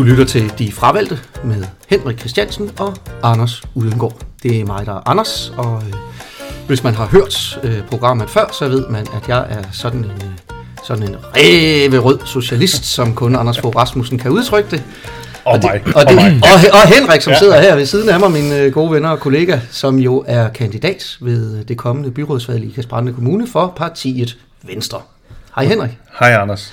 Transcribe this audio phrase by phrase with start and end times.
[0.00, 4.16] Du lytter til De Fravalgte med Henrik Christiansen og Anders Udengård.
[4.42, 5.94] Det er mig, der er Anders, og øh,
[6.66, 10.04] hvis man har hørt øh, programmet før, så ved man, at jeg er sådan en,
[10.04, 14.82] øh, sådan en ræverød socialist, som kun Anders Fogh Rasmussen kan udtrykke det.
[15.44, 15.94] Og, og, det, mig.
[15.96, 16.40] og, det, og, mig.
[16.42, 17.38] og, og Henrik, som ja.
[17.38, 20.48] sidder her ved siden af mig, min øh, gode venner og kollega, som jo er
[20.48, 25.00] kandidat ved det kommende byrådsvalg i Kasbrande Kommune for partiet Venstre.
[25.56, 25.90] Hej Henrik.
[26.20, 26.72] Hej Anders.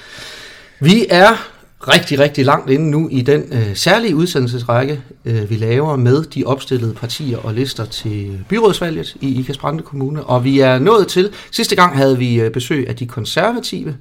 [0.79, 5.95] Vi er rigtig, rigtig langt inde nu i den øh, særlige udsendelsesrække, øh, vi laver
[5.95, 10.23] med de opstillede partier og lister til byrådsvalget i Ikas Brande Kommune.
[10.23, 13.95] Og vi er nået til, sidste gang havde vi øh, besøg af de konservative,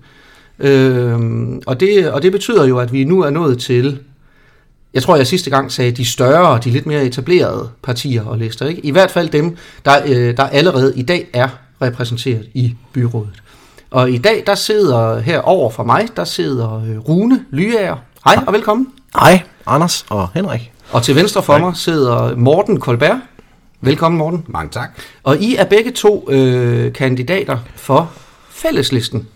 [0.58, 1.18] øh,
[1.66, 3.98] og, det, og det betyder jo, at vi nu er nået til,
[4.94, 8.66] jeg tror jeg sidste gang sagde, de større, de lidt mere etablerede partier og lister.
[8.66, 8.80] Ikke?
[8.80, 11.48] I hvert fald dem, der, øh, der allerede i dag er
[11.82, 13.42] repræsenteret i byrådet.
[13.90, 17.96] Og i dag, der sidder her over for mig, der sidder øh, Rune Lyager.
[18.24, 18.86] Hej og velkommen.
[19.20, 20.72] Hej, Anders og Henrik.
[20.92, 23.20] Og til venstre for mig sidder Morten Kolberg.
[23.80, 24.44] Velkommen, Morten.
[24.48, 24.90] Mange tak.
[25.22, 28.10] Og I er begge to øh, kandidater for
[28.50, 29.28] fælleslisten.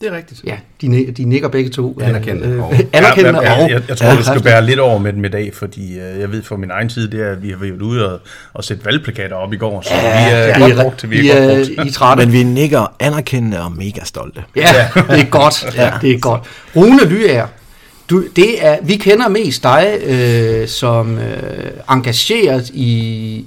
[0.00, 0.40] Det er rigtigt.
[0.44, 1.98] Ja, de, de nikker begge to.
[2.02, 3.60] Anerkendende Øh, og- anerkendende ja, og...
[3.60, 5.98] jeg, jeg, jeg tror, Ja, du skal bære lidt over med dem i dag, fordi
[5.98, 8.20] øh, jeg ved fra min egen side, det er, at vi har været ude og,
[8.54, 11.20] og sætte valgplakater op i går, så Ja, vi er I godt brugt til, vi
[11.20, 11.86] I, er godt brugt.
[11.86, 12.24] I er trætte.
[12.24, 14.42] Men vi nikker anerkendende og mega stolte.
[14.56, 14.60] Ja,
[15.10, 15.76] det er godt.
[15.76, 16.40] Ja, det er godt.
[16.76, 17.46] Rune Lyager,
[18.10, 22.88] du, det er, vi kender mest dig øh, som øh, engageret i,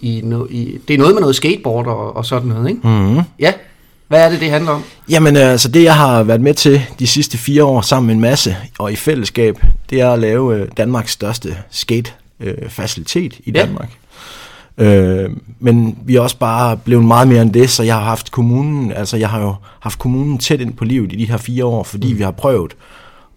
[0.02, 0.78] i, no, i...
[0.88, 2.81] Det er noget med noget skateboard og, og sådan noget, ikke?
[2.88, 3.22] Mm-hmm.
[3.39, 3.53] Ja.
[4.10, 4.84] Hvad er det, det handler om?
[5.10, 8.22] Jamen, altså det jeg har været med til de sidste fire år sammen med en
[8.22, 9.58] masse og i fællesskab,
[9.90, 13.62] det er at lave øh, Danmarks største skate-facilitet i Ja.
[13.62, 13.90] Danmark.
[14.78, 18.32] Øh, men vi er også bare blevet meget mere end det, så jeg har haft
[18.32, 21.66] kommunen, altså jeg har jo haft kommunen tæt ind på livet i de her fire
[21.66, 22.72] år, fordi vi har prøvet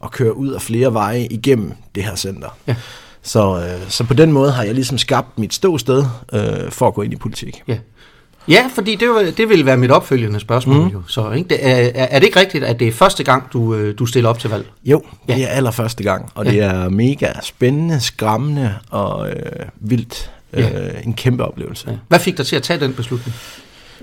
[0.05, 2.49] at køre ud af flere veje igennem det her center.
[2.67, 2.75] Ja.
[3.23, 6.95] Så, øh, så på den måde har jeg ligesom skabt mit ståsted øh, for at
[6.95, 7.63] gå ind i politik.
[7.69, 7.77] Ja.
[8.49, 10.89] Ja, fordi det, det vil være mit opfølgende spørgsmål mm.
[10.89, 11.03] jo.
[11.09, 11.49] Så, ikke?
[11.49, 14.07] Det, er, er er det ikke rigtigt, at det er første gang, du, øh, du
[14.07, 14.67] stiller op til valg?
[14.85, 15.35] Jo, Ja.
[15.35, 16.51] det er allerførste gang, og Ja.
[16.51, 19.37] det er mega spændende, skræmmende og øh,
[19.81, 20.31] vildt.
[20.57, 20.81] Ja.
[20.87, 21.91] Øh, en kæmpe oplevelse.
[21.91, 21.97] Ja.
[22.09, 23.35] Hvad fik dig til at tage den beslutning?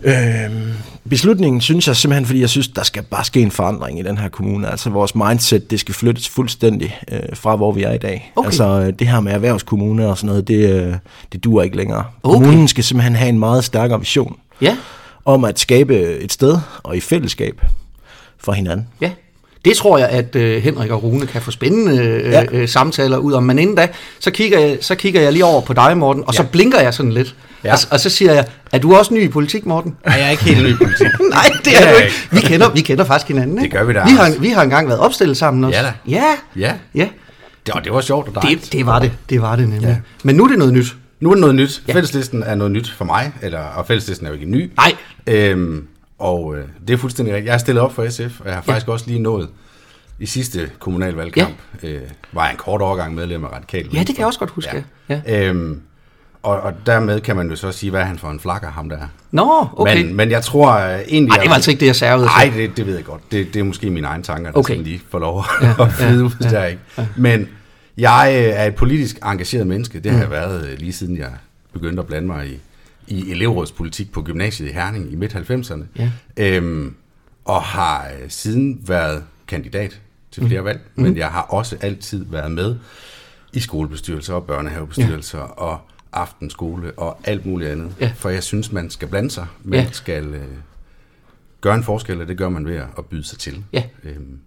[0.03, 0.71] Øhm,
[1.09, 4.17] beslutningen synes jeg simpelthen, fordi jeg synes, der skal bare ske en forandring i den
[4.17, 4.69] her kommune.
[4.71, 8.31] Altså vores mindset, det skal flyttes fuldstændig øh, fra, hvor vi er i dag.
[8.35, 8.47] Okay.
[8.47, 10.93] Altså øh, det her med erhvervskommune og sådan noget, det, øh,
[11.33, 12.03] det duer ikke længere.
[12.23, 12.33] Okay.
[12.33, 14.77] Kommunen skal simpelthen have en meget stærkere vision Ja,
[15.25, 17.61] om at skabe et sted og i fællesskab
[18.37, 18.87] for hinanden.
[19.01, 19.11] ja.
[19.65, 22.43] Det tror jeg, at øh, Henrik og Rune kan få spændende øh, Ja.
[22.51, 23.43] øh, samtaler ud om.
[23.43, 23.87] Men inden da,
[24.19, 26.93] så kigger, jeg, så kigger jeg lige over på dig, Morten, og så blinker jeg
[26.93, 27.35] sådan lidt.
[27.63, 27.73] Ja.
[27.73, 29.95] Og, og så siger jeg, er du også ny i politik, Morten?
[30.05, 31.07] Nej, jeg er ikke helt ny i politik.
[31.31, 32.15] Nej, det Det er er du ikke.
[32.31, 33.77] Vi kender, vi kender faktisk hinanden, ikke?
[33.77, 35.79] gør vi da, Vi har, vi har engang været opstillet sammen også.
[35.79, 35.93] Ja da.
[36.07, 36.23] Ja,
[36.55, 37.07] Ja, ja.
[37.65, 38.63] det, og det var sjovt og dejligt.
[38.65, 39.11] Det, det var det.
[39.29, 39.87] Det var det nemlig.
[39.87, 39.97] Ja.
[40.23, 40.95] Men nu er det noget nyt.
[41.19, 41.81] Nu er det noget nyt.
[41.87, 41.93] Ja.
[41.93, 44.71] Fælleslisten er noget nyt for mig, eller, og fælleslisten er jo ikke ny.
[44.77, 44.95] Nej.
[45.27, 45.87] Øhm,
[46.19, 47.45] og øh, det er fuldstændig rigtigt.
[47.45, 49.49] Jeg har stillet op for SF, og jeg har faktisk også lige nået
[50.19, 51.87] i sidste kommunalvalgkamp, ja.
[51.89, 52.01] øh,
[52.33, 54.83] var jeg en kort overgang medlem af Radikal Ja, det kan jeg også godt huske.
[55.09, 55.19] Ja.
[55.27, 55.47] Ja.
[55.47, 55.81] Øhm,
[56.43, 58.97] og, og dermed kan man jo så sige, hvad han for en flakker, ham der
[58.97, 59.07] er.
[59.31, 60.03] Nå, okay.
[60.03, 61.27] Men, men jeg tror uh, egentlig...
[61.27, 62.25] Nej, det var altså ikke det, jeg servede.
[62.25, 63.31] Nej, det, det ved jeg godt.
[63.31, 64.73] Det, det er måske mine egne tanker, der Okay.
[64.73, 64.83] okay.
[64.83, 66.81] lige får lov at ja, flyde ud der, ikke?
[67.17, 67.47] Men
[67.97, 69.99] jeg øh, er et politisk engageret menneske.
[69.99, 71.31] Det har jeg været øh, lige siden jeg
[71.73, 72.59] begyndte at blande mig i,
[73.07, 75.83] i elevrådspolitik på gymnasiet i Herning i midt-90'erne.
[75.97, 76.11] Ja.
[76.37, 76.95] Øhm,
[77.45, 79.99] og har øh, siden været kandidat
[80.31, 82.75] til flere valg, men jeg har også altid været med
[83.53, 85.43] i skolebestyrelser og børnehavebestyrelser ja.
[85.43, 85.79] og
[86.13, 87.95] aftenskole og alt muligt andet.
[87.99, 88.11] Ja.
[88.15, 89.47] For jeg synes, man skal blande sig.
[89.63, 89.91] Man Ja.
[89.91, 90.47] skal øh,
[91.61, 93.63] gøre en forskel, og det gør man ved at byde sig til.
[93.73, 93.83] Ja.
[94.03, 94.39] Øhm,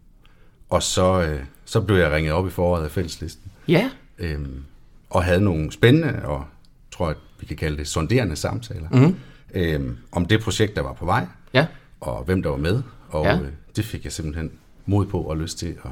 [0.71, 4.65] og så, øh, så blev jeg ringet op i foråret af fælleslisten, Ja, øhm,
[5.11, 6.45] og havde nogle spændende og,
[6.91, 9.17] tror jeg, vi kan kalde det, sonderende samtaler mm.
[9.55, 11.67] øhm, om det projekt, der var på vej, ja.
[12.01, 12.83] og hvem der var med.
[13.09, 13.39] Og Ja.
[13.41, 14.51] øh, det fik jeg simpelthen
[14.87, 15.91] mod på og lyst til at,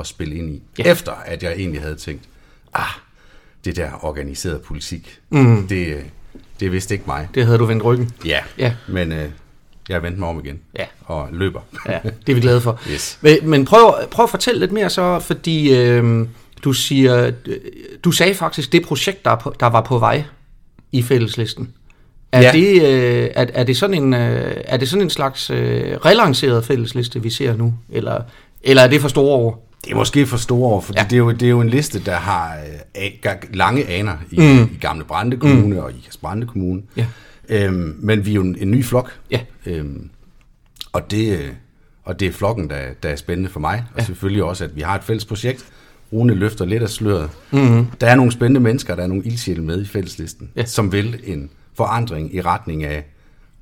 [0.00, 0.62] at spille ind i.
[0.78, 0.90] Ja.
[0.92, 2.28] Efter at jeg egentlig havde tænkt,
[2.72, 2.84] ah,
[3.64, 5.66] det der organiserede politik, mm.
[5.68, 5.96] det,
[6.60, 7.28] det er vist ikke mig.
[7.34, 8.10] Det havde du vendt ryggen.
[8.24, 8.72] Ja, Ja.
[8.88, 9.28] men øh,
[9.88, 10.84] jeg vendte mig om igen Ja.
[11.04, 11.60] og løber.
[11.88, 12.80] Ja, det er vi glade for.
[12.92, 13.18] Yes.
[13.20, 16.26] Men, men prøv, prøv at fortælle lidt mere så, fordi øh,
[16.64, 17.56] du siger, øh,
[18.04, 20.24] du sagde faktisk det projekt, der, er på, der var på vej
[20.92, 21.72] i fælleslisten.
[22.32, 22.52] Er, Ja.
[22.52, 26.64] det, øh, er, er, det sådan en, øh, er det sådan en slags øh, relanceret
[26.64, 27.74] fællesliste, vi ser nu?
[27.88, 28.22] Eller,
[28.62, 29.66] eller er det for store ord?
[29.84, 31.02] Det er måske for store år, for Ja.
[31.04, 32.56] det, er jo, det er jo en liste, der har
[33.24, 34.74] øh, lange aner i, mm.
[34.74, 35.82] i Gamle Brande Kommune mm.
[35.82, 36.82] og i Brande Kommune.
[36.96, 37.06] Ja.
[37.48, 39.18] Øhm, men vi er jo en, en ny flok.
[39.30, 39.40] Ja.
[39.66, 40.10] Øhm,
[40.92, 41.48] og, det, øh,
[42.04, 43.84] og det er flokken, der, der er spændende for mig.
[43.94, 44.04] Og Ja.
[44.04, 45.66] selvfølgelig også, at vi har et fælles projekt.
[46.12, 47.30] Rune løfter lidt af sløret.
[47.50, 47.86] Mm-hmm.
[48.00, 50.60] Der er nogle spændende mennesker, der er nogle ildsjæle med i fælleslisten, Ja.
[50.60, 50.66] ja.
[50.66, 53.04] som vil en forandring i retning af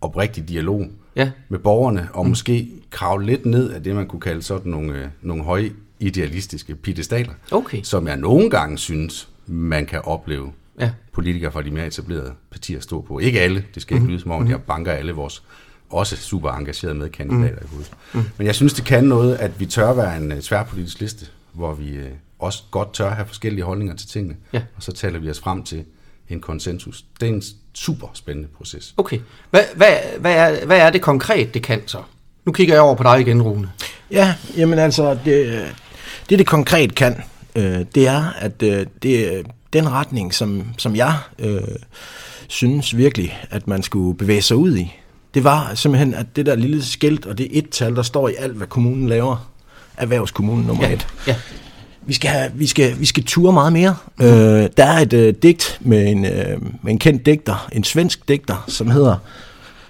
[0.01, 0.87] oprigtig dialog
[1.17, 1.31] Ja.
[1.49, 2.29] med borgerne, og mm.
[2.29, 5.71] måske kravle lidt ned af det, man kunne kalde sådan nogle, øh, nogle høje
[6.01, 7.83] idealistiske pedestaler, Okay.
[7.83, 10.91] som jeg nogle gange synes, man kan opleve Ja.
[11.13, 13.19] politikere fra de mere etablerede partier stå på.
[13.19, 14.11] Ikke alle, det skal ikke Mhm.
[14.13, 15.43] lyde som om, at jeg banker alle vores
[15.91, 17.03] også super engagerede Mhm.
[17.03, 17.93] medkandidater i hovedet.
[18.37, 21.75] Men jeg synes, det kan noget, at vi tør være en uh, tværpolitisk liste, hvor
[21.75, 22.05] vi uh,
[22.39, 24.63] også godt tør have forskellige holdninger til tingene, Ja.
[24.77, 25.85] og så taler vi os frem til
[26.29, 27.05] en konsensus.
[27.21, 27.43] Det er en
[27.75, 28.95] super spændende proces.
[28.97, 29.19] Okay.
[29.51, 32.03] Hvad, hvad, hvad, er, hvad er det konkret, det kan så?
[32.45, 33.71] Nu kigger jeg over på dig igen, Rune.
[34.11, 35.65] Ja, jamen altså, det,
[36.29, 37.23] det det konkret kan,
[37.57, 41.61] øh, det er, at øh, det den retning, som, som jeg øh,
[42.49, 44.95] synes virkelig, at man skulle bevæge sig ud i.
[45.35, 48.29] Det var simpelthen, at det der lille skilt, og det er et tal, der står
[48.29, 49.51] i alt, hvad kommunen laver,
[49.97, 50.93] erhvervskommunen nummer Ja.
[50.95, 51.07] et.
[51.27, 51.37] Ja.
[52.07, 53.97] Vi skal, have, vi skal, vi skal ture meget mere.
[54.19, 54.25] Mm.
[54.25, 58.29] Øh, der er et øh, digt med en, øh, med en kendt digter, en svensk
[58.29, 59.17] digter, som hedder,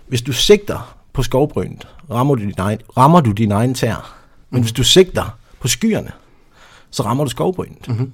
[0.09, 4.15] hvis du sigter på skovbrynet, rammer du din egen, rammer du din egen tær.
[4.51, 6.11] Men hvis du sigter på skyerne,
[6.91, 7.89] så rammer du skovbrynet.
[7.89, 8.13] Mm-hmm.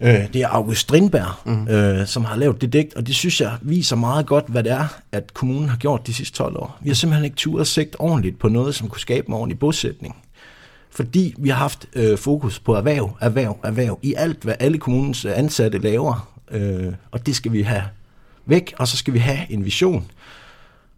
[0.00, 1.68] Øh, det er August Strindberg, mm.
[1.68, 4.72] øh, som har lavet det digt, og det synes jeg viser meget godt, hvad det
[4.72, 6.78] er, at kommunen har gjort de sidste 12 år.
[6.82, 10.16] Vi har simpelthen ikke turet sigt ordentligt på noget, som kunne skabe en ordentlig bosætning
[10.94, 15.24] fordi vi har haft øh, fokus på erhverv, erhverv, erhverv i alt, hvad alle kommunens
[15.24, 16.34] ansatte laver.
[16.50, 17.82] Øh, og det skal vi have
[18.46, 20.10] væk, og så skal vi have en vision,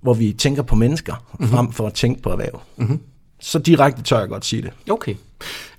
[0.00, 1.48] hvor vi tænker på mennesker, mm-hmm.
[1.48, 2.60] frem for at tænke på erhverv.
[2.76, 3.00] Mm-hmm.
[3.46, 4.70] Så direkte tør jeg godt sige det.
[4.90, 5.14] Okay.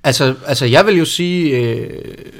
[0.03, 1.89] Altså, altså jeg vil jo sige, øh,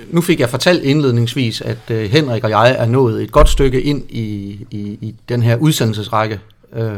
[0.10, 3.82] nu fik jeg fortalt indledningsvis, at øh, Henrik og jeg er nået et godt stykke
[3.82, 4.26] ind i,
[4.72, 6.40] i, i den her udsendelsesrække.
[6.74, 6.92] Øh,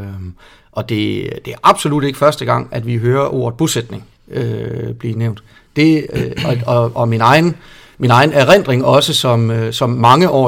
[0.72, 5.14] og det, det er absolut ikke første gang, at vi hører ordet bosætning øh, blive
[5.14, 5.44] nævnt.
[5.76, 7.56] Det, øh, og, og, og min egen
[7.98, 10.06] min egen erindring også som, øh, som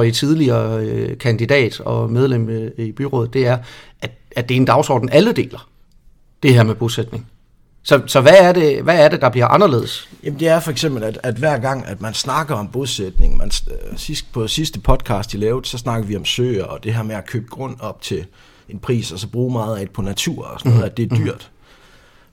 [0.07, 3.57] i tidligere øh, kandidat og medlem øh, i byrådet, det er,
[4.01, 5.69] at, at det er en dagsorden, alle deler.
[6.43, 7.27] Det her med bosætning.
[7.83, 10.09] Så, så hvad, er det, hvad er det, der bliver anderledes?
[10.23, 13.51] Jamen det er for eksempel, at, at hver gang, at man snakker om bosætning, man,
[13.71, 17.03] øh, sidst, på sidste podcast, I lavede, så snakker vi om søer, og det her
[17.03, 18.25] med at købe grund op til
[18.69, 21.11] en pris, og så bruge meget af det på natur og sådan noget, at det
[21.11, 21.49] er dyrt.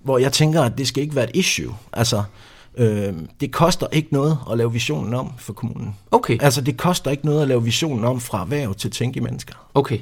[0.02, 1.74] Hvor jeg tænker, at det skal ikke være et issue.
[1.92, 2.22] Altså,
[2.76, 5.96] øh, det koster ikke noget at lave visionen om for kommunen.
[6.10, 9.54] Okay, Altså, det koster ikke noget at lave visionen om fra erhverv til tænke mennesker.
[9.74, 9.98] okay.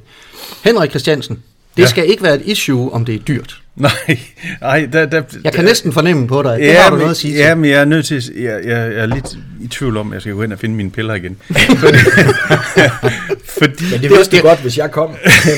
[0.65, 1.43] Henrik Christiansen,
[1.77, 1.83] det Ja.
[1.83, 1.89] ja.
[1.91, 3.63] skal ikke være et issue, om det er dyrt.
[3.77, 4.19] Nej,
[4.61, 7.01] nej, der, der, Jeg kan næsten fornemme på dig, at det ja, har du men,
[7.01, 7.57] noget at sige Ja, til.
[7.57, 10.21] men jeg er nødt til, jeg, jeg, jeg er lidt i tvivl om, at jeg
[10.23, 11.37] skal gå ind og finde mine piller igen.
[11.53, 11.77] Fordi,
[13.59, 15.11] fordi Men det vidste du godt, hvis jeg kom.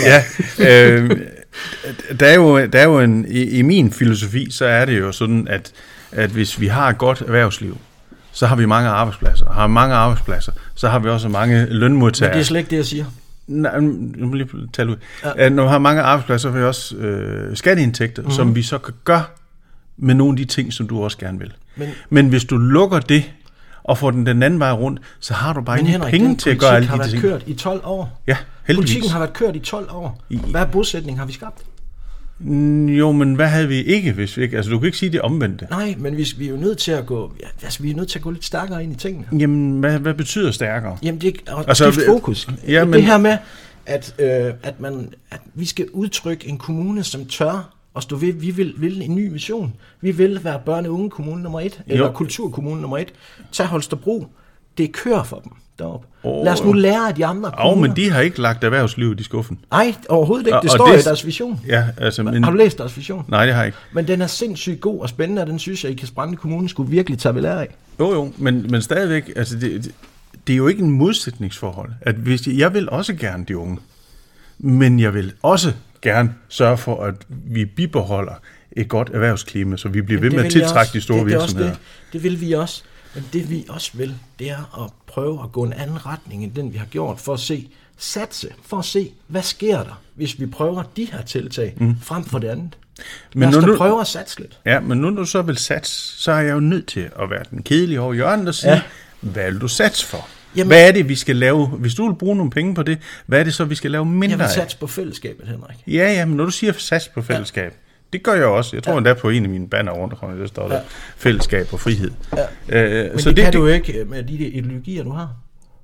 [0.06, 0.25] ja,
[0.69, 1.11] øh,
[2.21, 5.12] der er jo, der er jo en, i, i min filosofi, så er det jo
[5.12, 5.71] sådan, at,
[6.12, 7.79] at hvis vi har et godt erhvervsliv,
[8.32, 9.47] så har vi mange arbejdspladser.
[9.53, 12.35] Har mange arbejdspladser, så har vi også mange Men lønmodtagere.
[12.35, 13.05] det er slet ikke det, jeg siger.
[13.49, 14.97] Nej, nu må lige tale ud.
[15.39, 15.49] Ja.
[15.49, 18.35] Når vi har mange arbejdspladser, så har vi også øh, skatteindtægter, mm-hmm.
[18.35, 19.23] som vi så kan gøre
[19.97, 21.53] med nogle af de ting, som du også gerne vil.
[21.77, 23.33] Men- Men hvis du lukker det,
[23.85, 26.50] og får den den anden vej rundt, så har du bare Men Henrik, penge til
[26.50, 27.23] at gøre alle har de været ting.
[27.23, 28.23] kørt i 12 år.
[28.26, 28.37] Ja,
[28.67, 28.88] heldigvis.
[28.90, 30.21] Politikken har været kørt i 12 år.
[30.50, 31.62] Hvad bosætning har vi skabt?
[32.99, 34.57] Jo, men hvad havde vi ikke, hvis vi ikke...
[34.57, 35.66] Altså, du kan ikke sige det omvendte.
[35.71, 38.09] Nej, men vi, vi er jo nødt til at gå, ja, altså, vi er nødt
[38.09, 39.26] til at gå lidt stærkere ind i tingene.
[39.38, 40.99] Jamen, hvad, hvad betyder stærkere?
[41.02, 42.49] Jamen, det er Altså, altså, vi- fokus.
[42.68, 42.92] ja, men...
[42.95, 43.38] Det her med,
[43.87, 48.33] at, øh, at, man, at vi skal udtrykke en kommune, som tør at stå ved.
[48.33, 49.75] Vi vil, vil en ny mission.
[50.00, 52.12] Vi vil være børne- og unge kommune nummer et, eller Jo.
[52.12, 53.12] kulturkommune nummer et.
[53.52, 54.26] Tag Holstebro.
[54.78, 56.06] Det kører for dem deroppe.
[56.25, 56.44] Åh.
[56.44, 57.88] Lad os nu lære af de andre kommuner.
[57.88, 59.58] men de har ikke lagt erhvervslivet i skuffen.
[59.70, 60.56] Nej, overhovedet ikke.
[60.56, 61.61] Og- Det og står det- i deres vision.
[61.68, 62.23] Ja, altså...
[62.23, 62.44] Men...
[62.44, 63.25] Har du læst deres vision?
[63.28, 63.78] Nej, det har jeg ikke.
[63.92, 66.90] Men den er sindssygt god og spændende, og den synes jeg, I Kasbrande Kommune skulle
[66.90, 67.68] virkelig tage ved lære af.
[68.00, 69.92] Jo, jo, men, men stadigvæk, altså det, det,
[70.47, 71.90] det er jo ikke en modsætningsforhold.
[72.00, 73.78] At hvis jeg, jeg vil også gerne de unge,
[74.58, 78.32] men jeg vil også gerne sørge for, at vi bibeholder
[78.73, 81.38] et godt erhvervsklima, så vi bliver ved med at tiltrække de store det, det er
[81.38, 81.70] virksomheder.
[81.70, 81.78] Det,
[82.12, 82.82] det vil vi også.
[83.14, 84.90] Men det vi også vil, det er at
[85.21, 88.49] prøve at gå en anden retning end den, vi har gjort, for at se, satse,
[88.67, 91.97] for at se, hvad sker der, hvis vi prøver de her tiltag mm.
[92.03, 92.77] frem for det andet.
[93.35, 94.59] Men nu- da nu- prøve at satse lidt.
[94.67, 97.31] Ja, men nu når du så vil satse, så er jeg jo nødt til at
[97.31, 98.83] være den kedelige over hjørnet og sige, ja.
[99.21, 100.29] Hvad vil du satse for?
[100.57, 101.67] Jamen, hvad er det, vi skal lave?
[101.67, 104.05] Hvis du vil bruge nogle penge på det, hvad er det så, vi skal lave
[104.07, 104.51] Jeg mindre vil af?
[104.51, 105.77] satse på fællesskabet, Henrik.
[105.87, 107.88] Ja, ja, men når du siger sats på fællesskab, ja.
[108.12, 108.77] Det gør jeg også.
[108.77, 108.99] Jeg tror ja.
[108.99, 110.81] endda på en af mine banner rundt omkring, der står der Ja.
[111.17, 112.11] fællesskab og frihed.
[112.71, 112.85] Ja.
[112.85, 115.29] Øh, Men så det, det kan du jo ikke øh, med de ideologier, du har.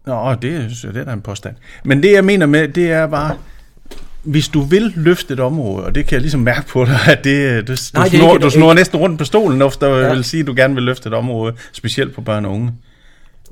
[0.07, 1.55] Nå, det, er- det er da en påstand.
[1.85, 3.37] Men det, jeg mener med, det er bare,
[4.23, 7.25] hvis du vil løfte et område, og det kan jeg ligesom mærke på dig, at
[7.25, 9.87] det, du, Nej, du, det snor, ikke- du snor næsten rundt på stolen, når du
[9.87, 10.15] Ja.
[10.15, 12.73] vil sige, at du gerne vil løfte et område, specielt på børn og unge.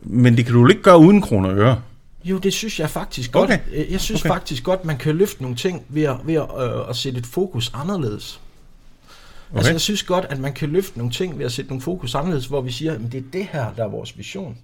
[0.03, 1.81] Men det kan du ikke gøre uden kroner og øre.
[2.25, 3.51] Jo, det synes jeg faktisk godt.
[3.51, 3.59] Okay.
[3.75, 4.29] Øh, Jeg synes okay.
[4.31, 7.27] faktisk godt, man kan løfte nogle ting ved at, ved at, øh, at sætte et
[7.27, 8.41] fokus anderledes.
[9.53, 9.59] Okay.
[9.59, 12.15] Altså, jeg synes godt, at man kan løfte nogle ting ved at sætte nogle fokus
[12.15, 14.59] anderledes, hvor vi siger, at det er det her, der er vores vision.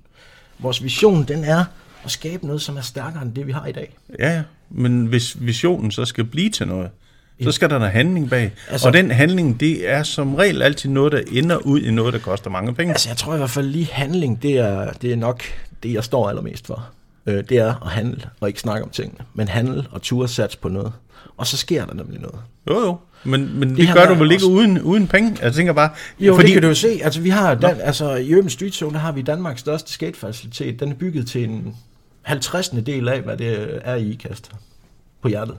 [0.59, 1.64] Vores vision, den er
[2.04, 3.97] at skabe noget, som er stærkere end det, vi har i dag.
[4.18, 4.42] Ja, ja.
[4.71, 6.90] Men hvis visionen så skal blive til noget,
[7.42, 8.52] så skal der noget handling bag.
[8.68, 12.14] Altså, og den handling, det er som regel altid noget, der ender ud i noget,
[12.14, 12.92] der koster mange penge.
[12.92, 15.42] Altså, jeg tror i hvert fald lige handling, det er, det er nok
[15.83, 16.88] det, jeg står allermest for.
[17.26, 20.57] Øh, det er at handle og ikke snakke om tingene, men handle og ture sats
[20.57, 20.92] på noget.
[21.37, 22.39] Og så sker der nemlig noget.
[22.71, 22.97] Jo, jo.
[23.25, 25.37] Men, men det, Det gør du vel ikke også- uden, uden penge?
[25.43, 25.91] Jeg tænker bare...
[26.21, 26.47] Jo, fordi...
[26.47, 27.01] det kan du jo se.
[27.03, 30.81] Altså, vi har Dan, altså, i Urban Street Zone, der har vi Danmarks største skatefacilitet.
[30.81, 31.77] Den er bygget til en
[32.23, 32.69] 50.
[32.69, 34.51] del af, hvad det er i IKAST
[35.23, 35.57] på hjertet.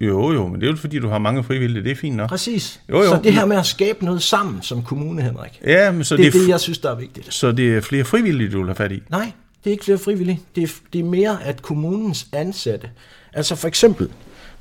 [0.00, 1.84] Jo, jo, men det er jo fordi, du har mange frivillige.
[1.84, 2.28] Det er fint nok.
[2.28, 2.80] Præcis.
[2.88, 3.04] Jo, jo.
[3.08, 6.26] Så det her med at skabe noget sammen som kommune, Henrik, Ja, men så det
[6.26, 7.34] er det, jeg synes, der er vigtigt.
[7.34, 9.02] så det er flere frivillige, du vil have fat i?
[9.10, 9.32] Nej,
[9.64, 10.40] det er ikke flere frivillige.
[10.56, 12.88] Det er, det er mere, at kommunens ansatte,
[13.32, 14.08] altså for eksempel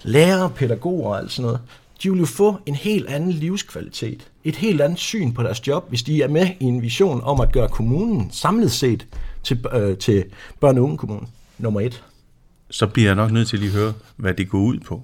[0.03, 1.59] lærere, pædagoger og alt sådan noget,
[2.03, 5.89] de vil jo få en helt anden livskvalitet, et helt andet syn på deres job,
[5.89, 9.07] hvis de er med i en vision om at gøre kommunen samlet set
[9.43, 10.25] til, øh, til
[10.65, 12.03] børne- og ungekommunen, nummer et.
[12.69, 15.03] Så bliver jeg nok nødt til lige at høre, hvad det går ud på.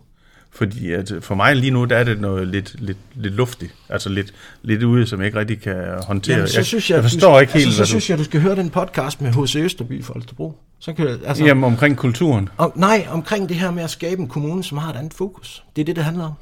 [0.53, 3.73] Fordi at for mig lige nu, der er det noget lidt, lidt, lidt luftigt.
[3.89, 5.75] Altså lidt, lidt ude, som jeg ikke rigtig kan
[6.07, 6.35] håndtere.
[6.35, 8.17] Jamen, så synes jeg, jeg du forstår skal- ikke helt, altså, så hvad synes jeg,
[8.17, 9.55] du skal høre den podcast med H.C.
[9.55, 10.57] Østerby for Holstebro.
[10.79, 11.47] Så kan, altså, du...
[11.47, 12.49] Jamen, omkring kulturen.
[12.57, 15.63] om, nej, omkring det her med at skabe en kommune, som har et andet fokus.
[15.75, 16.33] Det er det, det handler om.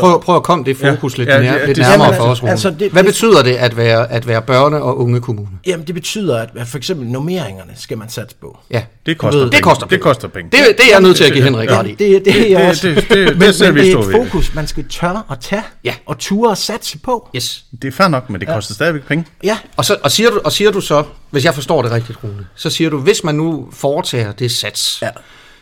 [0.00, 2.20] Prøv, prøv at komme det fokus Ja, lidt, ja, nær, det- lidt det- nærmere Jamen,
[2.20, 2.50] for os, Rune.
[2.50, 5.48] altså, det- Hvad det- betyder det at være, at være børne- og unge kommune?
[5.66, 8.58] Jamen, det betyder, at, at for eksempel normeringerne skal man satse på.
[8.70, 9.56] Ja, Det koster ved, penge.
[9.56, 10.02] det koster Det penge.
[10.02, 10.50] koster penge.
[10.50, 11.90] Det, det er jeg nødt til at give Henrik ret i.
[11.90, 12.88] Det, det, det, er det- også.
[12.88, 13.28] det- det- det men,
[13.60, 15.94] men vi det er et fokus, man skal tørre at tage, Ja.
[16.06, 17.28] og ture at satse på.
[17.36, 17.64] Yes.
[17.82, 19.24] Det er fair nok, men det koster stadigvæk penge.
[19.44, 22.18] Ja, Og, så, og, siger du, og siger du så, hvis jeg forstår det rigtigt,
[22.24, 25.08] Rune, så siger du, hvis man nu foretager det sats, Ja.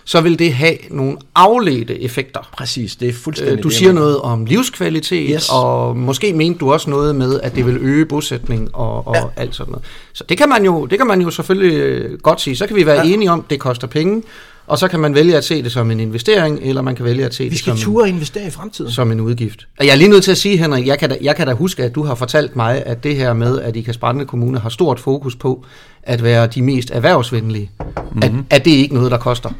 [0.04, 2.48] Så vil det have nogle afledte effekter.
[2.52, 2.96] præcis.
[2.96, 5.48] Det er fuldstændig Øh, Du siger noget om livskvalitet, Yes.
[5.52, 9.42] og måske mente du også noget med, at det vil øge bosætning og, og ja.
[9.42, 9.84] alt sådan noget.
[10.12, 12.56] Så det kan man jo, det kan man jo selvfølgelig øh, godt sige.
[12.56, 13.12] Så kan vi være ja.
[13.12, 14.22] enige om, at det koster penge,
[14.66, 17.24] og så kan man vælge at se det som en investering, eller man kan vælge
[17.24, 18.90] at se Vi det skal som, ture investere i fremtiden.
[18.92, 19.66] som en udgift.
[19.78, 21.52] Og jeg er lige nødt til at sige, Henrik, jeg kan, da, jeg kan da
[21.52, 24.68] huske, at du har fortalt mig, at det her med, at Ikas Brande Kommune har
[24.68, 25.64] stort fokus på
[26.02, 28.22] at være de mest erhvervsvenlige, mm-hmm.
[28.22, 29.50] at, at det ikke noget, der koster.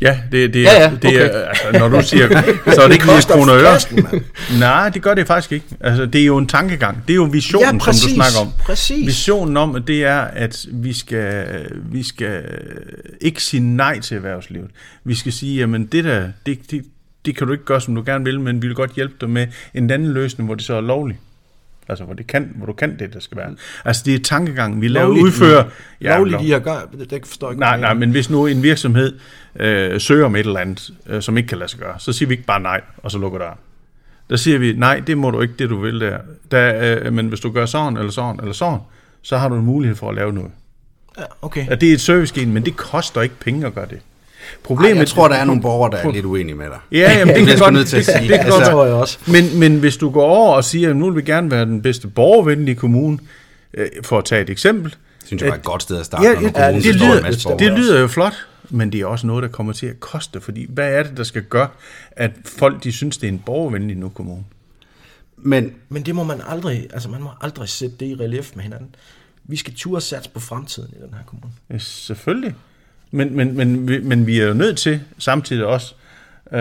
[0.00, 1.48] Ja, det, det, Ja, er, ja, det er, okay.
[1.48, 2.28] altså, når du siger,
[2.74, 3.78] så er det ikke lige kroner øre.
[4.58, 5.66] Nej, det gør det faktisk ikke.
[5.80, 7.02] Altså, det er jo en tankegang.
[7.06, 8.02] Det er jo visionen, Ja, præcis.
[8.02, 8.52] som du snakker om.
[8.64, 9.06] Præcis.
[9.06, 11.44] Visionen om, at det er, at vi skal,
[11.92, 12.42] vi skal
[13.20, 14.68] ikke sige nej til erhvervslivet.
[15.04, 16.84] Vi skal sige, jamen det der, det, det,
[17.26, 19.30] det kan du ikke gøre, som du gerne vil, men vi vil godt hjælpe dig
[19.30, 21.18] med en anden løsning, hvor det så er lovligt.
[21.88, 23.54] Altså, hvor, det kan, hvor du kan det, der skal være.
[23.84, 24.80] Altså, det er tankegangen.
[24.80, 25.64] Vi laver Lovligt udfører...
[26.00, 27.60] Lovligt lov- i at gøre, det, forstår ikke.
[27.60, 29.18] Nej, nej, men hvis nu en virksomhed
[29.56, 32.28] øh, søger om et eller andet, øh, som ikke kan lade sig gøre, så siger
[32.28, 33.58] vi ikke bare nej, og så lukker døren.
[34.30, 36.18] Der siger vi, nej, det må du ikke, det du vil der.
[36.50, 38.78] der øh, men hvis du gør sådan, eller sådan, eller sådan,
[39.22, 40.50] så har du en mulighed for at lave noget.
[41.18, 41.66] Ja, okay.
[41.68, 43.98] Ja, det er et servicegen, men det koster ikke penge at gøre det.
[44.52, 46.78] Ej, Problemet, jeg tror, der er nogle borgere, der er lidt uenige med dig.
[46.92, 48.28] Ja, jamen, det bliver kan jeg nødt til at det, sige.
[48.28, 49.18] det kan Altså, godt tror jeg også.
[49.26, 51.82] Men, men hvis du går over og siger, at nu vil vi gerne være den
[51.82, 53.18] bedste borgervenlige kommune,
[53.74, 56.34] øh, for at tage et eksempel, synes jeg var et godt sted at starte, Ja,
[56.40, 58.34] når ja, det, lyder, det lyder jo flot,
[58.70, 61.24] men det er også noget, der kommer til at koste, fordi hvad er det, der
[61.24, 61.68] skal gøre,
[62.10, 64.44] at folk de synes, det er en borgervenlig nu kommune?
[65.36, 68.62] Men Men det må man aldrig, altså man må aldrig sætte det i relief med
[68.62, 68.94] hinanden.
[69.44, 71.52] Vi skal ture sats på fremtiden i den her kommune.
[71.70, 72.54] Ja, selvfølgelig.
[73.10, 75.94] Men, men, men, men vi er jo nødt til samtidig også
[76.52, 76.60] øh,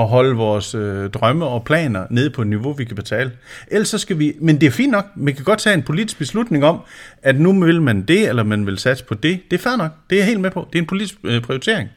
[0.00, 3.32] at holde vores øh, drømme og planer nede på et niveau, vi kan betale.
[3.68, 6.18] Ellers så skal vi, men det er fint nok, man kan godt tage en politisk
[6.18, 6.80] beslutning om,
[7.22, 9.40] at nu vil man det, eller man vil satse på det.
[9.50, 10.68] Det er fair nok, det er jeg helt med på.
[10.72, 11.88] Det er en politisk øh, prioritering.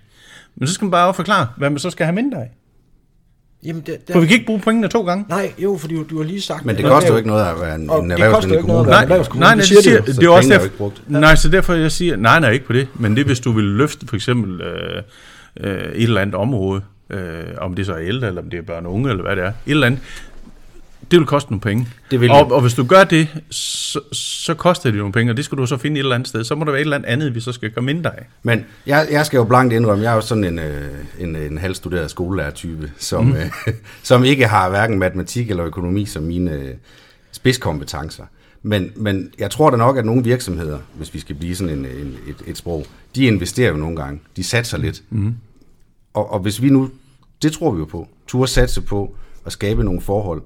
[0.56, 2.52] Men så skal man bare forklare, hvad man så skal have mindre af.
[3.66, 5.26] Jamen, det, For vi kan ikke bruge pengene to gange.
[5.30, 6.66] Nej, jo, fordi du, du har lige sagt...
[6.66, 8.90] Men det at koster jo ikke noget at være en, Og en det noget kommune.
[8.90, 10.22] Nej, nej, nej, det det siger siger, de det, jo.
[10.22, 11.02] det er Så også pengene er derfor, ikke brugt.
[11.08, 13.64] nej, så derfor jeg siger, nej, nej, ikke på det, men det hvis du vil
[13.66, 15.02] løfte for eksempel øh,
[15.60, 17.20] øh, et eller andet område, øh,
[17.58, 19.44] om det så er ældre, eller om det er børn og unge, eller hvad det
[19.44, 20.00] er, et eller andet,
[21.14, 21.88] det vil koste nogle penge.
[22.12, 25.38] Det vil og, og hvis du gør det, så, så koster det nogle penge, og
[25.38, 26.44] det skal du så finde et eller andet sted.
[26.44, 28.26] Så må der være et eller andet andet, vi så skal gøre mindre af.
[28.44, 31.58] Men jeg, jeg skal jo blankt indrømme, jeg er jo sådan en, øh, en, en
[31.58, 33.34] halvstuderet skolelærertype, som, mm.
[33.34, 33.52] øh,
[34.04, 36.74] som ikke har hverken matematik eller økonomi som mine øh,
[37.32, 38.24] spidskompetencer.
[38.64, 41.86] Men, men jeg tror da nok, at nogle virksomheder, hvis vi skal blive sådan en,
[41.86, 44.20] en, et, et sprog, de investerer jo nogle gange.
[44.36, 45.04] De satser lidt.
[45.10, 45.36] Mm.
[46.14, 46.90] Og, og hvis vi nu,
[47.42, 49.16] det tror vi jo på, turde satse på
[49.46, 50.42] at skabe nogle forhold,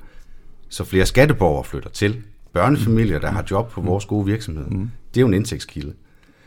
[0.70, 2.22] så flere skatteborgere flytter til,
[2.54, 4.92] børnefamilier, der har job på vores gode virksomhed, mm.
[5.14, 5.94] det er jo en indtægtskilde.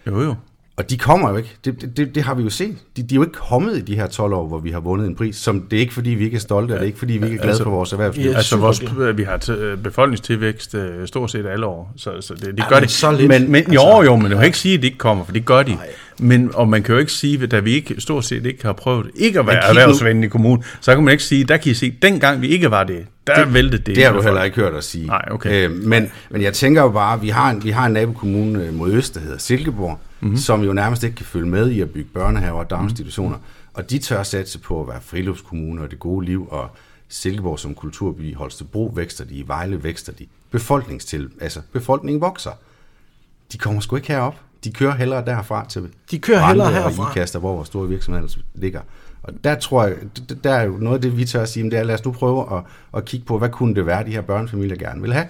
[0.07, 0.35] Jo, jo.
[0.81, 1.57] Og de kommer jo ikke.
[1.65, 2.77] Det, det, det har vi jo set.
[2.97, 5.07] De, de er jo ikke kommet i de her 12 år, hvor vi har vundet
[5.07, 5.37] en pris.
[5.37, 7.25] Som, det er ikke, fordi vi ikke er stolte, ja, det er ikke, fordi vi
[7.25, 8.31] ikke er glade altså, for vores erhvervsliv.
[8.31, 8.83] Ja, altså, vores,
[9.17, 12.91] vi har t- befolkningstilvækst uh, stort set alle år, så, så det, det gør det.
[12.91, 14.99] Så lidt, men, men, altså, jo, jo, men du kan ikke sige, at de ikke
[14.99, 15.75] kommer, for det gør de.
[15.75, 15.89] Nej.
[16.19, 18.73] Men, og man kan jo ikke sige, at da vi ikke, stort set ikke har
[18.73, 21.75] prøvet ikke at være erhvervsvenlig i kommunen, så kan man ikke sige, der kan I
[21.75, 23.97] se, dengang vi ikke var det, der det, væltede det.
[23.97, 25.07] Det har du heller ikke hørt at sige.
[25.07, 25.69] Nej, okay.
[25.69, 28.65] Øh, men, men jeg tænker jo bare, at vi har en, vi har en nabokommune
[28.65, 30.37] øh, mod øst, der hedder Silkeborg, mm-hmm.
[30.37, 33.37] som jo nærmest ikke kan følge med i at bygge børnehaver og daginstitutioner.
[33.37, 33.75] Mm-hmm.
[33.75, 36.71] Og de tør satse på at være friluftskommune og det gode liv, og
[37.09, 40.27] Silkeborg som kulturby, i Holstebro vækster de, i Vejle vækster de.
[40.51, 42.51] Befolkningstil, altså befolkningen vokser.
[43.53, 44.35] De kommer sgu ikke herop.
[44.65, 47.05] De kører hellere derfra til de kører hellere herfra.
[47.05, 48.81] og Ikaster, hvor vores store virksomheder ligger.
[49.23, 49.97] Og der tror jeg,
[50.45, 52.13] der er jo noget af det, vi tør at sige, det er, lad os nu
[52.13, 52.63] prøve at,
[52.97, 55.27] at kigge på, hvad kunne det være, de her børnefamilier gerne vil have.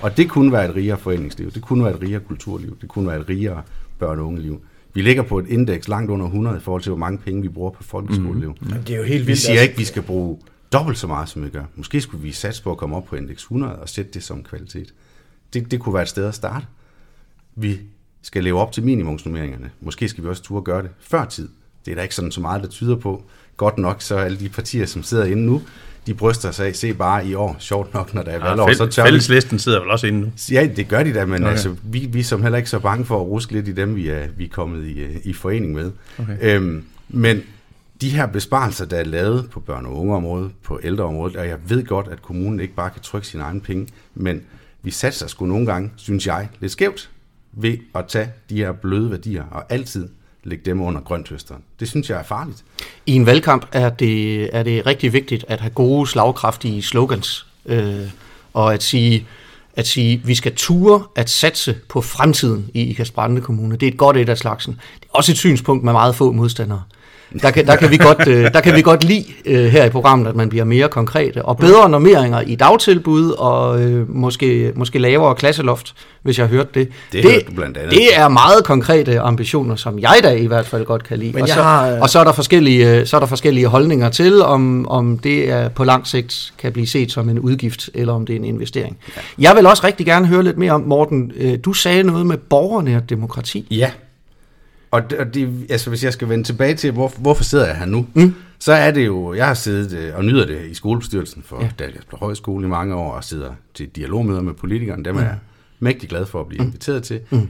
[0.00, 3.08] Og det kunne være et rigere foreningsliv, det kunne være et rigere kulturliv, det kunne
[3.08, 3.62] være et rigere
[3.98, 4.60] børn- og ungeliv.
[4.94, 7.48] Vi ligger på et indeks langt under 100 i forhold til, hvor mange penge vi
[7.48, 8.54] bruger på folkeskoleliv.
[8.60, 8.68] Mm.
[8.68, 9.26] Det er jo helt vildt.
[9.26, 9.62] Vi siger altså.
[9.62, 10.38] ikke, at vi skal bruge
[10.72, 11.64] dobbelt så meget, som vi gør.
[11.74, 14.42] Måske skulle vi satse på at komme op på indeks 100 og sætte det som
[14.42, 14.94] kvalitet.
[15.52, 16.66] Det, det kunne være et sted at starte.
[17.54, 17.80] Vi
[18.22, 19.70] skal leve op til minimumsnummeringerne.
[19.80, 21.48] Måske skal vi også turde gøre det før tid.
[21.84, 23.24] Det er der ikke sådan så meget, der tyder på.
[23.56, 25.62] Godt nok, så alle de partier, som sidder inde nu,
[26.06, 28.72] de bryster sig af, se bare i år, sjovt nok, når der er ja, valgår.
[28.72, 30.32] så tør fælleslisten sidder vel også inde nu?
[30.50, 31.50] Ja, det gør de da, men okay.
[31.50, 33.96] altså, vi, vi er som heller ikke så bange for at ruske lidt i dem,
[33.96, 35.90] vi er, vi er kommet i, i forening med.
[36.18, 36.36] Okay.
[36.40, 37.42] Øhm, men
[38.00, 41.84] de her besparelser, der er lavet på børne- og ungeområdet, på ældreområdet, og jeg ved
[41.84, 44.42] godt, at kommunen ikke bare kan trykke sine egne penge, men
[44.82, 47.10] vi satser sgu nogle gange, synes jeg, lidt skævt
[47.52, 50.08] ved at tage de her bløde værdier og altid
[50.44, 51.62] lægge dem under grøntøsteren.
[51.80, 52.64] Det synes jeg er farligt.
[53.06, 58.08] I en valgkamp er det, er det rigtig vigtigt at have gode, slagkraftige slogans, øh,
[58.52, 59.26] og at sige,
[59.76, 63.76] at sige, vi skal ture at satse på fremtiden i Ikast Brande Kommune.
[63.76, 64.72] Det er et godt et af slagsen.
[64.72, 66.82] Det er også et synspunkt med meget få modstandere.
[67.42, 69.90] Der kan, der kan, vi, godt, øh, der kan vi godt lide øh, her i
[69.90, 71.44] programmet, at man bliver mere konkrete.
[71.44, 76.74] Og bedre normeringer i dagtilbud og øh, måske, måske lavere klasseloft, hvis jeg har hørt
[76.74, 76.88] det.
[77.12, 77.90] Det, det, du blandt andet.
[77.90, 81.32] det er meget konkrete ambitioner, som jeg da i hvert fald godt kan lide.
[81.32, 84.42] Men og, så, har, og så, er der forskellige, så er der forskellige holdninger til,
[84.42, 88.26] om, om det er på lang sigt kan blive set som en udgift, eller om
[88.26, 88.96] det er en investering.
[89.16, 89.22] Ja.
[89.38, 91.32] Jeg vil også rigtig gerne høre lidt mere om, Morten,
[91.64, 93.66] du sagde noget med borgernært demokrati.
[93.70, 93.90] Ja,
[94.94, 97.76] og det, og det, altså hvis jeg skal vende tilbage til, hvor, hvorfor sidder jeg
[97.76, 98.34] her nu, mm.
[98.58, 101.70] så er det jo, jeg har siddet øh, og nyder det i skolebestyrelsen for ja.
[101.78, 105.20] Dalgasblå Højskole i mange år, og sidder til dialogmøder med politikerne, dem mm.
[105.20, 105.38] er jeg
[105.78, 106.66] mægtig glad for at blive mm.
[106.66, 107.20] inviteret til.
[107.30, 107.48] Mm.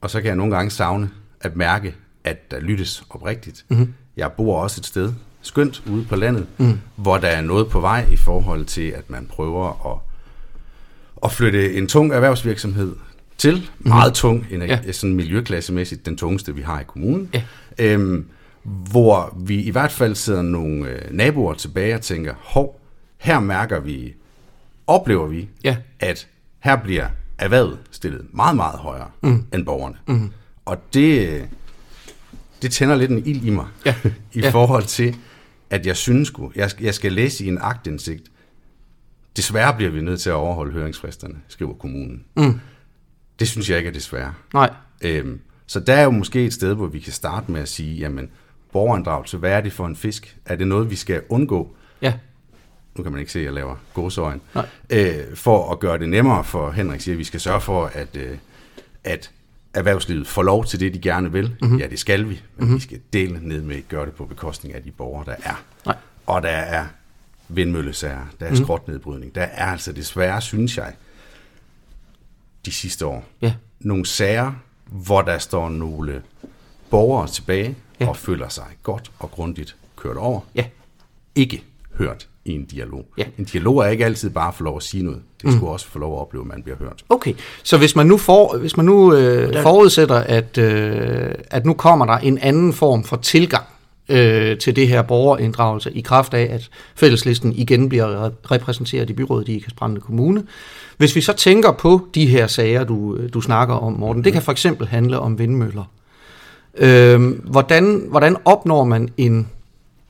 [0.00, 3.64] Og så kan jeg nogle gange savne at mærke, at der lyttes oprigtigt.
[3.68, 3.94] Mm.
[4.16, 6.78] Jeg bor også et sted, skønt ude på landet, mm.
[6.96, 9.98] hvor der er noget på vej i forhold til, at man prøver at,
[11.24, 12.94] at flytte en tung erhvervsvirksomhed
[13.38, 13.54] til.
[13.54, 13.88] Mm-hmm.
[13.88, 14.92] Meget tung, ja.
[14.92, 17.30] sådan miljøklassemæssigt den tungeste, vi har i kommunen.
[17.34, 17.42] Ja.
[17.78, 18.26] Øhm,
[18.64, 22.80] hvor vi i hvert fald sidder nogle øh, naboer tilbage og tænker, hov,
[23.18, 24.14] her mærker vi,
[24.86, 25.76] oplever vi, ja.
[26.00, 26.28] at
[26.60, 29.46] her bliver erhvervet stillet meget, meget højere mm.
[29.54, 29.96] end borgerne.
[30.06, 30.30] Mm.
[30.64, 31.44] Og det,
[32.62, 33.94] det tænder lidt en ild i mig, ja.
[34.32, 34.50] i ja.
[34.50, 35.16] forhold til,
[35.70, 38.22] at jeg synes, jeg, jeg skal læse i en agtindsigt,
[39.36, 42.24] desværre bliver vi nødt til at overholde høringsfristerne, skriver kommunen.
[42.36, 42.60] Mm.
[43.38, 44.34] Det synes jeg ikke er desværre.
[44.54, 44.70] Nej.
[45.02, 47.96] Øhm, så der er jo måske et sted, hvor vi kan starte med at sige,
[47.96, 48.30] jamen,
[48.72, 50.36] borgerinddragelse, hvad er det for en fisk?
[50.46, 51.76] Er det noget, vi skal undgå?
[52.02, 52.12] Ja.
[52.96, 54.40] Nu kan man ikke se, at jeg laver gåsøjen.
[54.54, 54.66] Nej.
[54.90, 58.16] Øh, for at gøre det nemmere for Henrik siger, at vi skal sørge for, at,
[58.16, 58.38] øh,
[59.04, 59.30] at
[59.74, 61.56] erhvervslivet får lov til det, de gerne vil.
[61.60, 61.78] Mm-hmm.
[61.78, 62.74] Ja, det skal vi, men mm-hmm.
[62.74, 65.64] vi skal dele ned med at gøre det på bekostning af de borgere, der er.
[65.86, 65.96] Nej.
[66.26, 66.86] Og der er
[67.48, 68.64] vindmøllesager, der er mm-hmm.
[68.64, 69.34] skrotnedbrydning.
[69.34, 70.92] Der er altså desværre, synes jeg,
[72.64, 73.24] de sidste år.
[73.42, 73.54] Ja.
[73.80, 74.52] Nogle sager,
[74.86, 76.22] hvor der står nogle
[76.90, 78.08] borgere tilbage ja.
[78.08, 80.40] og føler sig godt og grundigt kørt over.
[80.54, 80.64] Ja.
[81.34, 81.64] Ikke
[81.98, 83.06] hørt i en dialog.
[83.18, 83.24] Ja.
[83.38, 85.22] En dialog er ikke altid bare at få lov at sige noget.
[85.42, 85.56] Det mm.
[85.56, 87.04] skulle også få lov at opleve, at man bliver hørt.
[87.08, 91.74] Okay, så hvis man nu, for, hvis man nu øh, forudsætter, at, øh, at nu
[91.74, 93.64] kommer der en anden form for tilgang
[94.08, 99.48] øh, til det her borgerinddragelse i kraft af, at fælleslisten igen bliver repræsenteret i byrådet
[99.48, 100.42] i Ikast Kommune,
[100.96, 104.42] hvis vi så tænker på de her sager, du, du snakker om, Morten, det kan
[104.42, 105.84] for eksempel handle om vindmøller.
[106.74, 109.48] Øh, hvordan, hvordan opnår man en,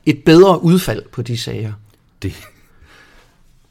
[0.05, 1.73] et bedre udfald på de sager?
[2.21, 2.33] Det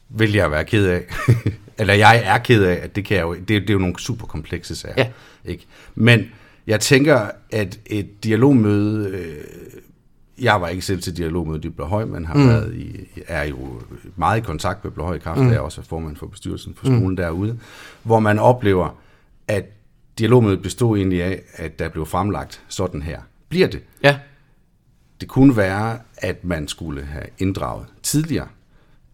[0.09, 1.03] vil jeg være ked af.
[1.79, 3.99] Eller jeg er ked af, at det kan jeg jo, det, det er jo nogle
[3.99, 4.93] super komplekse sager.
[4.97, 5.07] Ja.
[5.45, 5.65] Ikke?
[5.95, 6.25] Men
[6.67, 9.43] jeg tænker, at et dialogmøde øh,
[10.41, 12.47] jeg var ikke selv til dialog med Blåhøj, men har mm.
[12.47, 13.81] været i, er jo
[14.15, 15.47] meget i kontakt med Blåhøj Kraft, mm.
[15.47, 17.15] der er også formand for bestyrelsen på skolen mm.
[17.15, 17.59] derude,
[18.03, 19.01] hvor man oplever,
[19.47, 19.65] at
[20.19, 23.21] dialogmødet bestod egentlig af, at der blev fremlagt sådan her.
[23.49, 23.81] Bliver det?
[24.03, 24.19] Ja.
[25.21, 28.47] Det kunne være, at man skulle have inddraget tidligere,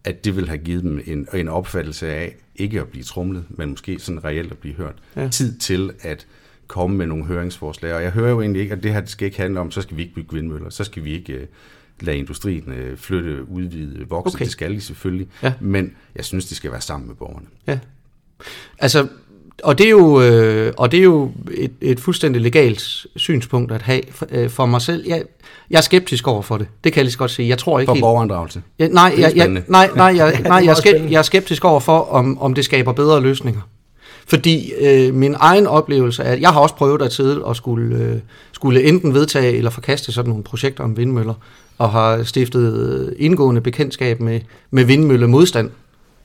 [0.04, 3.70] at det ville have givet dem en, en opfattelse af ikke at blive trumlet, men
[3.70, 4.94] måske sådan reelt at blive hørt.
[5.16, 5.28] Ja.
[5.28, 6.26] Tid til at
[6.72, 7.94] komme med nogle høringsforslag.
[7.94, 9.82] Og jeg hører jo egentlig ikke, at det her det skal ikke handle om, så
[9.82, 14.06] skal vi ikke bygge vindmøller, så skal vi ikke uh, lade industrien uh, flytte, udvide,
[14.08, 14.34] vokse.
[14.34, 14.44] Okay.
[14.44, 15.28] Det skal de selvfølgelig.
[15.42, 15.52] Ja.
[15.60, 17.46] Men jeg synes, de skal være sammen med borgerne.
[17.66, 17.78] Ja.
[18.78, 19.06] Altså,
[19.62, 23.82] og det er jo, øh, og det er jo et, et fuldstændig legalt synspunkt at
[23.82, 25.04] have for, øh, for mig selv.
[25.08, 25.22] Jeg,
[25.70, 26.66] jeg er skeptisk over for det.
[26.84, 27.48] Det kan jeg lige så godt sige.
[27.48, 28.62] Jeg tror ikke for borgerinddragelse?
[28.78, 31.80] Ja, nej, jeg, jeg, nej, nej, jeg, nej jeg, er skeptisk, jeg er skeptisk over
[31.80, 33.60] for, om, om det skaber bedre løsninger.
[34.26, 37.96] Fordi øh, min egen oplevelse er, at jeg har også prøvet at sidde og skulle,
[37.96, 38.18] øh,
[38.52, 41.34] skulle enten vedtage eller forkaste sådan nogle projekter om vindmøller,
[41.78, 45.70] og har stiftet øh, indgående bekendtskab med, med vindmøllemodstand,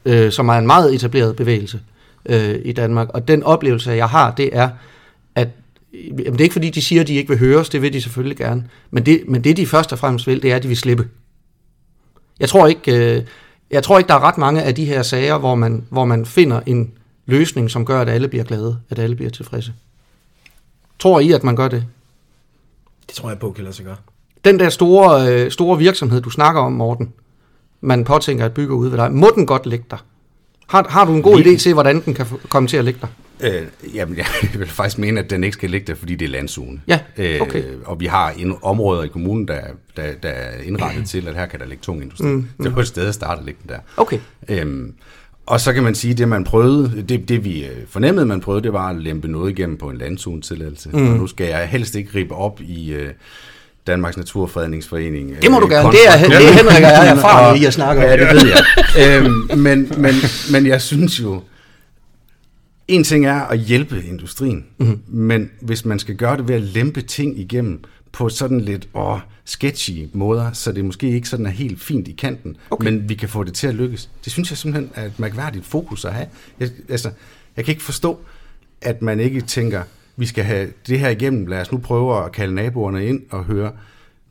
[0.06, 1.80] øh, som er en meget etableret bevægelse
[2.26, 3.08] øh, i Danmark.
[3.14, 4.70] Og den oplevelse, jeg har, det er,
[5.36, 5.48] at
[5.94, 8.02] jamen, det er ikke fordi, de siger, at de ikke vil høres, det vil de
[8.02, 8.64] selvfølgelig gerne.
[8.92, 11.08] Men det, men det de først og fremmest vil, det er, at de vil slippe.
[12.40, 13.24] Jeg tror ikke, øh,
[13.72, 16.26] jeg tror ikke der er ret mange af de her sager, hvor man, hvor man
[16.26, 16.92] finder en
[17.28, 19.74] løsning, som gør, at alle bliver glade, at alle bliver tilfredse.
[21.00, 21.86] Tror I, at man gør det?
[23.08, 23.96] Det tror jeg på, kan lade sig gøre.
[24.46, 27.14] Den der store, øh, store virksomhed, du snakker om, Morten,
[27.82, 30.06] man påtænker at bygge ud ved dig, må den godt ligge der?
[30.68, 33.08] Har, har du en god idé til, hvordan den kan komme til at ligge der?
[33.40, 36.30] Øh, jamen, jeg vil faktisk mene, at den ikke skal ligge der, fordi det er
[36.30, 36.82] landzone.
[36.88, 37.00] Ja,
[37.42, 37.64] okay.
[37.64, 39.62] Øh, og vi har en, områder i kommunen, der,
[39.98, 42.26] der, der er indrettet til, at her kan der ligge tung industri.
[42.28, 42.64] Mm, mm.
[42.64, 43.80] Det var et sted at starte at ligge der.
[43.98, 44.20] Okay.
[44.50, 44.94] Øhm,
[45.48, 48.42] og så kan man sige, at det man prøvede, det, det vi øh, fornemmede, man
[48.42, 50.90] prøvede, det var at lempe noget igennem på en landzone-tilladelse.
[50.94, 51.12] Mm.
[51.12, 52.94] Og nu skal jeg helst ikke ribe op i...
[52.94, 53.10] Øh,
[53.88, 55.42] Danmarks Naturfredningsforening.
[55.42, 55.92] Det må du øh, gerne.
[55.92, 58.08] Det er, det er Henrik og jeg erfaren i at snakke om.
[58.10, 59.24] Ja, det ved jeg.
[59.24, 60.14] øhm, men, men,
[60.52, 61.42] men jeg synes jo,
[62.88, 65.00] en ting er at hjælpe industrien, mm-hmm.
[65.08, 67.84] men hvis man skal gøre det ved at lempe ting igennem
[68.18, 72.12] på sådan lidt åh, sketchy måder, så det måske ikke sådan er helt fint i
[72.12, 72.90] kanten, okay.
[72.90, 74.10] men vi kan få det til at lykkes.
[74.26, 76.28] Det synes jeg simpelthen er et mærkværdigt fokus at have.
[76.60, 77.10] Jeg, altså,
[77.58, 78.20] jeg kan ikke forstå,
[78.82, 79.82] at man ikke tænker,
[80.16, 83.44] vi skal have det her igennem, lad os nu prøve at kalde naboerne ind og
[83.44, 83.72] høre,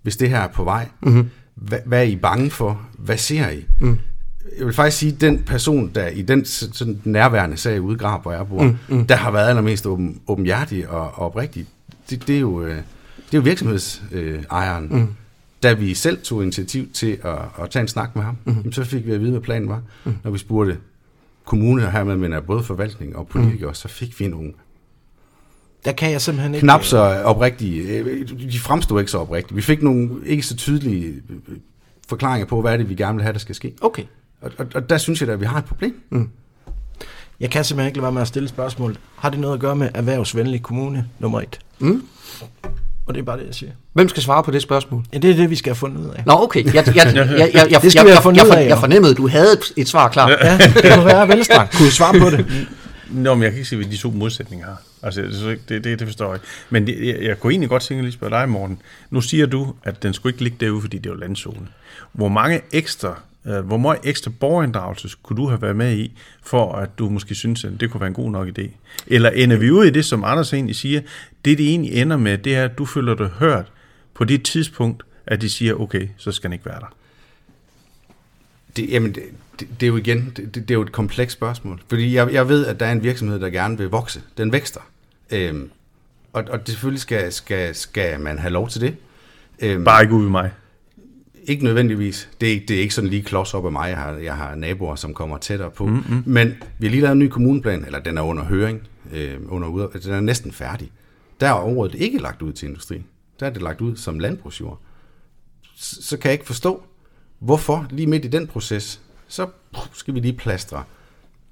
[0.02, 1.30] hvis det her er på vej, mm-hmm.
[1.54, 2.80] hvad, hvad er I bange for?
[2.98, 3.64] Hvad ser I?
[3.80, 3.98] Mm.
[4.58, 8.22] Jeg vil faktisk sige, at den person, der i den sådan nærværende sag ude Grab,
[8.22, 9.06] hvor jeg bor, mm, mm.
[9.06, 11.66] der har været allermest åben, åbenhjertig og, og oprigtig,
[12.10, 12.76] det, det, er jo, øh,
[13.26, 14.88] det er jo virksomhedsejeren.
[14.90, 15.08] Mm.
[15.62, 18.72] Da vi selv tog initiativ til at, at tage en snak med ham, mm.
[18.72, 19.82] så fik vi at vide, hvad planen var.
[20.04, 20.14] Mm.
[20.24, 20.78] Når vi spurgte
[21.44, 23.74] kommune her med, men er både forvaltning og politikere, mm.
[23.74, 24.52] så fik vi nogle
[25.86, 26.64] der kan jeg simpelthen ikke...
[26.64, 27.82] Knap så oprigtige.
[27.82, 29.56] Øh, de fremstod ikke så oprigtige.
[29.56, 31.56] Vi fik nogle ikke så tydelige øh,
[32.08, 33.74] forklaringer på, hvad er det, vi gerne vil have, der skal ske.
[33.80, 34.02] Okay.
[34.40, 36.00] Og, og, og der synes jeg da, at vi har et problem.
[36.10, 36.30] Mm.
[37.40, 38.96] Jeg kan simpelthen ikke lade være med at stille spørgsmål.
[39.16, 41.58] Har det noget at gøre med erhvervsvenlig kommune nummer et?
[41.78, 42.02] Mm.
[43.06, 43.72] Og det er bare det, jeg siger.
[43.92, 45.04] Hvem skal svare på det spørgsmål?
[45.12, 46.22] Ja, det er det, vi skal have fundet ud af.
[46.26, 46.64] Nå, okay.
[46.64, 49.16] Jeg, jeg, jeg, jeg, jeg, jeg, det skal jeg, jeg, jeg, jeg, jeg fornemmede, at
[49.16, 50.28] du havde et, et svar klar.
[50.28, 51.68] Ja, det kunne være Venstre.
[51.72, 52.46] Kunne du svare på det?
[53.10, 54.82] Nå, men jeg kan ikke se, hvad de to modsætninger har.
[55.02, 55.22] Altså,
[55.68, 56.46] det, det, det forstår jeg ikke.
[56.70, 58.78] Men det, jeg, jeg kunne egentlig godt tænke lige spørge dig, Morten.
[59.10, 61.66] Nu siger du, at den skulle ikke ligge derude, fordi det var landzone.
[62.12, 66.98] Hvor mange ekstra, hvor meget ekstra borgerinddragelse kunne du have været med i, for at
[66.98, 68.68] du måske synes, at det kunne være en god nok idé?
[69.06, 71.00] Eller ender vi ud i det, som Anders egentlig siger,
[71.44, 73.72] det det egentlig ender med, det er, at du føler dig hørt
[74.14, 76.94] på det tidspunkt, at de siger, okay, så skal den ikke være der.
[78.76, 79.22] Det, jamen, det,
[79.60, 81.80] det, det er jo igen, det, det er jo et komplekst spørgsmål.
[81.88, 84.22] Fordi jeg, jeg ved, at der er en virksomhed, der gerne vil vokse.
[84.38, 84.80] Den vækster.
[85.30, 85.70] Øhm,
[86.32, 88.96] og, og selvfølgelig skal, skal, skal man have lov til det.
[89.58, 90.50] Øhm, Bare ikke ud med mig.
[91.48, 92.28] Ikke nødvendigvis.
[92.40, 93.88] Det er, ikke, det er ikke sådan lige klods op af mig.
[93.88, 95.86] Jeg har, jeg har naboer, som kommer tættere på.
[95.86, 96.22] Mm-hmm.
[96.26, 99.68] Men vi har lige lavet en ny kommuneplan, eller den er under høring, øh, under
[99.68, 100.90] ud, den er næsten færdig.
[101.40, 103.02] Der er området ikke lagt ud til industri.
[103.40, 104.80] Der er det lagt ud som landbrugsjord.
[105.76, 106.82] Så, så kan jeg ikke forstå,
[107.38, 109.48] hvorfor lige midt i den proces, så
[109.92, 110.84] skal vi lige plastre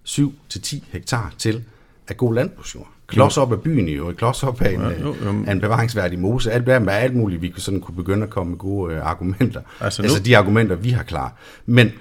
[0.08, 1.64] 7-10 hektar til
[2.08, 2.93] af god landbrugsjord.
[3.06, 5.44] Klods op af byen øvrigt, klods op af en, ja, jo, jo.
[5.46, 6.52] af en bevaringsværdig mose.
[6.52, 9.60] Alt med alt muligt, vi sådan kunne begynde at komme med gode uh, argumenter.
[9.80, 10.06] Altså, nu...
[10.06, 11.36] altså de argumenter, vi har klar.
[11.66, 11.92] Men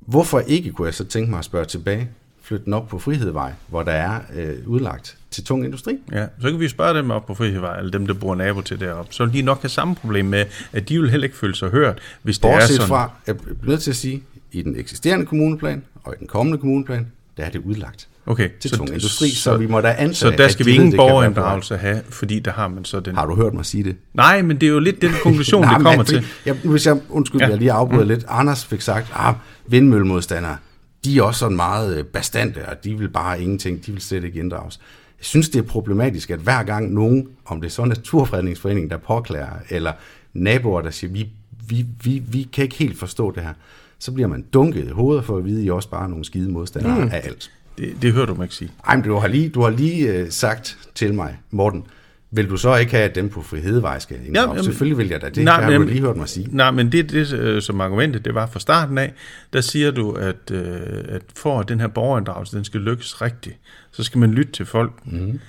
[0.00, 2.08] hvorfor ikke, kunne jeg så tænke mig at spørge tilbage,
[2.42, 5.98] flytte den op på Frihedvej, hvor der er øh, udlagt til tung industri.
[6.12, 8.80] Ja, så kan vi spørge dem op på Frihedvej, eller dem, der bor nabo til
[8.80, 9.14] deroppe.
[9.14, 11.70] Så vil de nok have samme problem med, at de vil heller ikke føle sig
[11.70, 12.88] hørt, hvis Bortset det er sådan.
[12.88, 16.58] fra, jeg bliver nødt til at sige, i den eksisterende kommuneplan og i den kommende
[16.58, 18.48] kommuneplan, der er det udlagt Okay.
[18.60, 20.96] til tung industri, så vi må da antage, Så der at skal vi ingen det
[20.96, 23.14] borgerinddragelse have, fordi der har man så den...
[23.16, 23.96] Har du hørt mig sige det?
[24.14, 26.26] Nej, men det er jo lidt den konklusion, det Nej, men kommer fordi- til.
[26.46, 27.48] Jeg, hvis jeg, undskyld, Ja.
[27.48, 28.08] jeg lige afbryder mm.
[28.08, 28.24] lidt.
[28.28, 29.34] Anders fik sagt, at ah,
[29.66, 30.56] vindmøllemodstandere,
[31.04, 34.24] de er også sådan meget øh, bastante, og de vil bare ingenting, de vil slet
[34.24, 34.80] ikke inddrages.
[35.18, 38.96] Jeg synes, det er problematisk, at hver gang nogen, om det er så Naturfredningsforeningen, der
[38.96, 39.92] påklager, eller
[40.34, 41.28] naboer, der siger, vi,
[41.68, 43.52] vi, vi, vi kan ikke helt forstå det her,
[43.98, 46.24] så bliver man dunket i hovedet for at vide, at I er også bare nogle
[46.24, 47.10] skide modstandere mm.
[47.12, 47.50] af alt.
[47.78, 48.70] Det, det hører du mig ikke sige.
[48.86, 51.84] Ej, men du har lige, du har lige øh, sagt til mig, Morten,
[52.30, 54.48] vil du så ikke have, at dem på Frihedevej skal inddrages?
[54.48, 55.36] jamen- Selvfølgelig vil jeg da det.
[55.44, 56.48] Nej, Nej, har du men- lige hørt mig sige.
[56.50, 59.12] Nej, men det, det øh, som argumentet, det var fra starten af,
[59.52, 60.76] der siger du, at, øh,
[61.08, 63.56] at for at den her borgerinddragelse, den skal lykkes rigtigt,
[63.92, 64.92] så skal man lytte til folk.
[65.04, 65.40] Mm.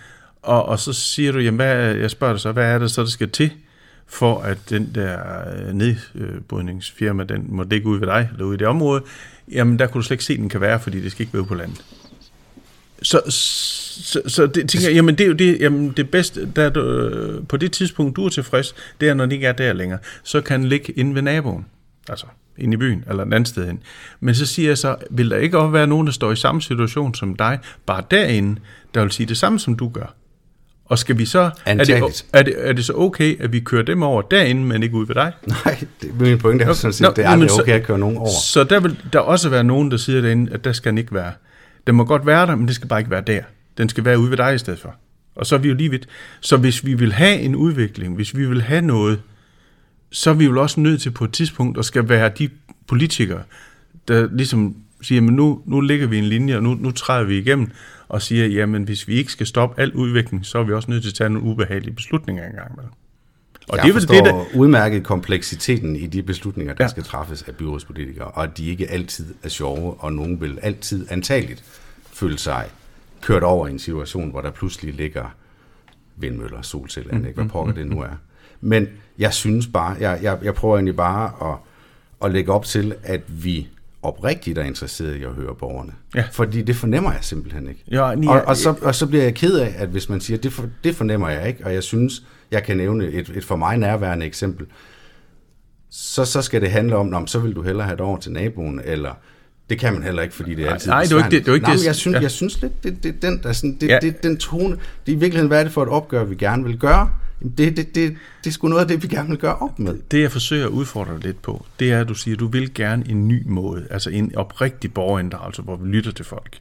[0.41, 3.01] Og, og så siger du, jamen, hvad, jeg spørger dig så, hvad er det så,
[3.01, 3.51] der skal til,
[4.07, 5.17] for at den der
[5.67, 9.03] øh, nedbrydningsfirma, den må ligge ude ved dig, eller ude i det område,
[9.51, 11.45] jamen der kunne du slet ikke se, den kan være, fordi det skal ikke være
[11.45, 11.85] på landet.
[13.01, 16.69] Så, så, så det, tænker jeg, jamen det er jo det, jamen det bedste, der,
[16.69, 19.73] du, øh, på det tidspunkt, du er tilfreds, det er, når den ikke er der
[19.73, 21.65] længere, så kan den ligge inde ved naboen,
[22.09, 22.25] altså
[22.57, 23.79] inde i byen, eller et andet sted hen.
[24.19, 26.61] Men så siger jeg så, vil der ikke også være nogen, der står i samme
[26.61, 28.59] situation som dig, bare derinde,
[28.93, 30.15] der vil sige det samme, som du gør?
[30.85, 32.01] Og skal vi så, er det,
[32.33, 35.07] er, det, er det så okay, at vi kører dem over derinde, men ikke ud
[35.07, 35.31] ved dig?
[35.65, 37.99] Nej, det, min pointe er sådan set, Nå, det er aldrig så- okay at køre
[37.99, 38.29] nogen over.
[38.43, 41.13] Så der vil der også være nogen, der siger derinde, at der skal den ikke
[41.13, 41.31] være.
[41.87, 43.41] Den må godt være der, men det skal bare ikke være der.
[43.77, 44.95] Den skal være ude ved dig i stedet for.
[45.35, 46.07] Og så er vi jo lige vidt.
[46.41, 49.21] Så hvis vi vil have en udvikling, hvis vi vil have noget,
[50.11, 52.49] så er vi jo også nødt til på et tidspunkt at skal være de
[52.87, 53.43] politikere,
[54.07, 57.37] der ligesom siger, men nu, nu ligger vi en linje, og nu, nu træder vi
[57.37, 57.71] igennem,
[58.07, 61.03] og siger, jamen hvis vi ikke skal stoppe al udvikling, så er vi også nødt
[61.03, 62.77] til at tage nogle ubehagelige beslutninger engang.
[62.77, 62.85] Vel?
[63.69, 66.87] Og jeg det er forstår det, der, udmærket kompleksiteten i de beslutninger, der Ja.
[66.87, 71.07] skal træffes af byrådspolitikere, og at de ikke altid er sjove, og nogen vil altid
[71.09, 71.63] antageligt
[72.13, 72.65] føle sig
[73.21, 75.35] kørt over i en situation, hvor der pludselig ligger
[76.15, 78.15] vindmøller, solcelleanlæg, hvad pokker det nu er.
[78.61, 81.57] Men jeg synes bare, jeg, jeg, jeg prøver egentlig bare at,
[82.25, 83.67] at lægge op til, at vi
[84.01, 85.91] oprigtigt er interesseret i at høre borgerne.
[86.15, 86.23] Ja.
[86.31, 87.83] Fordi det fornemmer jeg simpelthen ikke.
[87.91, 90.37] Ja, ja, og, og, så, og så bliver jeg ked af, at hvis man siger,
[90.37, 93.55] det, for, det fornemmer jeg ikke, og jeg synes, jeg kan nævne et, et for
[93.55, 94.65] mig nærværende eksempel,
[95.89, 98.17] så, så skal det handle om, "Nå, men så vil du hellere have det over
[98.17, 99.11] til naboen, eller
[99.69, 101.51] det kan man heller ikke, fordi det er altid nej, det er ikke det- det
[101.51, 102.21] er ikke Nej, det- men jeg synes, ja.
[102.21, 103.99] jeg synes lidt, det, det, den, der, sådan, det, Ja.
[104.01, 106.63] det, den tone, det er i virkeligheden, hvad er det for et opgør, vi gerne
[106.63, 107.09] vil gøre?
[107.41, 109.95] Det, det, det, det er sgu noget af det, vi gerne vil gøre op med.
[110.11, 112.47] Det, jeg forsøger at udfordre dig lidt på, det er, at du siger, at du
[112.47, 116.57] vil gerne en ny måde, altså en oprigtig borgerinddragelse, hvor vi lytter til folk.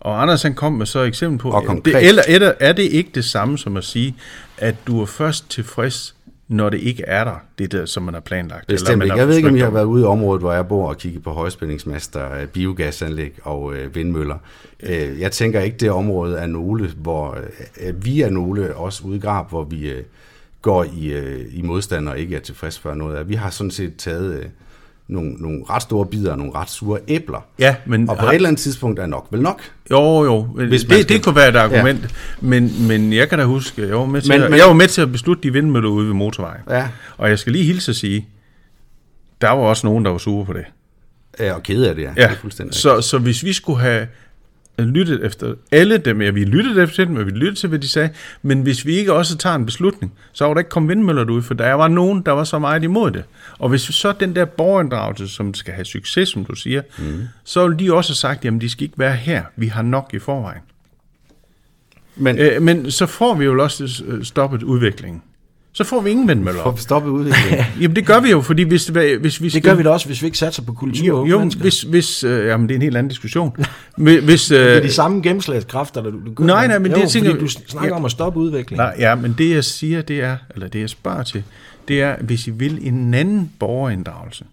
[0.00, 2.08] Og Anders han kom med så et eksempel på, Og det, konkret.
[2.08, 4.16] eller er det, ikke det samme som at sige,
[4.58, 6.14] at du er først tilfreds,
[6.48, 8.66] når det ikke er der, det der, som man har planlagt?
[8.66, 9.16] Bestemt man ikke.
[9.16, 11.22] Jeg ved ikke, om forsøgt har været ude i området, hvor jeg bor og kigget
[11.22, 14.36] på højspændingsmaster, øh, biogasanlæg og øh, vindmøller.
[14.82, 17.38] Øh, Jeg tænker ikke, det område er nogle, hvor
[17.80, 20.02] øh, vi er nogle, også ude i Grab, hvor vi øh,
[20.62, 23.28] går i, øh, i modstand og ikke er tilfreds for noget af.
[23.28, 24.44] Vi har sådan set taget øh,
[25.08, 27.46] nogle, nogle ret store bidder og nogle ret sure æbler.
[27.58, 29.60] Ja, men Og på har- et eller andet tidspunkt er nok vel nok.
[29.90, 30.42] Jo, jo.
[30.42, 31.08] Hvis det, skal...
[31.08, 32.02] det kunne være et argument.
[32.02, 32.08] Ja.
[32.40, 34.72] Men, men jeg kan da huske, jeg var, med til Men- at, men- jeg var
[34.72, 36.60] med til at beslutte de vindmøller ude ved motorvejen.
[36.70, 36.88] Ja.
[37.16, 38.28] Og jeg skal lige hilse at sige,
[39.40, 40.64] der var også nogen, der var sure på det.
[41.40, 42.10] Ja, og kede af det, ja.
[42.16, 44.06] det er fuldstændig så, så hvis vi skulle have
[44.84, 47.88] lyttet efter alle dem, ja, vi lyttede efter dem, og vi lyttede til, hvad de
[47.88, 48.10] sagde,
[48.42, 51.42] men hvis vi ikke også tager en beslutning, så var der ikke kommet vindmøller ud,
[51.42, 53.24] for der var nogen, der var så meget imod det.
[53.58, 57.22] Og hvis så den der borgerinddragelse, som skal have succes, som du siger, mm.
[57.44, 60.10] så vil de også have sagt, jamen de skal ikke være her, vi har nok
[60.14, 60.62] i forvejen.
[62.16, 65.22] Men Øh, men så får vi jo også stoppet udviklingen.
[65.72, 66.62] Så får vi ingen vindmøller.
[66.62, 67.64] for at stoppe udviklingen.
[67.80, 68.86] Jamen det gør vi jo, fordi hvis,
[69.20, 71.30] hvis vi Det gør vi da også, hvis vi ikke satser på kultur og Jo,
[71.30, 71.62] jo mennesker.
[71.62, 73.56] hvis, hvis øh, jamen det er en helt anden diskussion.
[73.96, 76.44] Hvis, hvis, øh, Det er de samme gennemslagskræfter, der du, du gør.
[76.44, 77.96] Nej, nej, men jo, det, jeg tænker- du snakker Ja.
[77.96, 78.84] om at stoppe udviklingen.
[78.86, 81.42] Nej, ja, men det jeg siger, det er, eller det jeg spørger til,
[81.88, 84.44] det er, hvis I vil en anden borgerinddragelse.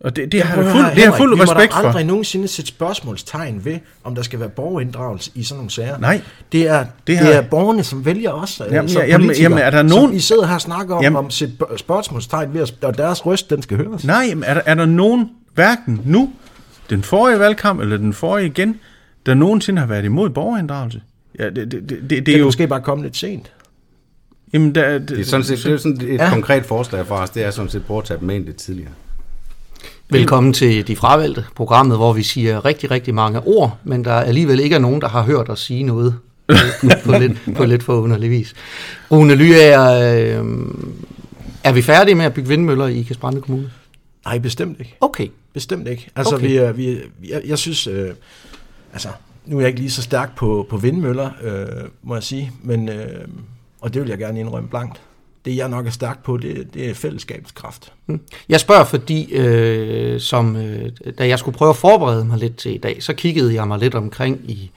[0.00, 2.02] Og det, det har jeg fuld, det har jeg fuld vi respekt må da aldrig
[2.02, 2.06] for.
[2.06, 5.98] nogensinde sætte spørgsmålstegn ved, om der skal være borgerinddragelse i sådan nogle sager.
[5.98, 6.20] Nej.
[6.52, 9.08] Det er, Det det, har- det er borgerne, som vælger os øh, Jamen, som ja,
[9.08, 11.32] jamen, jamen, er der Som nogen- I sidder her og snakker om, Jamen- om at
[11.32, 14.04] sætte spørgsmålstegn ved, at- og deres røst, den skal høres.
[14.04, 16.30] Nej, jamen, er der, er der nogen, hverken nu,
[16.90, 18.80] den forrige valgkamp, eller den forrige igen,
[19.26, 21.00] der nogensinde har været imod borgerinddragelse?
[21.38, 22.44] Ja, det, det, det, det, det Det er jo...
[22.44, 23.52] måske bare komme lidt sent.
[24.52, 26.30] Jamen, der, Det er sådan set det er sådan et Ja.
[26.30, 28.90] konkret forslag for os, det er sådan set at tage dem med ind lidt tidligere.
[30.10, 34.60] Velkommen til De Fravalgte, programmet, hvor vi siger rigtig, rigtig mange ord, men der alligevel
[34.60, 36.14] ikke er nogen, der har hørt os sige noget
[36.48, 36.56] øh,
[37.04, 38.54] på lidt, på lidt for underlig vis.
[39.10, 39.90] Rune Lyager,
[40.40, 40.46] øh,
[41.64, 43.70] er vi færdige med at bygge vindmøller i Ikast Kommune?
[44.24, 44.96] Nej, bestemt ikke.
[45.00, 45.28] Okay.
[45.54, 46.08] Bestemt ikke.
[46.16, 46.46] Altså, Okay.
[46.46, 48.10] vi, er- vi, vi, jeg, jeg synes, øh,
[48.92, 49.08] altså,
[49.46, 51.66] nu er jeg ikke lige så stærk på, på vindmøller, øh,
[52.02, 53.28] må jeg sige, men, øh,
[53.80, 55.00] og det vil jeg gerne indrømme blankt.
[55.46, 57.92] Det jeg nok er stærk på, det, det er fællesskabets kraft.
[58.48, 62.74] Jeg spørger, fordi øh, som, øh, da jeg skulle prøve at forberede mig lidt til
[62.74, 64.70] i dag, så kiggede jeg mig lidt omkring i,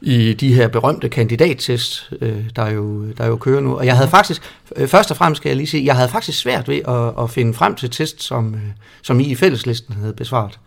[0.00, 3.76] i de her berømte kandidattest, øh, der, jo, der jo kører nu.
[3.76, 4.42] Og jeg havde faktisk,
[4.76, 7.30] øh, først og fremmest skal jeg lige sige, jeg havde faktisk svært ved at, at
[7.30, 8.60] finde frem til test, som, øh,
[9.02, 10.58] som I i fælleslisten havde besvaret.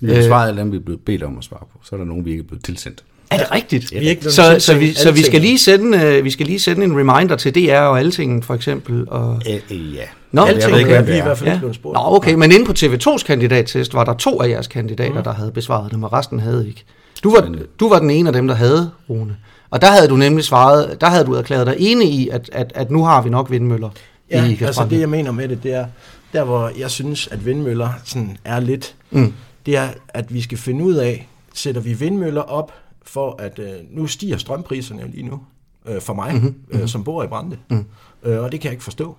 [0.00, 1.80] Vi har svaret alle dem, vi er blevet bedt om at svare på.
[1.82, 3.04] Så er der nogen, vi ikke er blevet tilsendt.
[3.30, 3.92] Er det rigtigt?
[3.92, 6.60] Er ikke blevet så, så, vi, så vi skal lige sende, øh, vi skal lige
[6.60, 9.04] sende en reminder til DR og Alting for eksempel.
[9.08, 9.42] Og...
[9.46, 10.00] Æ, øh, ja.
[10.32, 11.34] Nå, jeg Alting ved ikke, okay, hvad vi er det i hvert er.
[11.34, 11.58] fald Ja.
[11.58, 11.94] blevet spurgt.
[11.94, 15.50] Nå, okay, men inde på TV2's kandidattest var der to af jeres kandidater, der havde
[15.52, 16.84] besvaret dem, og resten havde ikke.
[17.24, 17.48] Du var,
[17.80, 19.36] du var den ene af dem, der havde, Rune.
[19.70, 22.72] Og der havde du nemlig svaret, der havde du erklæret dig enig i, at, at,
[22.74, 23.88] at nu har vi nok vindmøller
[24.30, 25.84] Ja, i altså det jeg mener med det, det er,
[26.32, 29.32] der hvor jeg synes, at vindmøller sådan er lidt, Mm.
[29.66, 33.72] det er, at vi skal finde ud af, sætter vi vindmøller op, for at øh,
[33.90, 35.40] nu stiger strømpriserne lige nu,
[35.86, 36.54] øh, for mig, mm-hmm.
[36.70, 37.56] øh, som bor i Brande.
[37.70, 37.84] Mm.
[38.22, 39.16] Øh, og det kan jeg ikke forstå.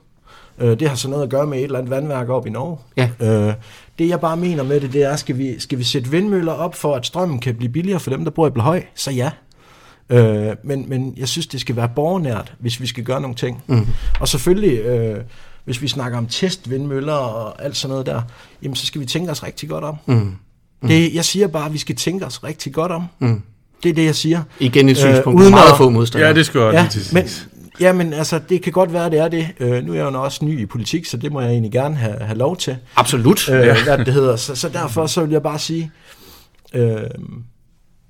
[0.57, 2.77] Øh, det har så noget at gøre med et eller andet vandværk op i Norge.
[2.97, 3.09] Ja.
[3.19, 3.53] Øh,
[3.99, 6.75] det jeg bare mener med det, det er, skal vi, skal vi sætte vindmøller op,
[6.75, 8.83] for at strømmen kan blive billigere for dem, der bor i Blehøj?
[8.95, 9.31] Så ja.
[10.09, 13.63] Øh, men, men jeg synes, det skal være borgernært, hvis vi skal gøre nogle ting.
[13.67, 13.87] Mm.
[14.19, 15.23] Og selvfølgelig, øh,
[15.65, 18.21] hvis vi snakker om testvindmøller og alt sådan noget der,
[18.63, 19.95] jamen så skal vi tænke os rigtig godt om.
[20.05, 20.13] Mm.
[20.13, 20.87] Mm.
[20.87, 23.05] Det, jeg siger bare, at vi skal tænke os rigtig godt om.
[23.19, 23.41] Mm.
[23.83, 24.41] Det er det, jeg siger.
[24.59, 26.27] Igen et synspunkt, Øh, øh, uden meget at- få modstandere.
[26.29, 27.23] Ja, det skal jeg Ja, til men,
[27.79, 29.47] ja, men altså, det kan godt være, det er det.
[29.59, 31.95] Øh, nu er jeg jo også ny i politik, så det må jeg egentlig gerne
[31.95, 32.77] have, have lov til.
[32.95, 33.49] Absolut.
[33.49, 34.35] Øh, hvad det hedder.
[34.35, 35.91] Så, så derfor så vil jeg bare sige,
[36.73, 36.97] øh,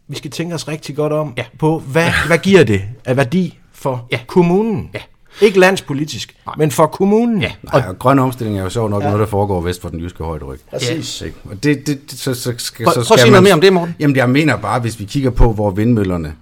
[0.08, 1.44] vi skal tænke os rigtig godt om Ja.
[1.60, 4.20] på, hvad, hvad giver det af værdi for Ja.
[4.28, 4.90] kommunen?
[4.94, 5.00] Ja.
[5.42, 7.42] Ikke landspolitisk, men for kommunen.
[7.42, 7.52] Ja.
[7.74, 9.08] Nej, og grøn omstilling er jo så nok ja.
[9.08, 10.60] noget, der foregår vest for den jyske højderyg.
[10.72, 11.22] Præcis.
[11.22, 11.38] Ikke?
[11.44, 13.54] Og det, det, det, så, så skal, Prøv- så prøv skal at sige noget mere
[13.54, 13.96] om det, Morten.
[14.00, 16.34] Jamen, jeg mener bare, hvis vi kigger på, hvor vindmøllerne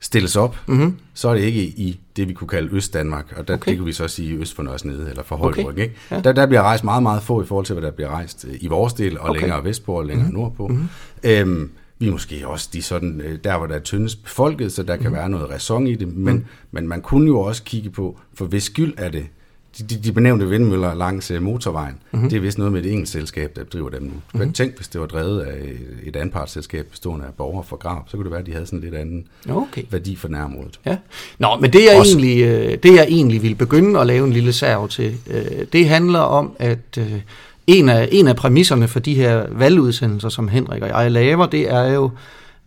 [0.00, 0.76] stilles op, Mhm.
[0.78, 0.96] mm-hmm.
[1.14, 3.70] så er det ikke i det, vi kunne kalde Øst-Danmark, og der, Okay.
[3.70, 5.66] det kan vi så sige øst for Nørresnede, eller for Højderyg.
[5.66, 5.82] Okay.
[5.82, 5.94] Ikke?
[6.10, 6.20] Ja.
[6.20, 8.54] Der, der bliver rejst meget, meget få i forhold til, hvad der bliver rejst øh,
[8.60, 9.40] i vores del, og okay.
[9.40, 10.40] længere vestpå og længere mm-hmm.
[10.40, 10.66] nordpå.
[10.66, 10.88] Mm-hmm.
[11.24, 14.82] Øhm, vi er måske også de sådan, øh, der, hvor der er tyndest befolket, så
[14.82, 15.14] der kan Mhm.
[15.14, 16.44] være noget ræson i det, men, mm.
[16.70, 19.26] men man kunne jo også kigge på, for hvis skyld er det,
[19.78, 22.28] de, de, de benævnte vindmøller langs uh, motorvejen, mm-hmm.
[22.30, 24.12] det er vist noget med et enkelt selskab, der driver dem nu.
[24.34, 24.52] Mm-hmm.
[24.52, 28.24] Tænk, hvis det var drevet af et- anpartsselskab bestående af borgere fra Grab, så kunne
[28.24, 29.82] det være, at de havde sådan lidt anden Okay.
[29.90, 30.80] værdi for nærområdet.
[30.86, 30.96] Ja.
[31.38, 34.32] Nå, men det jeg, Også- egentlig, øh, det jeg egentlig vil begynde at lave en
[34.32, 37.20] lille serv til, øh, det handler om, at øh,
[37.66, 41.70] en af, en af præmisserne for de her valgudsendelser, som Henrik og jeg laver, det
[41.70, 42.10] er jo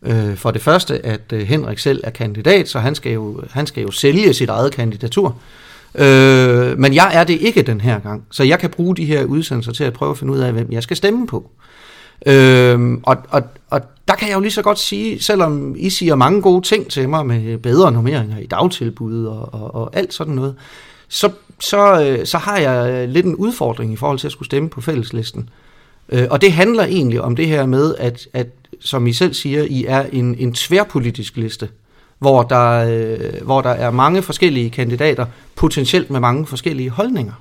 [0.01, 3.67] øh, for det første, at øh, Henrik selv er kandidat, så han skal jo, han
[3.67, 5.36] skal jo sælge sit eget kandidatur.
[5.95, 9.23] Øh, men jeg er det ikke den her gang, så jeg kan bruge de her
[9.23, 11.49] udsendelser til at prøve at finde ud af, hvem jeg skal stemme på.
[12.25, 16.15] Øh, og, og, og der kan jeg jo lige så godt sige, selvom I siger
[16.15, 20.33] mange gode ting til mig med bedre normeringer i dagtilbud og, og, og alt sådan
[20.33, 20.55] noget,
[21.07, 24.45] så, så, øh, så har jeg øh, lidt en udfordring i forhold til at skulle
[24.45, 25.49] stemme på fælleslisten.
[26.09, 28.47] Øh, og det handler egentlig om det her med, at, at
[28.79, 31.69] som I selv siger, I er en, en tværpolitisk liste,
[32.19, 37.33] hvor der, øh, hvor der er mange forskellige kandidater, potentielt med mange forskellige holdninger.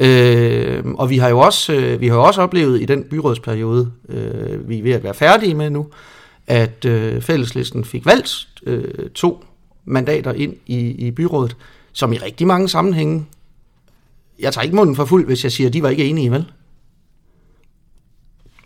[0.00, 3.90] Øh, og vi har jo også, øh, vi har jo også oplevet i den byrådsperiode,
[4.08, 5.86] øh, vi er ved at være færdige med nu,
[6.46, 9.44] at øh, fælleslisten fik valgt øh, to
[9.84, 11.56] mandater ind i, i byrådet,
[11.98, 13.26] som i rigtig mange sammenhænge,
[14.40, 16.44] jeg tager ikke munden for fuld, hvis jeg siger, at de var ikke enige, vel?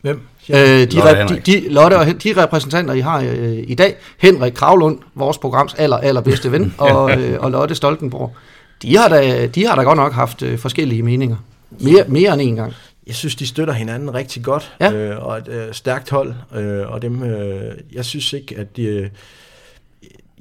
[0.03, 0.21] Hvem?
[0.51, 4.53] Øh, de, Lotte de, de, Lotte og de repræsentanter, I har øh, i dag, Henrik
[4.53, 8.35] Kravlund, vores programs aller, allerbedste ven, og, øh, og Lotte Stoltenborg,
[8.83, 11.37] de har da, de har da godt nok haft øh, forskellige meninger.
[11.81, 12.73] Mere, mere end en gang.
[13.07, 14.93] Jeg synes, de støtter hinanden rigtig godt, Ja.
[14.93, 18.83] øh, og et øh, stærkt hold, øh, og dem, øh, jeg synes ikke, at de,
[18.83, 19.09] øh,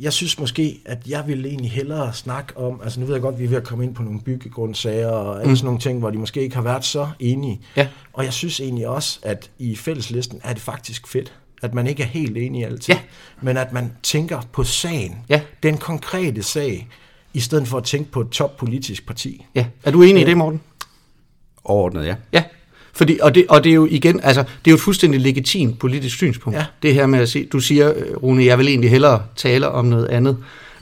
[0.01, 3.33] jeg synes måske, at jeg ville egentlig hellere snakke om, altså nu ved jeg godt,
[3.33, 5.55] at vi er ved at komme ind på nogle byggegrundsager og alle mm.
[5.55, 7.61] sådan nogle ting, hvor de måske ikke har været så enige.
[7.75, 7.87] Ja.
[8.13, 12.03] Og jeg synes egentlig også, at i fælleslisten er det faktisk fedt, at man ikke
[12.03, 12.99] er helt enig altid, Ja.
[13.41, 15.41] men at man tænker på sagen, Ja.
[15.63, 16.87] den konkrete sag,
[17.33, 19.45] i stedet for at tænke på et toppolitisk parti.
[19.55, 19.65] Ja.
[19.83, 20.61] Er du enig i det, Morten?
[21.63, 22.15] Overordnet, ja.
[22.33, 22.43] Ja,
[22.93, 25.79] fordi, og, det, og det er jo igen, altså, det er jo et fuldstændig legitimt
[25.79, 26.57] politisk synspunkt.
[26.59, 26.65] Ja.
[26.83, 29.85] Det her med at se, du siger, øh, Rune, jeg vil egentlig hellere tale om
[29.85, 30.37] noget andet.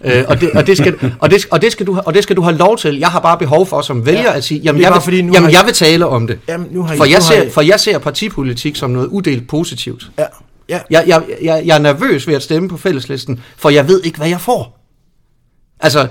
[0.05, 2.35] Øh, og, det, og, det skal, og, det, og, det skal du, og det skal
[2.35, 2.97] du have lov til.
[2.99, 4.37] Jeg har bare behov for som vælger Ja.
[4.37, 6.39] at sige, jamen, jeg vil, fordi, nu jamen har I- jeg vil tale om det.
[6.47, 8.89] Jamen, nu har I- for, jeg nu har ser, I- for jeg ser partipolitik som
[8.89, 10.11] noget uddelt positivt.
[10.19, 10.25] Ja,
[10.69, 10.79] ja.
[10.89, 14.17] Jeg, jeg, jeg, jeg er nervøs ved at stemme på fælleslisten, for jeg ved ikke,
[14.17, 14.85] hvad jeg får.
[15.79, 16.07] Altså,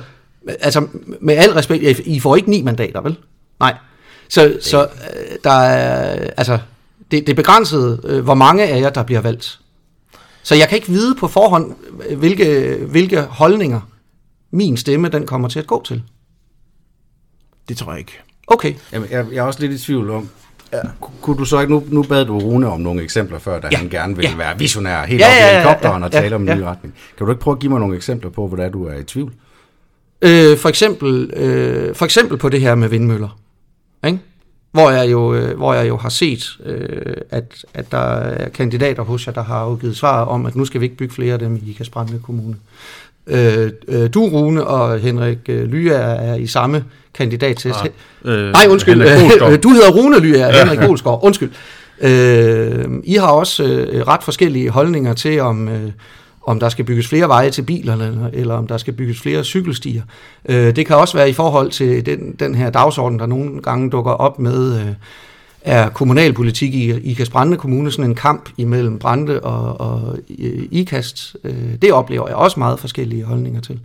[0.61, 0.87] altså
[1.21, 3.17] med al respekt, I får ikke ni mandater, vel?
[3.61, 3.75] Nej.
[4.29, 6.59] Så, så øh, der er, altså,
[7.11, 9.59] det, det er begrænset, øh, hvor mange af jer, der bliver valgt.
[10.43, 11.75] Så jeg kan ikke vide på forhånd,
[12.17, 13.81] hvilke, hvilke holdninger
[14.51, 16.03] min stemme den kommer til at gå til.
[17.69, 18.21] Det tror jeg ikke.
[18.47, 18.75] Okay.
[18.93, 20.29] Jamen, jeg, jeg er også lidt i tvivl om,
[20.73, 20.79] ja.
[21.21, 23.71] kunne du så ikke, nu, nu bad du Rune om nogle eksempler før, da Ja.
[23.73, 23.77] ja.
[23.79, 24.33] han gerne ville Ja.
[24.33, 24.37] ja.
[24.45, 26.43] være visionær helt Ja, ja, op i ja, ja, helikopteren ja, og tale ja, om
[26.43, 26.55] en ja.
[26.55, 26.95] ny retning.
[27.17, 29.33] Kan du ikke prøve at give mig nogle eksempler på, hvordan du er i tvivl?
[30.23, 33.39] Øh, for, eksempel, øh, for eksempel på det her med vindmøller.
[34.07, 34.19] Ikke?
[34.73, 39.03] Hvor, jeg jo, øh, hvor jeg jo har set, øh, at, at der er kandidater
[39.03, 41.39] hos jer, der har afgivet svar om, at nu skal vi ikke bygge flere af
[41.39, 42.57] dem i Brande Kommune.
[43.27, 46.85] Øh, øh, du, Rune og Henrik øh, Lya er i samme
[47.15, 47.69] kandidat til.
[47.69, 47.87] Ah,
[48.25, 49.01] øh, Nej, undskyld.
[49.63, 50.65] Du hedder Rune Lya, ja.
[50.65, 51.21] Henrik Bolsgaard.
[51.23, 51.51] Undskyld.
[52.01, 55.91] Øh, I har også øh, ret forskellige holdninger til, om, øh,
[56.49, 60.03] om der skal bygges flere veje til bilerne, eller, om der skal bygges flere cykelstier.
[60.49, 63.91] Øh, det kan også være i forhold til den, den her dagsorden, der nogle gange
[63.91, 64.87] dukker op med, øh,
[65.63, 71.37] er kommunalpolitik i Ikast Brande Kommune sådan en kamp imellem Brande og, og øh, Ikast.
[71.45, 73.81] Øh, det oplever jeg også meget forskellige holdninger til.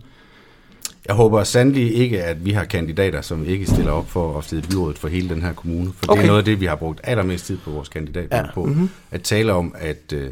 [1.08, 4.62] Jeg håber sandelig ikke, at vi har kandidater, som ikke stiller op for at sidde
[4.62, 5.92] i byrådet for hele den her kommune.
[5.96, 6.20] For okay.
[6.20, 8.44] det er noget af det, vi har brugt allermest tid på vores kandidater ja.
[8.54, 8.64] på.
[8.64, 8.90] Mm-hmm.
[9.10, 10.30] At tale om, at, øh,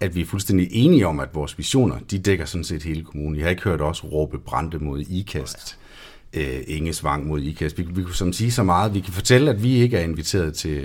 [0.00, 3.36] at vi er fuldstændig enige om, at vores visioner, de dækker sådan set hele kommunen.
[3.36, 5.76] Jeg har ikke hørt os råbe brænde mod IKAST,
[6.34, 7.78] øh, Ingesvang mod IKAST.
[7.78, 8.94] Vi, vi kunne som sige så meget.
[8.94, 10.82] Vi kan fortælle, at vi ikke er inviteret til,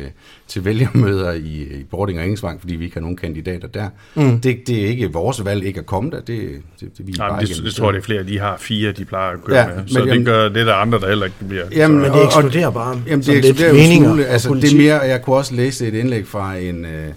[0.48, 3.90] til vælgermøder i, i Bording og Ingesvang, fordi vi ikke har nogen kandidater der.
[4.16, 4.40] Mm.
[4.42, 6.20] Det, det er ikke vores valg ikke at komme der.
[6.22, 6.28] Det,
[6.80, 8.24] det, det, vi er Nej, bare men ikke det, det tror jeg, det er flere.
[8.24, 9.76] De har fire, de plejer at køre Ja, med.
[9.76, 11.66] men Så det jamen- gør det, der er andre, der heller ikke bliver.
[11.76, 14.26] Jamen, så, Men det ekskluderer bare Jamen, det lidt ekskluderer jo smule.
[14.26, 17.08] Altså, det er mere, jeg kunne også læse et indlæg fra en, øh,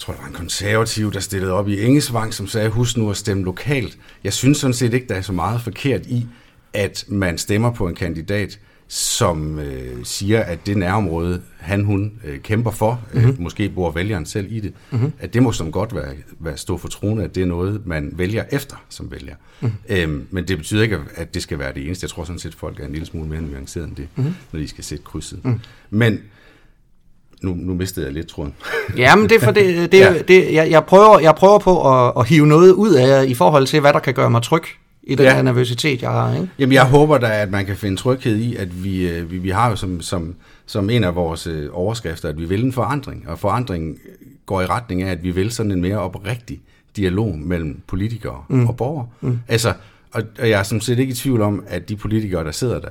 [0.00, 3.16] tror det var en konservativ, der stillede op i Engesvang, som sagde, husk nu at
[3.16, 3.98] stemme lokalt.
[4.24, 6.26] Jeg synes sådan set ikke, der er så meget forkert i,
[6.72, 12.38] at man stemmer på en kandidat, som øh, siger, at det nærområde, han hun øh,
[12.38, 13.36] kæmper for, mm-hmm.
[13.38, 15.12] måske bor vælgeren selv i det, mm-hmm.
[15.18, 18.12] at det må som godt være, være stå for troende, at det er noget, man
[18.16, 19.34] vælger efter som vælger.
[19.60, 19.76] Mm-hmm.
[19.88, 22.04] Øhm, men det betyder ikke, at det skal være det eneste.
[22.04, 24.34] Jeg tror sådan set, folk er en lille smule mere nuanceret end det, mm-hmm.
[24.52, 25.44] når de skal sætte krydset.
[25.44, 25.60] Mm.
[25.90, 26.20] Men
[27.42, 28.54] nu, nu mistede jeg lidt tråden.
[28.96, 30.12] Ja, men det er for det, det, Ja.
[30.12, 30.18] ja.
[30.28, 33.66] det jeg, jeg, prøver, jeg prøver på at, at hive noget ud af i forhold
[33.66, 34.62] til, hvad der kan gøre mig tryg
[35.02, 35.34] i den Ja.
[35.34, 36.34] her nervøsitet, jeg har.
[36.34, 36.48] Ikke?
[36.58, 39.48] Jamen, jeg håber da, at man kan finde tryghed i, at vi, øh, vi, vi
[39.50, 40.34] har jo som, som,
[40.66, 43.24] som en af vores øh, overskrifter, at vi vil en forandring.
[43.28, 43.98] Og forandring
[44.46, 46.60] går i retning af, at vi vil sådan en mere oprigtig
[46.96, 48.66] dialog mellem politikere mm.
[48.66, 49.06] og borgere.
[49.20, 49.38] Mm.
[49.48, 49.72] Altså,
[50.12, 52.80] og, og jeg er som set ikke i tvivl om, at de politikere, der sidder
[52.80, 52.88] der,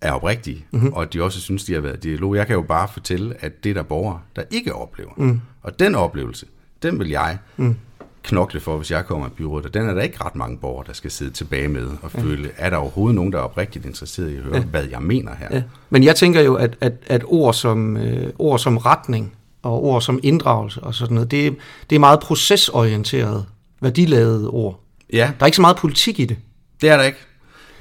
[0.00, 0.92] er oprigtige, mm-hmm.
[0.92, 2.36] og at de også synes, de har været i dialog.
[2.36, 5.10] Jeg kan jo bare fortælle, at det er der borgere, der ikke oplever.
[5.16, 5.40] Mm.
[5.62, 6.46] Og den oplevelse,
[6.82, 7.76] den vil jeg mm.
[8.22, 10.86] knokle for, hvis jeg kommer i byrådet, og den er der ikke ret mange borgere,
[10.86, 12.20] der skal sidde tilbage med og ja.
[12.22, 14.62] føle, er der overhovedet nogen, der er oprigtigt interesseret i at høre, ja.
[14.62, 15.48] hvad jeg mener her?
[15.50, 15.62] Ja.
[15.90, 19.32] Men jeg tænker jo, at, at, at ord, som, øh, ord som retning
[19.62, 21.56] og ord som inddragelse og sådan noget, det,
[21.90, 23.46] det er meget procesorienteret,
[23.80, 24.80] værdiladede ord.
[25.12, 26.36] ja, Der er ikke så meget politik i det.
[26.80, 27.18] det er der ikke.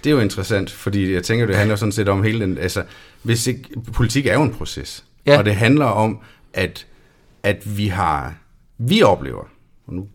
[0.04, 2.84] Det er jo interessant, fordi jeg tænker, det handler sådan set om hele den, altså,
[3.24, 5.38] hvis ikke, politik er jo en proces, Ja.
[5.38, 6.20] og det handler om,
[6.54, 6.86] at,
[7.43, 8.36] at vi har,
[8.78, 9.43] vi oplever,
[9.88, 10.08] og nu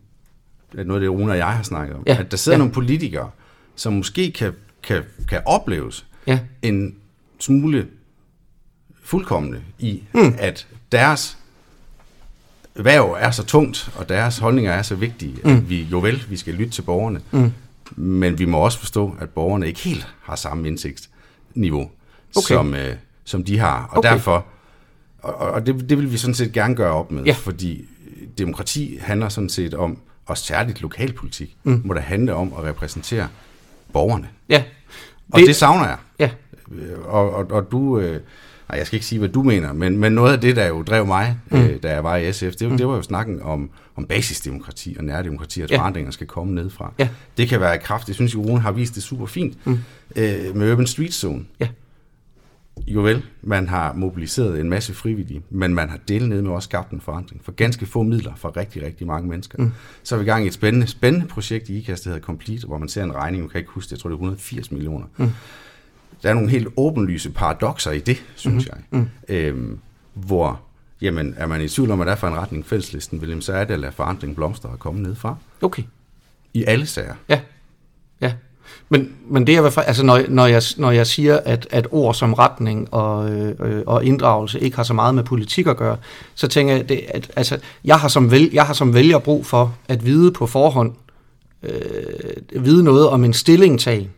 [0.77, 2.17] er noget, det Rune og jeg har snakket om, Ja.
[2.19, 2.57] at der sidder Ja.
[2.59, 3.29] nogle politikere,
[3.75, 6.39] som måske kan, kan, kan opleves Ja.
[6.61, 6.95] en
[7.39, 7.87] smule
[9.03, 10.35] fuldkommende i, mm.
[10.37, 11.37] at deres
[12.75, 15.49] værv er så tungt, og deres holdninger er så vigtige, mm.
[15.51, 17.51] at vi jo vel, vi skal lytte til borgerne, mm.
[17.95, 21.89] Men vi må også forstå, at borgerne ikke helt har samme indsigtsniveau,
[22.37, 22.55] Okay.
[22.55, 24.11] som, øh, som de har, og Okay.
[24.11, 24.45] derfor,
[25.19, 27.33] og, og det, det vil vi sådan set gerne gøre op med, Ja.
[27.33, 27.85] fordi
[28.37, 31.81] demokrati handler sådan set om, og særligt lokalpolitik, mm.
[31.85, 33.27] må det handle om at repræsentere
[33.93, 34.29] borgerne.
[34.49, 34.63] Ja.
[35.31, 35.97] Og det, det savner jeg.
[36.19, 36.29] Ja.
[36.71, 38.21] Øh, Og, og, og du, øh,
[38.69, 40.81] nej, jeg skal ikke sige, hvad du mener, men, men noget af det, der jo
[40.83, 41.57] drev mig, mm.
[41.57, 42.77] øh, da jeg var i SF, det, mm.
[42.77, 45.77] det var jo snakken om, om basisdemokrati og nærdemokrati, at Ja.
[45.77, 46.93] forandringer skal komme nedefra.
[46.99, 47.09] Ja.
[47.37, 48.07] Det kan være kraft.
[48.07, 49.79] Jeg synes, jo, Rune har vist det super fint mm.
[50.15, 51.45] øh, med Urban Street Zone.
[51.59, 51.67] Ja.
[52.87, 56.67] Jo vel, man har mobiliseret en masse frivillige, men man har delt ned med også
[56.67, 59.63] skabt en forandring for ganske få midler for rigtig, rigtig mange mennesker.
[59.63, 59.71] Mm.
[60.03, 62.67] Så er vi i gang i et spændende, spændende projekt i IKAST, der hedder Complete,
[62.67, 64.71] hvor man ser en regning, jeg kan ikke huske det, jeg tror det er 180
[64.71, 65.05] millioner.
[65.17, 65.29] Mm.
[66.25, 68.99] Der er nogle helt åbenlyse paradoxer i det, synes mm.
[69.27, 69.35] jeg.
[69.35, 69.79] Øhm,
[70.13, 70.61] hvor,
[71.01, 73.53] jamen, er man i tvivl om, hvad der er for en retning fælleslisten vil, så
[73.53, 75.35] er det at lade forandring blomstre og komme nedefra.
[75.61, 75.83] Okay.
[76.53, 77.13] I alle sager.
[77.29, 77.39] Ja.
[78.21, 78.33] Ja.
[78.89, 82.13] Men, men det er fald, altså når, når, jeg, når jeg siger, at, at ord
[82.13, 85.97] som retning og, øh, og inddragelse ikke har så meget med politik at gøre,
[86.35, 89.45] så tænker jeg, det, at altså, jeg, har som vælger, jeg har som vælger brug
[89.45, 90.93] for at vide på forhånd,
[91.63, 94.09] øh, vide noget om en stillingtagen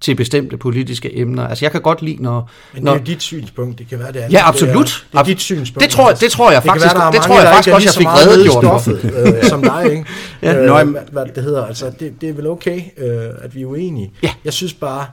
[0.00, 1.46] til bestemte politiske emner.
[1.48, 2.50] Altså jeg kan godt lide, når...
[2.74, 4.32] Men når det er jo dit synspunkt, det kan være det andet.
[4.32, 4.74] Ja, absolut.
[5.12, 5.82] Det er, det er dit synspunkt.
[5.84, 7.88] Det tror jeg- det tror jeg faktisk- være, der er det tror jeg faktisk også,
[7.88, 8.60] jeg fik for.
[8.60, 10.04] stoffet, øh, som dig, ikke?
[10.42, 10.56] Ja.
[10.58, 13.66] øh, Nå, hvad, det hedder, altså det, det er vel okay, øh, at vi er
[13.66, 14.12] uenige.
[14.22, 14.30] Ja.
[14.44, 15.06] Jeg synes bare,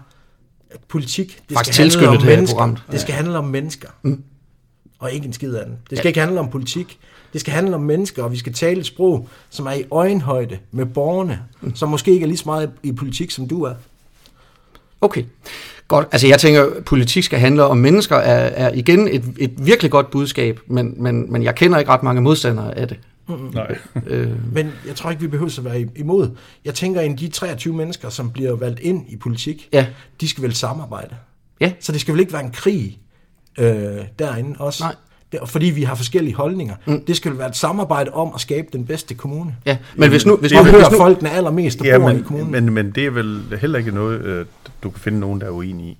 [0.72, 2.58] at politik, det Faktisk skal handle om det mennesker.
[2.58, 2.78] program.
[2.92, 3.88] Det skal handle om mennesker.
[4.04, 4.24] Mm.
[5.00, 5.76] Og ikke en skid af den.
[5.90, 6.98] Det skal ikke handle om politik.
[7.34, 10.58] Det skal handle om mennesker, og vi skal tale et sprog, som er i øjenhøjde
[10.72, 11.76] med borgerne, Mm.
[11.76, 13.74] som måske ikke er lige så meget i politik, som du er.
[15.06, 15.24] Okay.
[15.88, 16.08] Godt.
[16.12, 19.92] Altså jeg tænker, at politik skal handle om mennesker, er, er igen et, et virkelig
[19.92, 23.00] godt budskab, men, men, men jeg kender ikke ret mange modstandere af det.
[23.54, 23.76] Nej.
[24.08, 26.30] Øh, Men jeg tror ikke, vi behøver at være imod.
[26.66, 29.86] Jeg tænker, at de 23 mennesker, som bliver valgt ind i politik, Ja.
[30.22, 31.16] de skal vel samarbejde.
[31.62, 33.00] ja, Så det skal vel ikke være en krig
[33.60, 34.84] øh, derinde også.
[34.84, 34.96] Nej.
[35.46, 36.76] Fordi vi har forskellige holdninger.
[36.86, 37.06] Mm.
[37.06, 39.56] Det skal være et samarbejde om at skabe den bedste kommune.
[39.66, 39.78] ja.
[39.96, 40.36] Men hvis nu...
[40.38, 42.52] Hvis nu, høre hvis nu folkene allermest, der Ja, bor i men, kommunen.
[42.52, 44.46] men, men det er vel heller ikke noget, øh,
[44.84, 45.98] du kan finde nogen, der er uenige i.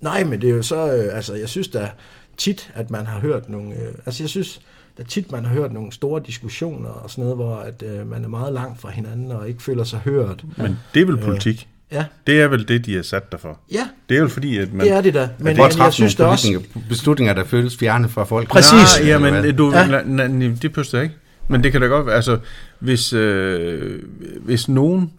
[0.00, 1.90] Nej, men det er jo så, øh, altså jeg synes da
[2.36, 4.60] tit, at man har hørt nogle, øh, altså jeg synes
[4.98, 8.24] da tit, man har hørt nogle store diskussioner og sådan noget, hvor at, øh, man
[8.24, 10.44] er meget langt fra hinanden og ikke føler sig hørt.
[10.56, 11.68] Men det er vel politik.
[11.92, 13.58] Ja, Det er vel det, de er sat der for.
[13.72, 14.86] ja Det er jo fordi, at man...
[14.86, 15.28] det er det da.
[15.38, 18.48] Men, at jeg synes nogle også, beslutninger, der føles fjerne fra folk.
[18.48, 18.72] Præcis.
[19.00, 19.80] Nej, ja, men Eller du, Ja.
[19.80, 20.02] ja.
[20.04, 21.14] na, na, det pøster ikke.
[21.48, 22.38] Men det kan da godt være, altså,
[22.78, 24.02] hvis, øh,
[24.40, 25.12] hvis nogen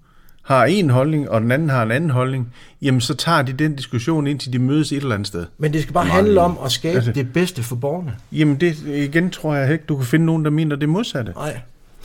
[0.43, 3.75] har en holdning, og den anden har en anden holdning, jamen så tager de den
[3.75, 5.45] diskussion indtil de mødes et eller andet sted.
[5.57, 8.13] men det skal bare handle om at skabe Altså- det bedste for borgerne.
[8.31, 11.31] Jamen det, igen tror jeg ikke, du kan finde nogen, der mener det modsatte.
[11.35, 11.59] Nej.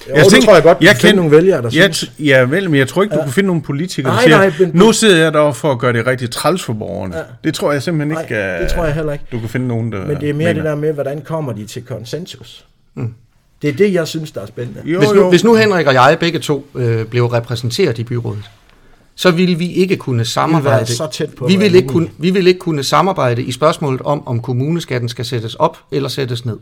[0.09, 2.13] Jo, det tror jeg godt, du jeg kan finde nogle vælgere, der jeg, synes.
[2.19, 4.53] Ja, vel, men jeg tror ikke, du kan finde nogle politikere, der Nej, siger, nej,
[4.59, 7.17] men- nu sidder jeg derovre for at gøre det rigtig træls for borgerne.
[7.17, 7.23] Ja.
[7.45, 9.25] Det tror jeg simpelthen Nej, ikke, det tror jeg heller ikke.
[9.33, 10.53] du kan finde nogen, der Men det er mere mener.
[10.53, 12.65] det der med, hvordan kommer de til konsensus.
[12.95, 13.15] Mm.
[13.63, 14.81] Det er det, jeg synes, der er spændende.
[14.85, 15.31] Jo, hvis, nu, jo.
[15.31, 18.51] hvis nu Henrik og jeg begge to øh, blev repræsenteret i byrådet,
[19.17, 20.87] så ville vi ikke kunne samarbejde.
[20.87, 24.27] så tæt på vi ville ikke kunne, vi ville ikke kunne samarbejde i spørgsmålet om,
[24.29, 26.57] om kommuneskatten skal sættes op eller sættes ned.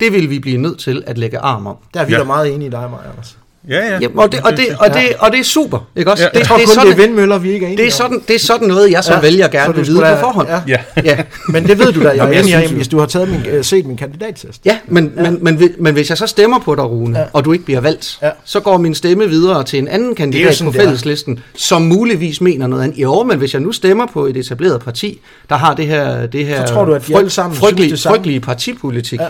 [0.00, 1.76] Det vil vi blive nødt til at lægge arm om.
[1.94, 2.18] Der er vi Ja.
[2.18, 3.36] da meget enige i dig, Maja, Anders.
[3.68, 3.98] Ja, ja.
[4.00, 6.24] Jamen, og, det, og, det, og, det, og det er super, ikke også?
[6.24, 6.28] Ja.
[6.28, 7.82] Det, Jeg tror det, er kun, sådan, det er vindmøller, vi ikke er enige det,
[8.00, 8.10] er om.
[8.10, 10.20] sådan, det er sådan noget, jeg som Ja, vælger så gerne skulle vide da- på
[10.20, 10.48] forhånd.
[10.48, 10.60] Ja.
[10.68, 10.76] Ja.
[11.04, 11.22] Ja.
[11.52, 13.28] Men det ved du da, jeg er Jamen, jeg enig i, hvis du har taget
[13.28, 14.60] min, øh, set min kandidattest.
[14.64, 15.22] Ja, men, ja.
[15.30, 17.24] Men, men, men, men hvis jeg så stemmer på dig, Rune, ja.
[17.32, 18.30] og du ikke bliver valgt, Ja.
[18.44, 20.82] så går min stemme videre til en anden kandidat sådan, på er.
[20.82, 22.98] fælleslisten, som muligvis mener noget andet.
[22.98, 26.46] Jo, men hvis jeg nu stemmer på et etableret parti, der har det her, det
[26.46, 29.20] her Så tror du, at frygtelige, frygtelige partipolitik.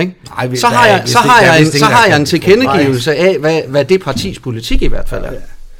[0.00, 0.14] Ikke?
[0.36, 3.60] Nej, vi- så har jeg, så har jeg, så har jeg en tilkendegivelse af, hvad,
[3.68, 5.30] hvad det partis politik i hvert fald er.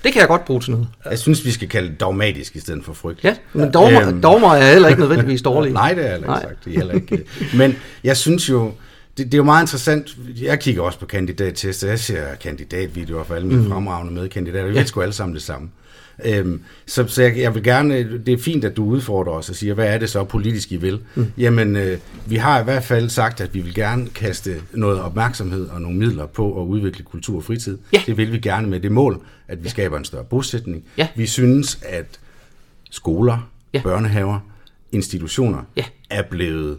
[0.05, 0.89] Det kan jeg godt bruge til noget.
[1.11, 3.25] Jeg synes, vi skal kalde det dogmatisk i stedet for frygt.
[3.25, 4.23] Ja, men dogmer, Øhm.
[4.23, 5.73] dogmer er heller ikke nødvendigvis dårlige.
[5.83, 6.43] Nej, det er heller ikke Nej.
[6.43, 6.65] sagt.
[6.65, 7.23] Det er heller ikke.
[7.55, 8.73] Men jeg synes jo,
[9.19, 10.09] det, det er jo meget interessant.
[10.43, 11.89] Jeg kigger også på kandidattester.
[11.89, 13.71] Jeg ser kandidatvideoer for alle mine mm.
[13.71, 14.67] fremragende medkandidater.
[14.67, 14.81] Vi Ja.
[14.81, 14.85] ja.
[14.87, 15.69] sgu alle sammen det samme.
[16.25, 19.57] Øhm, så så jeg, jeg vil gerne, det er fint, at du udfordrer os og
[19.57, 21.01] siger, hvad er det så politisk, I vil?
[21.15, 21.27] Mm.
[21.39, 25.67] Jamen, øh, vi har i hvert fald sagt, at vi vil gerne kaste noget opmærksomhed
[25.69, 27.79] og nogle midler på at udvikle kultur og fritid.
[27.93, 28.03] Ja.
[28.07, 30.85] Det vil vi gerne med det mål, at vi skaber en større bosætning.
[30.99, 31.09] Ja.
[31.17, 32.19] Vi synes, at
[32.91, 33.79] skoler, Ja.
[33.79, 33.83] ja.
[33.83, 34.39] børnehaver,
[34.93, 35.85] institutioner Ja.
[36.11, 36.79] er blevet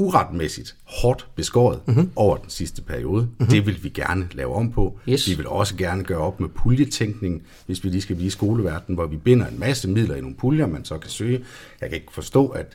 [0.00, 1.96] uretmæssigt hårdt beskåret Mhm.
[1.96, 2.10] mm-hmm.
[2.16, 3.22] over den sidste periode.
[3.22, 3.46] Mm-hmm.
[3.46, 4.98] Det vil vi gerne lave om på.
[5.08, 5.28] Yes.
[5.28, 8.94] Vi vil også gerne gøre op med puljetænkning, hvis vi lige skal blive i skoleverdenen,
[8.94, 11.44] hvor vi binder en masse midler i nogle puljer, man så kan søge.
[11.80, 12.66] Jeg kan ikke forstå, at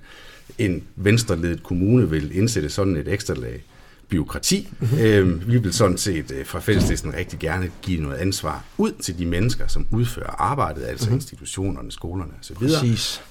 [0.57, 3.63] en venstreledet kommune vil indsætte sådan et ekstra lag
[4.09, 4.67] byråkrati.
[4.80, 4.89] Mhm.
[4.91, 5.05] Mm-hmm.
[5.05, 9.17] Øhm, vi vil sådan set øh, fra fælleslæsen rigtig gerne give noget ansvar ud til
[9.19, 11.11] de mennesker, som udfører arbejdet, altså Mhm.
[11.11, 11.17] mm-hmm.
[11.17, 12.53] institutionerne, skolerne osv.
[12.55, 13.21] Præcis.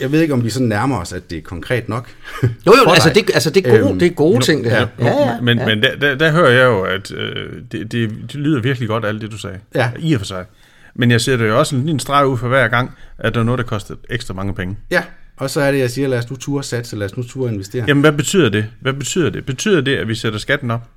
[0.00, 2.08] Jeg ved ikke, om vi sådan nærmer os, at det er konkret nok.
[2.42, 4.86] Jo, jo, altså det, altså det er gode, Øhm, det er gode ting, det her.
[4.98, 5.66] Ja, ja, men, ja.
[5.66, 9.04] men der, der, der hører jeg jo, at øh, det, det, det lyder virkelig godt,
[9.04, 9.58] alt det du sagde.
[9.74, 9.90] Ja.
[9.98, 10.44] I og for sig.
[10.94, 13.40] Men jeg ser det jo også en lille streg ud for hver gang, at der
[13.40, 14.76] er noget, der koster ekstra mange penge.
[14.90, 15.02] Ja,
[15.36, 17.52] og så er det, jeg siger, lad os nu ture satse, lad os nu ture
[17.52, 17.84] investere.
[17.88, 18.66] Jamen, hvad betyder det?
[18.80, 19.46] Hvad betyder det?
[19.46, 20.88] Betyder det, at vi sætter skatten op?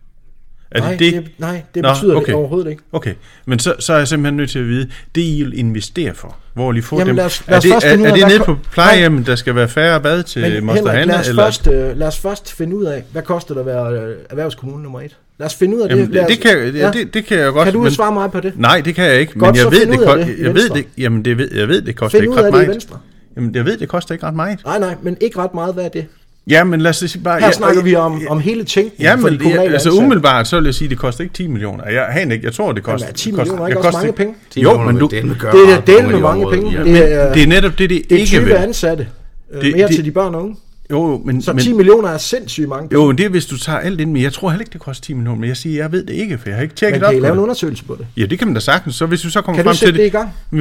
[0.72, 2.26] Er Nej, det, nej, det Nå, betyder okay.
[2.26, 2.82] det overhovedet ikke.
[2.92, 3.14] Okay,
[3.46, 6.38] men så, så er jeg simpelthen nødt til at vide, det I vil investere for,
[6.54, 7.16] hvor I få Jamen, dem?
[7.16, 8.56] lad os- lad er os det, først er, finde ud er af, det nede på
[8.72, 11.06] plejehjemmet, der skal være færre bad til Men Moster Hanne?
[11.12, 11.44] lad os, Eller?
[11.44, 14.84] først, øh, lad os først finde ud af, hvad koster det at være øh, erhvervskommune
[14.84, 15.18] nummer et?
[15.40, 16.14] Lad os finde ud af Jamen, det.
[16.14, 16.92] Lad os, det, kan, det, ja.
[16.92, 17.64] det, det kan jeg godt.
[17.66, 18.54] Kan du men, svare mig på det?
[18.56, 20.86] Nej, det kan jeg ikke, Godt, men jeg ved, det, ko- det jeg ved det,
[20.98, 22.88] jamen det ved, jeg ved, det koster Find ikke ret det meget.
[23.36, 24.60] Jamen, jeg ved, det koster ikke ret meget.
[24.66, 25.74] Nej, nej, men ikke ret meget.
[25.74, 26.06] Hvad er det?
[26.48, 27.40] Ja, men lad os sige bare...
[27.40, 29.74] Her ja, snakker ja, vi om, om hele tænkningen Ja, for men de kommunale det,
[29.74, 30.06] altså ansatte.
[30.06, 31.84] umiddelbart, så vil jeg sige, at det koster ikke 10 millioner.
[31.86, 33.08] Jeg, jeg, ikke, jeg tror, det koster...
[33.08, 34.36] Jamen, er 10 det koster- millioner jeg ikke også koster mange penge?
[34.58, 35.08] Jo, men du...
[35.12, 36.84] Det, Det er del med mange penge.
[36.84, 38.52] Det er, det er netop det, det det er ikke 20 vil.
[38.54, 39.08] ansatte.
[39.54, 40.56] Øh, Det- mere det- til de børn og unge.
[40.92, 43.02] Jo, jo, men, Så men, 10 millioner er sindssygt mange penge.
[43.02, 44.82] jo, men det er, hvis du tager alt ind, men jeg tror heller ikke, det
[44.82, 46.78] koster 10 millioner, men jeg siger, jeg ved det ikke, for jeg har ikke Men
[46.78, 47.44] tjekket kan op I på lave en det.
[47.44, 48.08] undersøgelse på det?
[48.18, 48.96] Ja, det kan man da sagtens.
[48.96, 50.12] Så hvis du så kommer Kan du frem til sætte det i det...
[50.12, 50.30] gang?
[50.52, 50.58] Ja,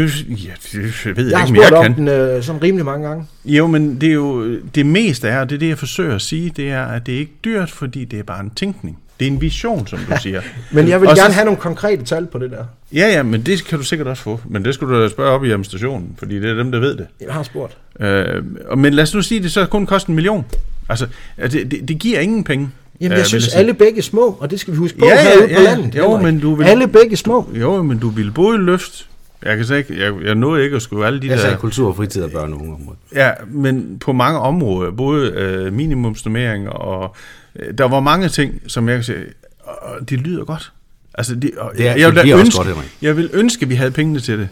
[0.72, 1.90] det jeg ved jeg, Jeg har ikke, men jeg kan.
[1.90, 3.24] om den øh, sådan rimelig mange gange.
[3.44, 6.22] Jo, men det er jo det meste er, og det er det, jeg forsøger at
[6.22, 8.98] sige, det er, at det er ikke dyrt, fordi det er bare en tænkning.
[9.20, 10.40] Det er en vision, som du siger.
[10.72, 12.64] Men jeg vil Og så- gerne have nogle konkrete tal på det der.
[12.92, 14.40] Ja, ja, men det kan du sikkert også få.
[14.48, 17.06] Men det skulle du spørge op i administrationen, fordi det er dem, der ved det.
[17.20, 17.76] Jeg har spurgt.
[18.00, 18.42] Øh,
[18.78, 20.44] men lad os nu sige, at det så kun koster en million.
[20.88, 21.06] Altså,
[21.42, 22.70] det, det, det giver ingen penge.
[23.00, 23.56] Jamen, øh, jeg vil synes, sige.
[23.56, 25.74] alle begge små, og det skal vi huske på Ja, ja, ja, herude på ja.
[25.74, 25.94] landet.
[25.94, 27.50] Jo, men du vil- Alle begge små.
[27.54, 29.04] Jo, men du ville både løfte...
[29.44, 31.42] Jeg kan så ikke, jeg, jeg nåede ikke at skrive alle de Jeg der...
[31.42, 32.98] sagde kultur, fritid og børne- og ungeområdet.
[33.14, 37.16] Ja, men på mange områder, både øh, minimumsnummering og...
[37.56, 39.24] Øh, der var mange ting, som jeg kan sige,
[39.64, 40.72] og det lyder godt.
[41.14, 42.96] Altså, det, og, Det er- jeg, det vil ønske, godt, Henrik.
[43.02, 44.48] jeg vil ønske, at vi havde pengene til det.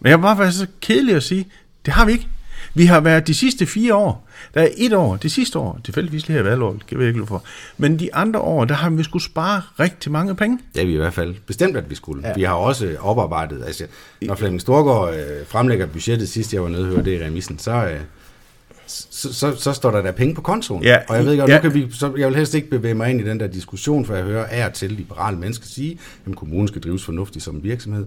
[0.00, 1.46] Men jeg bare være så kedelig at sige,
[1.86, 2.26] det har vi ikke.
[2.74, 6.28] Vi har været de sidste fire år, der er et år, det sidste år, tilfældigvis
[6.28, 7.44] lige her valgår, det kan vi ikke for,
[7.78, 10.58] men de andre år, der har vi skulle spare rigtig mange penge.
[10.74, 12.28] Det er vi i hvert fald bestemt, at vi skulle.
[12.28, 12.34] Ja.
[12.34, 13.86] Vi har også oparbejdet, altså
[14.22, 17.58] når Flemming Storgård øh, fremlægger budgettet sidst, jeg var nede og høre det i remissen,
[17.58, 18.00] så, øh,
[18.86, 20.82] så, så, så står der der penge på kontoen.
[20.82, 21.56] Ja, og jeg ved godt, ja.
[21.56, 24.04] nu kan vi, så jeg vil helst ikke bevæge mig ind i den der diskussion,
[24.04, 27.56] for jeg hører af og til liberale mennesker sige, at kommunen skal drives fornuftigt som
[27.56, 28.06] en virksomhed.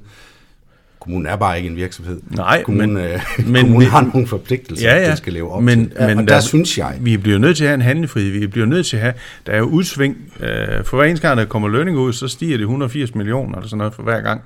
[1.02, 2.22] Kommunen er bare ikke en virksomhed.
[2.30, 5.08] Nej, kommunen, men- øh, men- kommunen har nogle forpligtelser, Ja, ja.
[5.10, 5.98] den skal leve op men, til.
[6.08, 8.32] Men og der, synes jeg, Vi bliver nødt til at have en handlefrihed.
[8.32, 9.14] Vi bliver nødt til at have...
[9.46, 10.18] Der er jo udsving.
[10.40, 13.68] Øh, for hver eneste gang, der kommer lønning ud, så stiger det 180 millioner eller
[13.68, 14.42] sådan noget for hver gang.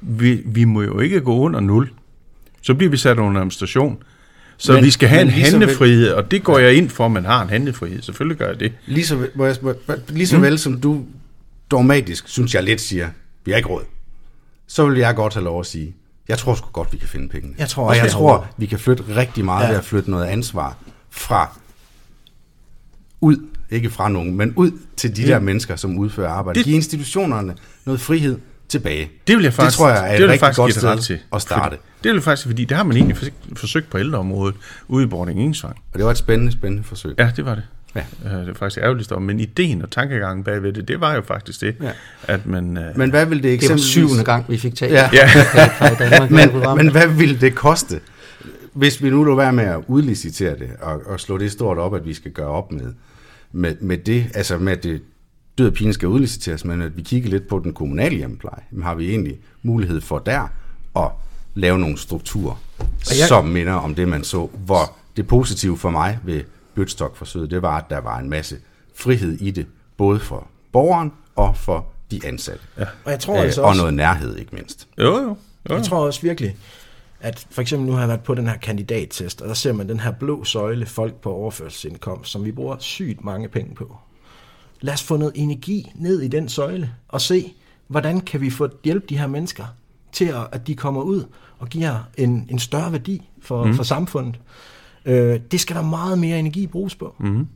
[0.00, 1.90] Vi, vi må jo ikke gå under 0.
[2.62, 4.02] Så bliver vi sat under administration.
[4.56, 7.10] Så Men- vi skal have en vel- handlefrihed, og det går jeg ind for, at
[7.12, 8.02] man har en handlefrihed.
[8.02, 8.72] Selvfølgelig gør jeg det.
[8.86, 9.56] Lige så, vel- jeg,
[10.08, 11.04] lige så vel som du
[11.70, 13.08] dogmatisk, synes jeg lidt siger,
[13.44, 13.82] vi har ikke råd,
[14.68, 15.94] så vil jeg godt have lov at sige,
[16.30, 17.54] jeg tror sgu godt, vi kan finde pengene.
[17.58, 19.68] Jeg tror og jeg tror, vi kan flytte rigtig meget Ja.
[19.70, 20.76] ved at flytte noget ansvar
[21.10, 21.58] fra
[23.20, 23.36] ud,
[23.70, 26.58] ikke fra nogen, men ud til de der mennesker, som udfører arbejde.
[26.58, 27.54] Det- Give institutionerne
[27.84, 29.10] noget frihed tilbage.
[29.26, 31.18] Det vil jeg faktisk, det tror jeg er det et rigtig godt sted til.
[31.32, 31.62] at starte.
[31.62, 33.16] Fordi, det vil jeg faktisk, fordi det har man egentlig
[33.56, 34.54] forsøgt, på ældreområdet
[34.88, 35.76] ude i Bording Engsvang.
[35.92, 37.14] Og det var et spændende, spændende forsøg.
[37.18, 37.64] Ja, det var det.
[37.94, 38.00] Ja.
[38.24, 41.22] Øh, Det er faktisk ærgerligt om, men ideen og tankegangen bagved det, det var jo
[41.22, 41.90] faktisk det, Ja.
[42.22, 42.76] at man...
[42.76, 43.84] øh, Men hvad vil det Det var eksempelvis...
[43.84, 44.92] syvende gang, vi fik talt.
[44.92, 45.10] Ja.
[45.12, 45.28] Ja,
[45.98, 46.30] Danmark.
[46.54, 48.00] men, men hvad ville det koste,
[48.72, 51.94] hvis vi nu lå være med at udlicitere det, og, og slå det stort op,
[51.94, 52.92] at vi skal gøre op med,
[53.52, 55.02] med, med det, altså med at det
[55.58, 58.62] død og pine skal udliciteres, men at vi kigger lidt på den kommunale hjemmepleje.
[58.72, 60.48] Jamen, har vi egentlig mulighed for der
[60.96, 61.08] at
[61.54, 62.62] lave nogle strukturer,
[63.10, 63.28] jeg...
[63.28, 66.40] som minder om det, man så, hvor det positive for mig ved
[66.80, 68.56] Bøtstock-forsøget, det var, at der var en masse
[68.94, 69.66] frihed i det,
[69.96, 72.62] både for borgeren og for de ansatte.
[72.78, 72.84] Ja.
[73.04, 74.88] Og jeg tror altså og også, noget nærhed, ikke mindst.
[74.98, 75.36] jo, jo.
[75.70, 75.74] jo.
[75.74, 76.56] jeg tror også virkelig,
[77.20, 79.88] at for eksempel nu har jeg været på den her kandidattest, og der ser man
[79.88, 83.98] den her blå søjle folk på overførselsindkomst, som vi bruger sygt mange penge på.
[84.80, 87.54] Lad os få noget energi ned i den søjle, og se,
[87.88, 89.64] hvordan kan vi få hjælpe de her mennesker
[90.12, 91.24] til, at, at de kommer ud
[91.58, 93.74] og giver en, en større værdi for, mm.
[93.74, 94.40] for samfundet.
[95.04, 97.14] Øh, det skal der meget mere energi bruges på.
[97.20, 97.46] Mm.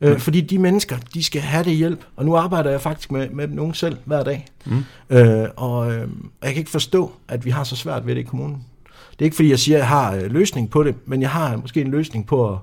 [0.00, 2.04] Øh, fordi de mennesker, de skal have det hjælp.
[2.16, 4.46] Og nu arbejder jeg faktisk med, med nogen selv hver dag.
[4.66, 4.84] Mm.
[5.10, 6.08] Øh, og øh,
[6.42, 8.64] jeg kan ikke forstå, at vi har så svært ved det i kommunen.
[9.10, 11.30] Det er ikke fordi, jeg siger, at jeg har øh, løsning på det, men jeg
[11.30, 12.58] har måske en løsning på,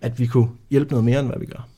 [0.00, 1.68] at vi kunne hjælpe noget mere, end hvad vi gør.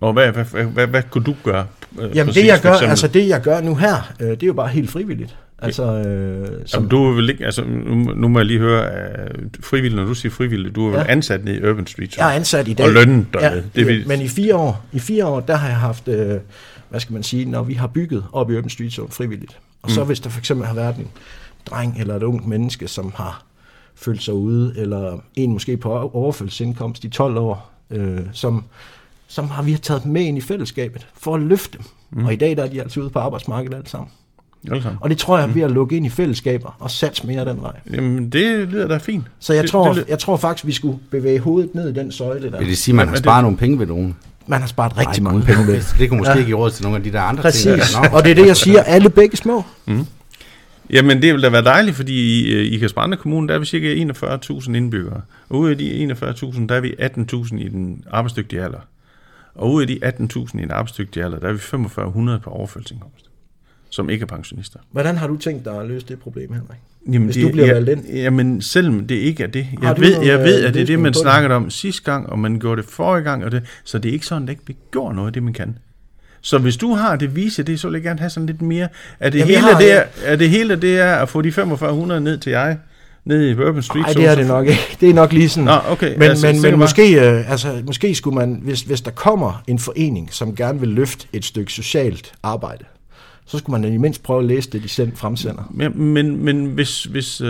[0.00, 1.66] Og hvad, hvad, hvad, hvad, hvad kunne du gøre?
[1.98, 4.46] øh, Jamen præcis, det jeg gør, altså det jeg gør nu her, øh, det er
[4.46, 5.36] jo bare helt frivilligt.
[5.58, 8.90] Altså, øh, som, Jamen, du vel ikke, altså, nu, nu må jeg lige høre,
[9.34, 11.04] uh, frivillig, når du siger frivillig, du er Ja.
[11.08, 12.16] ansat nede i Urban Street.
[12.16, 12.86] jeg er ansat i dag.
[12.86, 13.50] Og lønnen dernede.
[13.74, 16.40] Ja, det vil, men i fire år, i fire år, der har jeg haft, øh,
[16.90, 19.58] hvad skal man sige, når vi har bygget op i Urban Street Zone frivilligt.
[19.82, 21.08] Og så hvis der for eksempel har været en
[21.66, 23.44] dreng eller et ungt menneske, som har
[23.94, 28.64] følt sig ude, eller en måske på overfølsindkomst i 12 år, øh, som,
[29.26, 31.86] som har vi taget dem med ind i fællesskabet for at løfte dem.
[32.10, 32.24] Mm.
[32.24, 34.08] Og i dag der er de altså ude på arbejdsmarkedet alle sammen.
[34.72, 34.98] Alle sammen.
[35.00, 37.72] Og det tror jeg, ved at lukke ind i fællesskaber og satse mere den vej.
[37.94, 39.24] Jamen, det lyder da fint.
[39.40, 42.12] Så jeg, det, tror, det, jeg tror faktisk, vi skulle bevæge hovedet ned i den
[42.12, 42.58] søjle der.
[42.58, 44.16] Vil det sige, at man har Men det- sparet nogle penge ved nogen?
[44.46, 45.82] Man har sparet rigtig Nej, mange penge ved.
[45.98, 46.44] Det kunne måske Ja.
[46.44, 47.62] give råd til nogle af de der andre Præcis.
[47.62, 48.02] ting.
[48.12, 48.82] Nå, Og det er det, jeg siger.
[48.82, 49.64] Alle begge små.
[50.90, 53.66] Jamen, det vil da være dejligt, fordi i, øh, i Kasbrande Kommune, der er vi
[53.66, 55.20] cirka 41.000 indbyggere.
[55.48, 58.78] Og ude af de 41.000, der er vi 18.000 i den arbejdsdygtige alder.
[59.54, 63.24] Og ude af de 18.000 i den arbejdsdygtige alder, der er vi 4500 på overførselsindkomst,
[63.94, 64.78] som ikke er pensionister.
[64.92, 66.78] Hvordan har du tænkt dig at løse det problem, Henrik?
[67.12, 68.06] Jamen, Hvis du bliver jeg, valgt ind?
[68.16, 69.64] Jamen, selvom det ikke er det.
[69.64, 71.20] Har Jeg du ved, jeg ved, at det er det, man det?
[71.20, 74.12] snakkede om sidste gang, og man gjorde det forrige gang, og det, så det er
[74.12, 75.78] ikke sådan, at det ikke bliver gjort noget af det, man kan.
[76.40, 78.88] Så hvis du har det vise det, så vil jeg gerne have sådan lidt mere.
[79.20, 81.52] Er det, Jamen, hele, har- det er, er det hele det er at få de
[81.52, 82.78] 4500 ned til jeg,
[83.24, 84.96] nede i Urban Street Nej, det er det nok ikke.
[85.00, 85.64] Det er nok lige sådan.
[85.64, 86.12] Nå, okay.
[86.18, 89.78] Men, Altså, men, men måske, øh, altså, måske skulle man, hvis, hvis der kommer en
[89.78, 92.84] forening, som gerne vil løfte et stykke socialt arbejde,
[93.46, 95.70] så skulle man da i mindst prøve at læse det, de selv fremsender.
[95.70, 97.46] Men, men, men hvis, hvis, øh,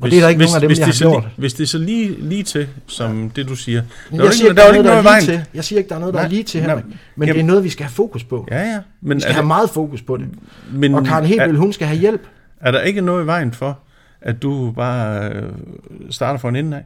[0.00, 1.22] hvis, det er der ikke hvis, nogen af dem, hvis jeg det har så gjort.
[1.22, 3.82] Lige, hvis det er så lige, lige til, som det du siger.
[4.10, 5.44] Der er jeg siger ikke, der er jo ikke noget i der er lige til.
[5.54, 6.84] Jeg siger ikke, der er noget, der Nej, er lige til, nej, Henrik.
[7.16, 8.48] Men jamen- det er noget, vi skal have fokus på.
[8.50, 8.78] Ja, ja.
[9.00, 10.26] Men Vi skal er, have meget fokus på det.
[10.72, 12.22] men Og Karen Hebel, er, hun skal have hjælp.
[12.60, 13.78] er der ikke noget i vejen for,
[14.20, 15.42] at du bare øh,
[16.10, 16.82] starter fra en ende af?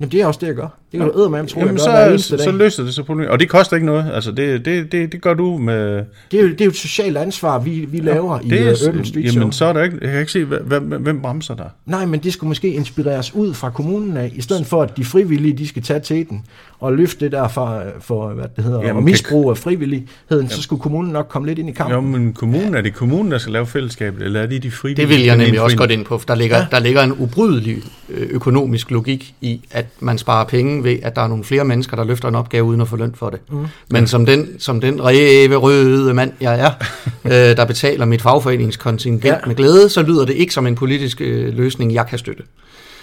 [0.00, 0.78] Jamen, det er også det, jeg gør.
[0.94, 3.02] Det kan du eddermame tro, jeg Jamen, gør hver så, så, så løser det så
[3.02, 3.30] problemet.
[3.30, 4.10] Og det koster ikke noget.
[4.14, 6.04] Altså, det, det, det, det gør du med...
[6.30, 8.88] Det er, jo, det er jo et socialt ansvar, vi, vi laver i det uh,
[8.88, 9.40] Urban Street Show.
[9.40, 9.98] Jamen, så er der ikke...
[10.02, 11.64] Jeg kan ikke se, hvem, hvem, bremser der.
[11.86, 15.04] Nej, men det skulle måske inspireres ud fra kommunen af, i stedet for at de
[15.04, 16.44] frivillige, de skal tage til den
[16.80, 20.62] og løfte det der for, for hvad det hedder, Jamen, Jamen, misbrug af frivilligheden, så
[20.62, 21.94] skulle kommunen nok komme lidt ind i kampen.
[21.94, 25.08] Jo, men kommunen, er det kommunen, der skal lave fællesskabet, eller er det de frivillige?
[25.08, 26.66] Det vil jeg nemlig også godt ind på, for der ligger, ja.
[26.70, 27.76] der ligger en ubrydelig
[28.08, 31.96] øh, økonomisk logik i, at man sparer penge ved, at der er nogle flere mennesker,
[31.96, 33.40] der løfter en opgave uden at få løn for det.
[33.50, 33.66] Mm.
[33.90, 36.70] Men som den, som den ræve røde mand, jeg er,
[37.50, 39.36] øh, der betaler mit fagforeningskontingent ja.
[39.46, 42.42] Med glæde, så lyder det ikke som en politisk øh, løsning, jeg kan støtte.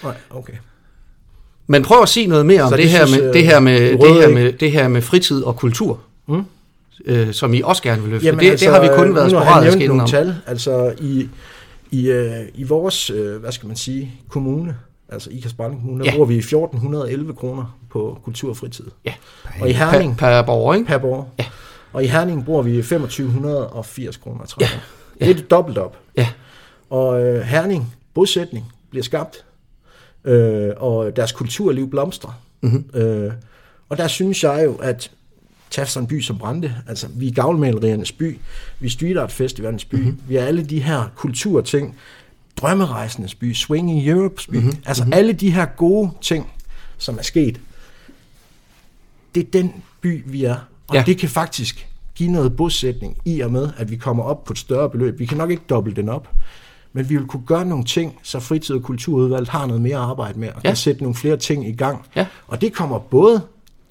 [0.04, 0.54] Nej, okay.
[1.68, 3.46] Men prøv at sige noget mere om Så det, det her synes, med, øh, det,
[3.46, 6.44] her med, de det, her med, det her med fritid og kultur, Mm.
[7.06, 8.26] øh, som I også gerne vil løfte.
[8.26, 10.08] Jamen, det, altså, det har vi kun øh, været sporadisk jeg nævnt inden nogle om.
[10.10, 10.36] tal.
[10.48, 11.30] Altså i,
[11.92, 14.76] i, øh, i vores, øh, hvad skal man sige, kommune,
[15.12, 16.10] altså i Kasperlen Kommune, Ja.
[16.10, 18.86] der bruger vi 1411 kroner på kultur og fritid.
[19.06, 19.14] Ja.
[19.62, 20.88] Og i Per, Herning per borger, ikke?
[20.88, 21.24] per borger.
[21.40, 21.46] Ja.
[21.94, 24.70] Og i Herning bruger vi 2580 kroner, tror jeg.
[25.22, 25.28] Ja.
[25.28, 25.98] Det er dobbelt op.
[26.18, 26.28] Ja.
[26.90, 29.46] Og øh, Herning, bosætning, bliver skabt.
[30.26, 32.42] Øh, og deres kulturliv blomstrer.
[32.62, 33.00] Mm-hmm.
[33.00, 33.32] Øh,
[33.90, 35.12] og der synes jeg jo, at
[35.70, 38.40] tag sådan en by som Brande, altså vi er gavlmaleriernes by,
[38.80, 40.22] vi er street art festivalens by, mm-hmm.
[40.28, 41.98] vi er alle de her kulturting,
[42.58, 44.78] drømmerejsendes by, Swing in Europes by, mm-hmm.
[44.86, 45.14] altså mm-hmm.
[45.14, 46.52] alle de her gode ting,
[46.98, 47.60] som er sket,
[49.36, 50.56] det er den by, vi er.
[50.88, 51.04] Og Ja.
[51.06, 54.58] det kan faktisk give noget bosætning i og med, at vi kommer op på et
[54.60, 55.20] større beløb.
[55.20, 56.30] Vi kan nok ikke dobbelt den op,
[56.94, 60.40] men vi vil kunne gøre nogle ting, så fritid- og kulturudvalget har noget mere arbejde
[60.40, 60.70] med, og Ja.
[60.70, 62.06] kan sætte nogle flere ting i gang.
[62.16, 62.26] Ja.
[62.48, 63.42] Og det kommer både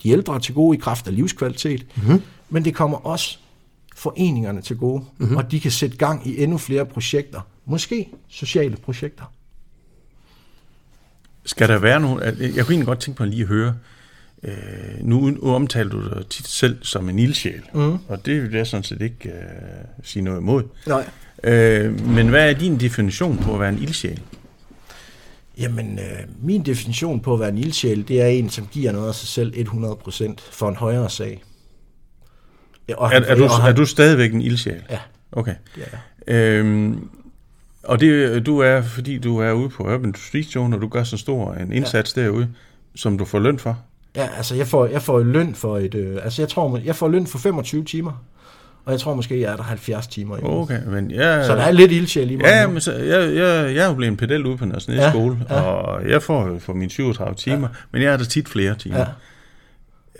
[0.02, 2.22] de ældre til gode i kraft af livskvalitet, mm-hmm.
[2.50, 3.38] men det kommer også
[4.00, 5.36] foreningerne til gode, mm-hmm.
[5.36, 7.40] og de kan sætte gang i endnu flere projekter.
[7.64, 9.24] Måske sociale projekter.
[11.44, 12.22] Skal der være nogen...
[12.22, 13.74] Jeg kunne egentlig godt tænke lige at høre...
[14.42, 14.52] Øh,
[15.00, 17.98] nu, nu omtaler du dig tit selv som en ildsjæl, mm.
[18.08, 19.34] og det vil jeg sådan set ikke øh,
[20.02, 20.62] sige noget imod.
[20.86, 21.10] Nej.
[21.44, 24.20] Øh, men hvad er din definition på at være en ildsjæl?
[25.58, 29.08] Jamen, øh, min definition på at være en ildsjæl, det er en, som giver noget
[29.08, 31.42] af sig selv 100% for en højere sag.
[32.90, 34.82] Ja, og Er, er, du, og han- er du stadigvæk en ildsjæl?
[34.90, 34.98] Ja,
[35.32, 35.54] Okay.
[35.76, 35.80] er
[36.26, 36.34] jeg.
[36.34, 37.08] Øhm,
[37.84, 41.02] og det du er, fordi du er ude på Urban Street Show, og du gør
[41.04, 42.22] så stor en indsats ja.
[42.22, 42.48] derude,
[42.94, 43.78] som du får løn for.
[44.16, 47.08] Ja, altså jeg får, jeg får løn for et, øh, altså jeg tror, jeg får
[47.08, 48.24] løn for 25 timer,
[48.84, 50.40] og jeg tror måske, jeg er der 70 timer i.
[50.42, 51.44] Okay, men jeg...
[51.46, 52.44] Så der er lidt ildsjæl i mig.
[52.44, 55.10] Ja, men så, jeg, jeg, jeg er jo blevet en pedel ude på Nørres Ja,
[55.10, 55.60] skole, ja.
[55.60, 57.74] og jeg får jo for mine 37 timer, ja.
[57.92, 58.98] men jeg er der tit flere timer.
[58.98, 59.04] Ja.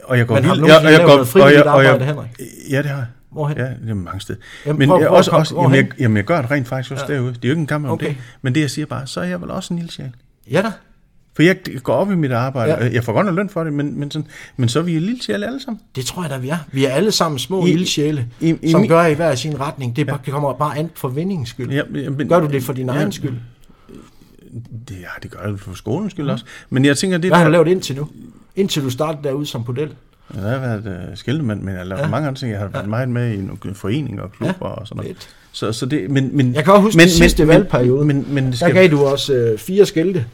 [0.05, 2.29] Og jeg går Men har vildt- du nogensinde jeg, lavet noget frivilligt arbejde, Henrik?
[2.71, 3.07] Ja, det har jeg.
[3.31, 3.57] Hvorhen?
[3.57, 4.39] Ja, det er mange steder.
[4.67, 6.93] Jamen, men prøv- jeg, prøv også, også, jamen, jeg, jamen, jeg gør det rent faktisk
[6.93, 7.15] også ja.
[7.15, 7.29] derude.
[7.35, 8.07] Det er jo ikke en kamp om Okay.
[8.09, 8.17] det.
[8.43, 10.11] Men det, jeg siger bare, så er jeg vel også en ildsjæl.
[10.51, 10.73] Ja da.
[11.37, 12.93] For jeg går op i mit arbejde, Ja.
[12.93, 14.27] jeg får godt nok løn for det, men, men, sådan,
[14.57, 15.81] men så er vi lille sjæle alle sammen.
[15.97, 16.57] Det tror jeg da, vi er.
[16.73, 19.61] Vi er alle sammen små I- ildsjæle, i- i som min- gør i hver sin
[19.61, 19.97] retning.
[19.97, 20.15] Det, ja.
[20.25, 21.71] det kommer bare an for vindingens skyld.
[21.73, 23.35] Ja, men, Gør du det for din ja, egen skyld?
[24.89, 26.45] Det, ja, det gør jeg for skolens skyld også.
[26.71, 28.09] Men jeg tænker, det Hvad har du lavet indtil nu?
[28.61, 29.95] Indtil du startede derude som model?
[30.35, 32.05] jeg har været uh, skildemand, men jeg har lavet Ja.
[32.05, 32.11] ja.
[32.11, 32.53] mange andre ting.
[32.53, 35.17] Jeg har været meget med i nogle foreninger og klubber Ja, og sådan noget.
[35.17, 35.29] fedt.
[35.53, 38.05] Så, så det, men, men, Jeg kan også huske men, den sidste valgperiode.
[38.05, 40.25] Men, men, men Der gav du også øh, fire skilte.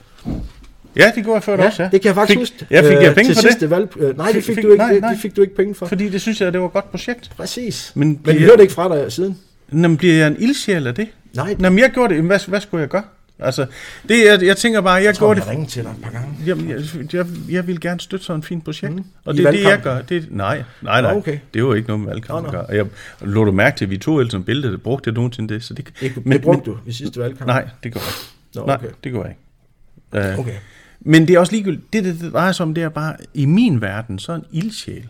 [0.97, 1.89] ja, det gjorde jeg før Ja, også, ja.
[1.93, 2.66] det kan jeg faktisk fik, huske.
[2.70, 3.51] Ja, fik jeg Øh, penge til for det?
[3.53, 5.11] sidste Valg, øh, nej, det fik, Fik- du ikke, nej, nej.
[5.11, 5.87] det fik du ikke penge for.
[5.87, 7.31] Fordi det synes jeg, det var et godt projekt.
[7.37, 7.93] Præcis.
[7.95, 9.39] Men Men bliver- hørte ikke fra dig siden.
[9.72, 11.07] Jamen, bliver jeg en ildsjæl af det?
[11.35, 12.14] Nej, Nå, men jeg gjorde det.
[12.16, 13.03] Jamen, Hvad, hvad skulle jeg gøre?
[13.39, 13.66] Altså,
[14.09, 15.49] det, jeg, jeg tænker bare, jeg, jeg tror, jeg det...
[15.51, 16.37] ringe til dig et par gange.
[16.47, 16.80] Jamen, jeg,
[17.12, 18.95] jeg, jeg vil gerne støtte sådan et fint projekt.
[18.95, 19.05] Mm.
[19.24, 20.03] Og I det er det, jeg gør.
[20.03, 21.12] Det, nej, nej, nej.
[21.12, 21.39] Nå, okay.
[21.55, 22.66] Det er jo ikke noget med valgkamp Nå, at gøre.
[22.76, 22.87] Jeg
[23.20, 25.64] lå du mærke til, at vi tog ellers som billede, det brugte jeg nogensinde det.
[25.64, 27.47] Så det, Det, men, det brugte du i sidste valgkamp.
[27.47, 28.18] Nej, det går ikke.
[28.55, 28.89] Nå, Nej, okay.
[29.05, 30.32] det går ikke.
[30.32, 30.55] Uh, Okay.
[31.01, 31.93] Men det er også ligegyldigt.
[31.93, 35.09] Det, det, det drejer sig om, det er bare, i min verden, så en ildsjæl.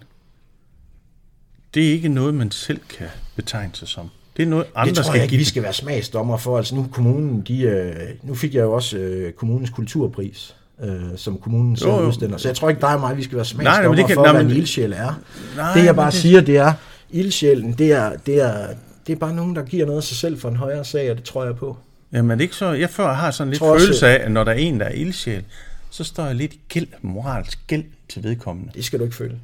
[1.75, 3.07] Det er ikke noget, man selv kan
[3.37, 4.11] betegne sig som.
[4.37, 5.39] Det er noget, andre Det tror skal jeg ikke, give.
[5.39, 6.59] vi skal være smagsdommer for.
[6.59, 11.39] Altså nu kommunen, de, øh, nu fik jeg jo også øh, kommunens kulturpris, øh, som
[11.39, 12.37] kommunen selv udstiller.
[12.37, 14.15] Så jeg tror ikke, dig og mig, vi skal være nej, smagsdommer men det kan-
[14.15, 15.21] for, nej, hvad men- en ildsjæl er.
[15.57, 16.73] Nej, det jeg bare det- siger, det er,
[17.11, 18.67] ildsjælen, det er, det, er,
[19.07, 21.17] det er bare nogen, der giver noget af sig selv for en højere sag, og
[21.17, 21.77] det tror jeg på.
[22.13, 24.45] Jamen er det ikke så, jeg før har sådan lidt Tror følelse af, at når
[24.45, 25.45] der er en, der er ildsjæl,
[25.91, 28.73] så står jeg lidt i gæld, moralsk gæld til vedkommende.
[28.75, 29.39] Det skal du ikke føle.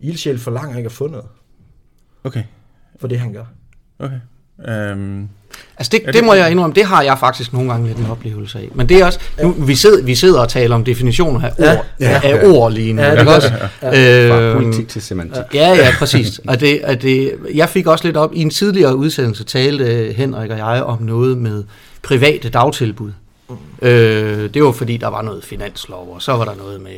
[0.00, 1.26] Ildsjæl forlanger ikke at få noget
[2.24, 2.42] Okay,
[3.00, 3.44] for det, han gør.
[3.98, 4.92] Okay.
[4.92, 5.28] Um,
[5.78, 8.06] Altså det, det, det- må jeg indrømme, det har jeg faktisk nogle gange lidt en
[8.06, 8.68] oplevelse af.
[8.74, 11.76] Men det er også, nu, vi, sidder, vi sidder og taler om definitioner af Ja.
[11.76, 12.20] ord, Ja.
[12.24, 13.02] af ord lige nu.
[13.02, 13.48] Ja, det ikke også?
[13.80, 15.42] Fra Øhm, politik til semantik.
[15.54, 16.40] Ja, ja, præcis.
[16.48, 20.14] Og det, og det, jeg fik også lidt op, i en tidligere udsendelse talte øh,
[20.16, 21.64] Henrik og jeg om noget med
[22.02, 23.12] private dagtilbud.
[23.82, 26.92] Øh, det var fordi, der var noget finanslov, og så var der noget med,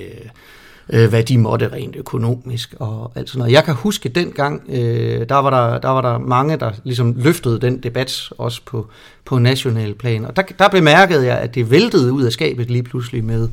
[0.90, 3.52] øh, hvad de måtte rent økonomisk og alt sådan noget.
[3.52, 7.60] Jeg kan huske dengang, øh, der, var der, der var der mange, der ligesom løftede
[7.60, 8.86] den debat også på,
[9.24, 10.24] på national plan.
[10.24, 13.48] Og der, der bemærkede jeg, at det væltede ud af skabet lige pludselig med,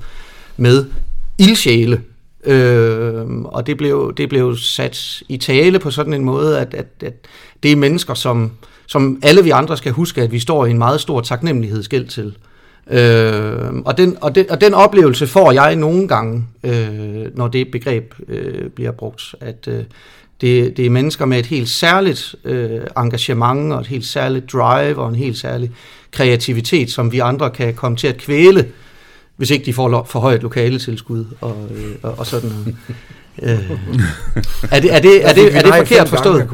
[0.58, 0.86] med
[1.38, 2.02] ildsjæle.
[2.44, 6.88] Øh, og det blev, det blev sat i tale på sådan en måde, at, at,
[7.02, 7.14] at
[7.64, 8.52] det er mennesker, som,
[8.88, 12.26] som alle vi andre skal huske, at vi står i en meget stor taknemmelighedsgæld til.
[12.26, 12.55] Øh,
[13.86, 18.14] og, den, og, den, og den oplevelse får jeg nogle gange, øh, når det begreb
[18.28, 19.84] øh, bliver brugt, at øh,
[20.42, 24.98] det, det er mennesker med et helt særligt øh, engagement og et helt særligt drive
[24.98, 25.72] og en helt særlig
[26.12, 28.68] kreativitet, som vi andre kan komme til at kvæle,
[29.36, 32.76] hvis ikke de får lo- for højt lokale tilskud og, øh, og, og sådan noget.
[33.42, 33.72] øh,
[34.76, 36.50] er det, er det, er Der fik det, er det forkert forstået?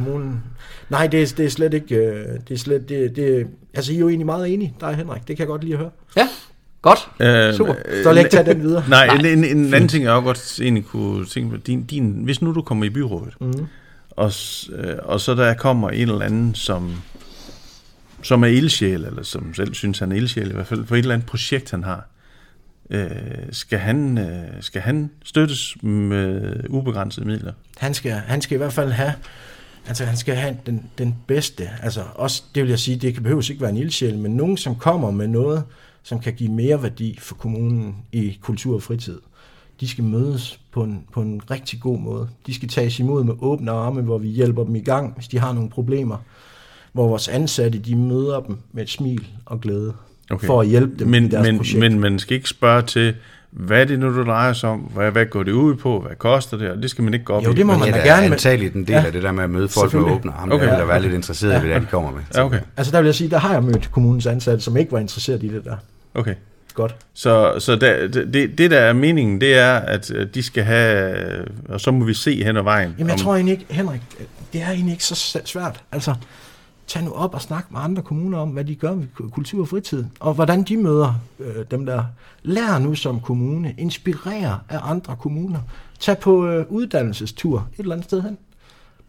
[0.91, 1.95] Nej, det er, det er slet ikke...
[1.95, 4.95] øh, Det er slet, det, det, altså, I er jo egentlig meget enige, dig og
[4.95, 5.19] Henrik.
[5.27, 5.89] Det kan jeg godt lide at høre.
[6.17, 6.27] Ja,
[6.81, 6.99] godt.
[7.19, 7.73] øh, Super.
[8.03, 8.83] Så vil jeg ikke tage den videre.
[8.89, 12.11] Nej, en, en, en anden ting, jeg også godt egentlig kunne tænke på, din, din,
[12.23, 13.65] hvis nu du kommer i byrådet, Mm.
[14.11, 14.31] og,
[14.73, 16.91] øh, og så der kommer en eller anden, som,
[18.23, 20.99] som er ildsjæl, eller som selv synes, han er ildsjæl, i hvert fald for et
[20.99, 22.07] eller andet projekt, han har,
[22.89, 23.09] øh,
[23.51, 27.53] skal, han, øh, skal han støttes med ubegrænsede midler?
[27.77, 29.13] Han skal, han skal i hvert fald have,
[29.91, 33.23] altså han skal have den, den bedste, altså også, det vil jeg sige, det kan
[33.23, 35.63] behøves ikke være en ildsjæl, men nogen, som kommer med noget,
[36.03, 39.19] som kan give mere værdi for kommunen i kultur og fritid.
[39.79, 42.29] De skal mødes på en, på en rigtig god måde.
[42.47, 45.39] De skal tages imod med åbne arme, hvor vi hjælper dem i gang, hvis de
[45.39, 46.17] har nogle problemer.
[46.93, 49.93] Hvor vores ansatte, de møder dem med et smil og glæde,
[50.29, 50.47] okay.
[50.47, 51.79] for at hjælpe dem men, i deres men, projekt.
[51.79, 53.15] Men man skal ikke spørge til,
[53.51, 54.79] hvad er det nu, du drejer sig om?
[54.79, 55.99] Hvad, hvad går det ud på?
[56.07, 56.69] Hvad koster det?
[56.71, 57.55] Og det skal man ikke gå op Jo, i.
[57.55, 59.05] det må man Ja, da gerne, er men- antageligt en del Ja.
[59.05, 60.53] af det der med at møde folk med åbne arme.
[60.53, 60.67] Okay.
[60.67, 62.21] Jeg vil være lidt interesseret i, hvad det er, de kommer med.
[62.35, 62.59] Ja, okay.
[62.77, 65.43] Altså der vil jeg sige, der har jeg mødt kommunens ansatte, som ikke var interesseret
[65.43, 65.75] i det der.
[66.15, 66.35] okay.
[66.73, 66.95] Godt.
[67.13, 71.15] Så, så der, det, det, der er meningen, det er, at de skal have,
[71.69, 72.95] og så må vi se hen ad vejen.
[72.97, 74.01] Jamen jeg om- tror egentlig ikke, Henrik,
[74.53, 75.81] det er egentlig ikke så svært.
[75.91, 76.13] Altså,
[76.91, 79.67] tag nu op og snak med andre kommuner om, hvad de gør med kultur og
[79.67, 82.03] fritid, og hvordan de møder øh, dem der.
[82.43, 85.59] lærer nu som kommune, inspirerer af andre kommuner.
[85.99, 88.37] Tag på øh, uddannelsestur et eller andet sted hen.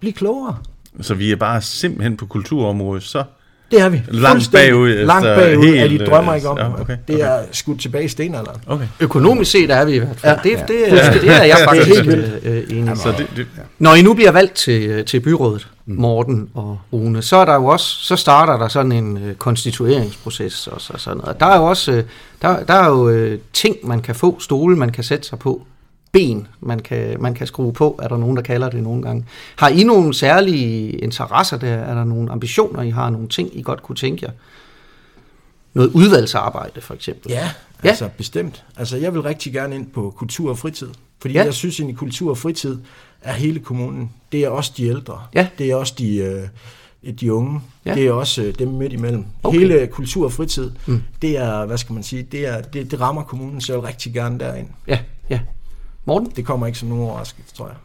[0.01, 0.59] Bliv klogere.
[1.01, 3.25] Så vi er bare simpelthen på kulturområdet, så
[3.73, 4.03] det er vi.
[4.09, 6.59] Langt bagud Langt efter bagud, helt, at de drømmer ikke om.
[6.59, 6.81] ja, det.
[6.81, 8.61] okay, Det er skudt tilbage i stenalderen.
[8.67, 8.87] okay.
[9.01, 10.39] Økonomisk set er vi i hvert fald.
[10.45, 10.51] Ja.
[10.51, 12.97] Det, det, det, det er jeg faktisk helt helt øh, enig med.
[12.97, 13.47] Så det, det,
[13.79, 17.67] Når I nu bliver valgt til, til byrådet, Morten og Rune, så er der jo
[17.67, 21.41] også, så starter der sådan en øh, konstitueringsproces og så sådan noget.
[21.41, 22.05] Der er jo også, øh,
[22.43, 25.63] der, der er jo øh, ting, man kan få, stole, man kan sætte sig på,
[26.13, 29.25] ben, man kan, man kan skrue på, er der nogen, der kalder det nogle gange.
[29.57, 31.75] Har I nogle særlige interesser der?
[31.75, 33.11] Er der nogle ambitioner, I har?
[33.11, 34.33] Nogle ting, I godt kunne tænke jer?
[35.75, 37.31] Noget udvalgsarbejde, for eksempel?
[37.33, 37.51] Ja,
[37.85, 37.89] Ja.
[37.89, 38.65] altså bestemt.
[38.77, 40.89] Altså jeg vil rigtig gerne ind på kultur og fritid.
[41.21, 41.45] Fordi Ja.
[41.45, 42.79] jeg synes, at i kultur og fritid
[43.23, 44.11] er hele kommunen.
[44.33, 45.21] Det er også de ældre.
[45.35, 45.49] Ja.
[45.59, 47.61] Det er også de, øh, de unge.
[47.85, 47.95] Ja.
[47.95, 49.25] Det er også øh, dem midt imellem.
[49.43, 49.59] Okay.
[49.59, 51.03] Hele kultur og fritid, Mm.
[51.23, 54.39] det er, hvad skal man sige, det, er, det, det rammer kommunen, vil rigtig gerne
[54.39, 54.69] derind.
[54.89, 54.99] Ja,
[55.31, 55.41] ja.
[56.05, 56.33] Morten?
[56.37, 57.77] Det kommer ikke som nogen overraskelse, tror jeg.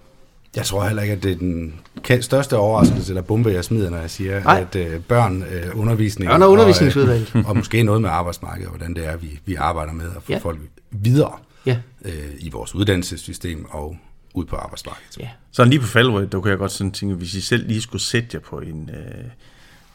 [0.56, 1.74] Jeg tror heller ikke, at det er den
[2.22, 4.66] største overraskelse eller bombe, jeg smider, når jeg siger, Nej.
[4.70, 7.32] at øh, børn, øh, undervisning Børn- og undervisningsudvalget.
[7.34, 10.06] og, øh, og måske noget med arbejdsmarkedet, og hvordan det er, vi, vi arbejder med
[10.06, 10.34] at få Ja.
[10.34, 10.40] ja.
[10.40, 10.60] folk
[10.92, 11.32] videre
[11.66, 13.98] Ja, øh, i vores uddannelsessystem og
[14.34, 15.18] ud på arbejdsmarkedet.
[15.20, 15.30] ja.
[15.52, 18.02] så lige på faldrød, der kunne jeg godt sådan tænke, hvis I selv lige skulle
[18.02, 19.26] sætte jer på en, øh,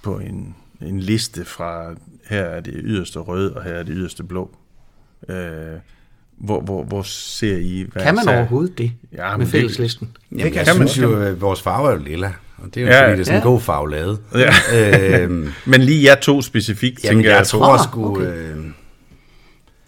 [0.03, 1.95] på en, en liste fra,
[2.29, 4.51] her er det yderste røde, og her er det yderste blå.
[5.29, 5.37] Øh,
[6.43, 7.86] hvor, hvor, hvor ser I...
[7.93, 10.09] Hvad Kan man ser- overhovedet det Ja, med men det- fælleslisten?
[10.32, 12.80] Jamen, kan jeg man synes jo, at vores farve er jo lilla, og det er
[12.86, 12.99] jo Ja.
[12.99, 13.05] ja.
[13.05, 13.49] fordi, det er sådan en Ja.
[13.49, 14.18] god farvelade.
[14.34, 15.20] Ja.
[15.22, 18.26] øhm, Men lige jer to specifikt, jamen, tænker jeg jeg, tror Ah, også, sgu, okay.
[18.26, 18.57] øh,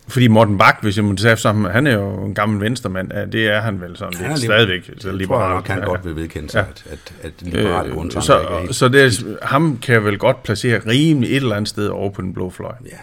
[0.08, 3.24] Fordi Morten Bak, hvis jeg må tage sammen, han er jo en gammel venstremand, ja,
[3.26, 4.84] det er han vel sådan Han er lidt lige- stadigvæk.
[4.84, 5.50] Så jeg tror liberal.
[5.54, 5.84] nok, han Ja.
[5.84, 6.92] godt vil vedkende sig, Ja.
[6.92, 9.94] at, at, at liberale Øh, grundtanker så, ikke er helt- så det er, ham kan
[9.94, 12.72] jeg vel godt placere rimelig et eller andet sted over på den blå fløj.
[12.84, 12.96] Ja.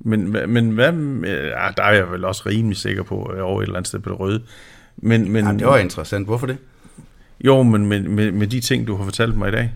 [0.00, 0.92] Men, men hvad,
[1.24, 3.98] ja, der er jeg vel også rimelig sikker på, øh, over et eller andet sted
[3.98, 4.42] på det røde.
[4.96, 6.26] Men, men, Jamen, det var interessant.
[6.26, 6.56] Hvorfor det?
[7.44, 9.72] Jo, men med, med, med de ting, du har fortalt mig i dag.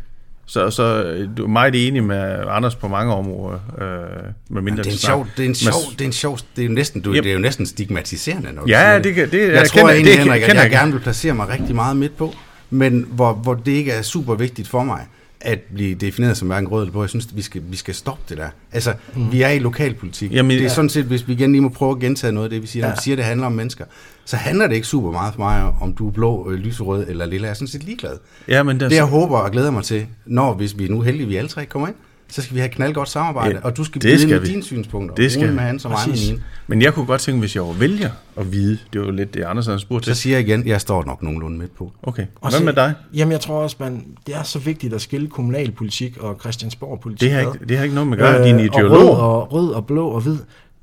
[0.46, 1.02] Så, så
[1.36, 3.58] du er meget enig med Anders på mange områder.
[3.80, 6.38] Øh, med mindre Det er en sjov, det er en sjov, det er en sjov,
[6.56, 7.22] det er jo næsten, du, Yep.
[7.22, 10.12] det er jo næsten stigmatiserende, når Ja, det kan- det- jeg, jeg tror kender- egentlig,
[10.12, 10.70] det Henrik, at jeg jeg.
[10.70, 12.34] gerne vil placere mig rigtig meget midt på,
[12.70, 15.06] men hvor, hvor det ikke er super vigtigt for mig
[15.44, 17.02] at blive defineret som hverken rød eller blå.
[17.02, 18.48] Jeg synes, at vi skal, vi skal stoppe det der.
[18.72, 19.32] Altså, mm.
[19.32, 20.32] vi er i lokalpolitik.
[20.32, 20.68] Jamen, det er ja.
[20.68, 22.82] sådan set, hvis vi igen lige må prøve at gentage noget af det, vi siger.
[22.82, 22.94] Når Ja.
[22.94, 23.84] vi siger, at det handler om mennesker,
[24.24, 27.26] så handler det ikke super meget for mig, om du er blå, øh, lyserød eller
[27.26, 27.46] lilla.
[27.46, 28.18] Jeg er sådan set ligeglad.
[28.48, 31.00] Ja, men der, Det jeg håber og glæder mig til, når hvis vi er nu
[31.00, 31.96] heldige, vi alle tre kommer ind,
[32.32, 34.30] så skal vi have et knaldgodt samarbejde, Ja, og du skal det byde ind skal
[34.30, 34.46] med vi.
[34.46, 35.14] dine synspunkter.
[35.14, 36.42] Det skal med hans og mig med mine.
[36.66, 39.34] Men jeg kunne godt tænke, hvis jeg var vælger at vide, det var jo lidt
[39.34, 40.16] det, Anders havde spurgt Så til.
[40.16, 41.92] siger jeg igen, jeg står nok nogenlunde midt på.
[42.02, 42.94] Okay, Og hvad så- med dig?
[43.14, 47.20] Jamen, jeg tror også, man, det er så vigtigt at skille kommunalpolitik og Christiansborg-politik.
[47.20, 48.98] Det har, ikke, det har ikke noget med at gøre, øh, din og ideolog.
[49.00, 50.36] rød, og rød og blå og hvid.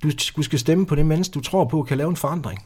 [0.03, 2.59] Du, du skal stemme på det menneske, du tror på, kan lave en forandring.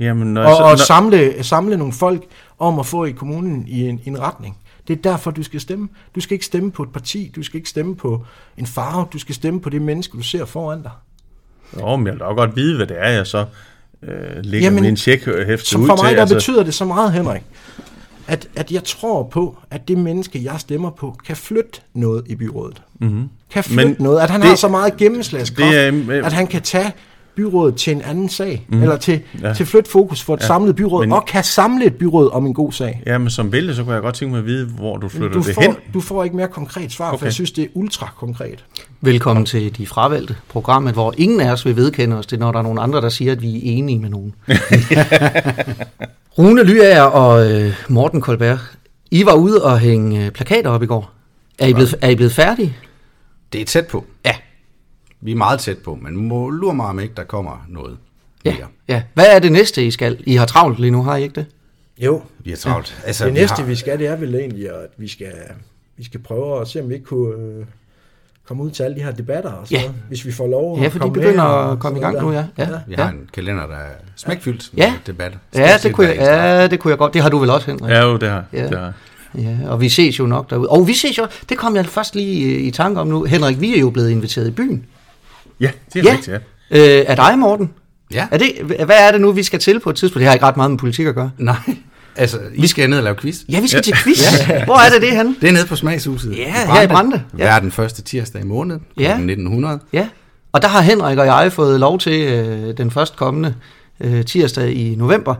[0.00, 2.22] Jamen, når, Og, så, og når, samle, samle nogle folk
[2.58, 4.56] om at få i kommunen i en, i en retning.
[4.88, 5.88] Det er derfor, du skal stemme.
[6.14, 8.24] Du skal ikke stemme på et parti, du skal ikke stemme på
[8.56, 10.90] en farve, du skal stemme på det menneske, du ser foran dig.
[11.80, 13.44] jo, men jeg vil da godt vide, hvad det er, jeg så
[14.02, 16.14] øh, lægger Jamen, min checkhæfte Som ud for mig, til.
[16.16, 17.42] der altså, betyder det så meget, Henrik,
[18.26, 22.34] at, at jeg tror på, at det menneske, jeg stemmer på, kan flytte noget i
[22.34, 22.82] byrådet.
[23.00, 23.28] Mm-hmm.
[23.50, 24.20] Kan flytte Men noget.
[24.20, 26.92] At han det- har så meget gennemslagskraft, det øh, at han kan tage
[27.36, 28.82] byrådet til en anden sag, mm.
[28.82, 29.48] eller til, Ja.
[29.48, 29.54] ja.
[29.54, 30.46] til flytte fokus for et ja.
[30.46, 33.02] samlet byråd, Men- men, og kan samle et byråd om en god sag.
[33.06, 35.42] Jamen, som vælger, så kunne jeg godt tænke mig at vide, hvor du flytter Du
[35.46, 35.74] det får, hen.
[35.94, 37.12] du får ikke mere konkret svar, okay.
[37.14, 37.18] Okay.
[37.18, 38.64] for jeg synes, det er ultra konkret.
[39.00, 42.58] Velkommen til De Fravalgte, programmet, hvor ingen af os vil vedkende os det, når der
[42.58, 44.34] er nogen andre, der siger, at vi er enige med nogen.
[46.38, 48.58] Rune Lyager og øh, Morten Kolberg,
[49.10, 51.10] I var ude og hænge øh, plakater op i går.
[51.58, 52.76] Er I blevet, er I blevet færdige?
[53.52, 54.04] Det er tæt på.
[54.26, 54.34] Ja.
[55.22, 57.96] Vi er meget tæt på, men må lure mig, om ikke der kommer noget
[58.44, 58.66] Ja, mere.
[58.88, 59.02] ja.
[59.14, 60.16] Hvad er det næste, I skal?
[60.26, 61.46] I har travlt lige nu, har I ikke det?
[61.98, 63.02] Jo, Vi er travlt.
[63.06, 65.32] Altså, det vi næste, har, vi skal, det er vel egentlig, at vi skal,
[65.96, 67.64] vi skal prøve at se, om vi ikke kunne øh,
[68.48, 69.86] komme ud til alle de her debatter og sådan Ja.
[69.86, 72.20] noget, hvis vi får lov Ja, at for de komme begynder at komme i gang
[72.22, 72.36] nu, ja.
[72.36, 72.44] der.
[72.58, 72.78] ja.
[72.86, 73.02] vi ja.
[73.02, 74.90] har en kalender, der er smækfyldt Ja.
[74.90, 75.32] med debat.
[75.54, 77.14] Ja, det kunne, jeg, ja, det kunne jeg godt.
[77.14, 77.90] Det har du vel også, Henrik?
[77.90, 78.68] Ja, jo, det har, Ja.
[78.68, 78.92] det har.
[79.38, 80.68] Ja, og vi ses jo nok derude.
[80.68, 83.24] Og vi ses jo, det kom jeg først lige øh, i tanke om nu.
[83.24, 84.86] Henrik, vi er jo blevet inviteret i byen.
[85.62, 86.10] Ja, det er Ja.
[86.10, 86.16] ja.
[86.16, 86.40] rigtigt,
[86.70, 86.98] ja.
[86.98, 87.70] Øh, er dig, Morten?
[88.14, 88.26] Ja.
[88.30, 88.52] Er det,
[88.84, 90.20] hvad er det nu, vi skal til på et tidspunkt?
[90.20, 91.30] Det har ikke ret meget med politik at gøre.
[91.38, 91.56] Nej,
[92.16, 93.36] altså, vi skal ned og lave quiz.
[93.48, 93.82] Ja, vi skal ja.
[93.82, 94.20] til quiz.
[94.64, 95.36] Hvor er det det henne?
[95.40, 96.36] Det er nede på Smagshuset.
[96.36, 97.22] Ja, her i Brande.
[97.38, 97.44] Ja.
[97.44, 99.02] Hver den første tirsdag i måneden, kl.
[99.02, 99.10] Ja.
[99.12, 99.80] 1900.
[99.92, 100.08] Ja,
[100.52, 103.54] og der har Henrik og jeg fået lov til øh, den først kommende
[104.00, 105.34] øh, tirsdag i november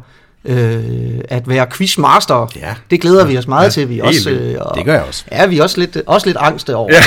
[0.44, 2.52] øh, at være quizmaster.
[2.56, 2.74] Ja.
[2.90, 3.88] Det glæder vi os meget Ja, ja, til.
[3.88, 5.24] Vi helt også, øh, og, Det gør jeg også.
[5.32, 7.00] Ja, vi er også lidt, også lidt angste over ja.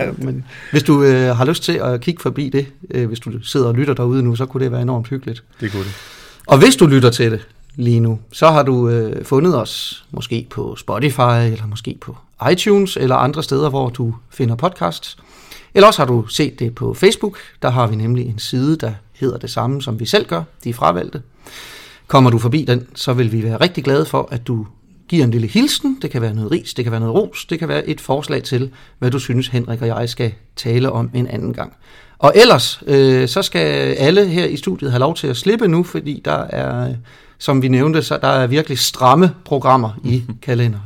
[0.00, 0.06] det.
[0.06, 3.42] Øh, men hvis du øh, har lyst til at kigge forbi det, øh, hvis du
[3.42, 5.42] sidder og lytter derude nu, så kunne det være enormt hyggeligt.
[5.60, 5.92] Det kunne det.
[6.46, 7.46] Og hvis du lytter til det
[7.76, 12.16] lige nu, så har du øh, fundet os måske på Spotify, eller måske på
[12.52, 15.16] iTunes, eller andre steder, hvor du finder podcasts.
[15.74, 17.38] Eller også har du set det på Facebook.
[17.62, 20.42] Der har vi nemlig en side, der hedder det samme, som vi selv gør.
[20.64, 21.22] De er fravalgte.
[22.08, 24.66] Kommer du forbi den, så vil vi være rigtig glade for, at du
[25.08, 25.98] giver en lille hilsen.
[26.02, 28.42] Det kan være noget ris, det kan være noget ros, det kan være et forslag
[28.42, 31.72] til, hvad du synes, Henrik og jeg skal tale om en anden gang.
[32.18, 35.82] Og ellers, øh, så skal alle her i studiet have lov til at slippe nu,
[35.82, 36.94] fordi der er,
[37.38, 40.84] som vi nævnte, så der er virkelig stramme programmer i kalenderen.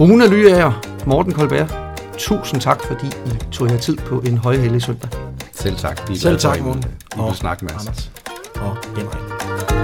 [0.00, 0.72] Rune Lyager,
[1.06, 1.68] Morten Kolberg,
[2.18, 5.10] tusind tak, fordi I tog jer tid på en højhellig søndag.
[5.52, 6.10] Selv tak.
[6.10, 6.84] Vi Selv tak, Morten.
[7.16, 7.86] I vil snakke med os.
[7.86, 8.10] Anders
[8.54, 9.31] og Henrik.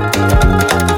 [0.00, 0.97] Thank you.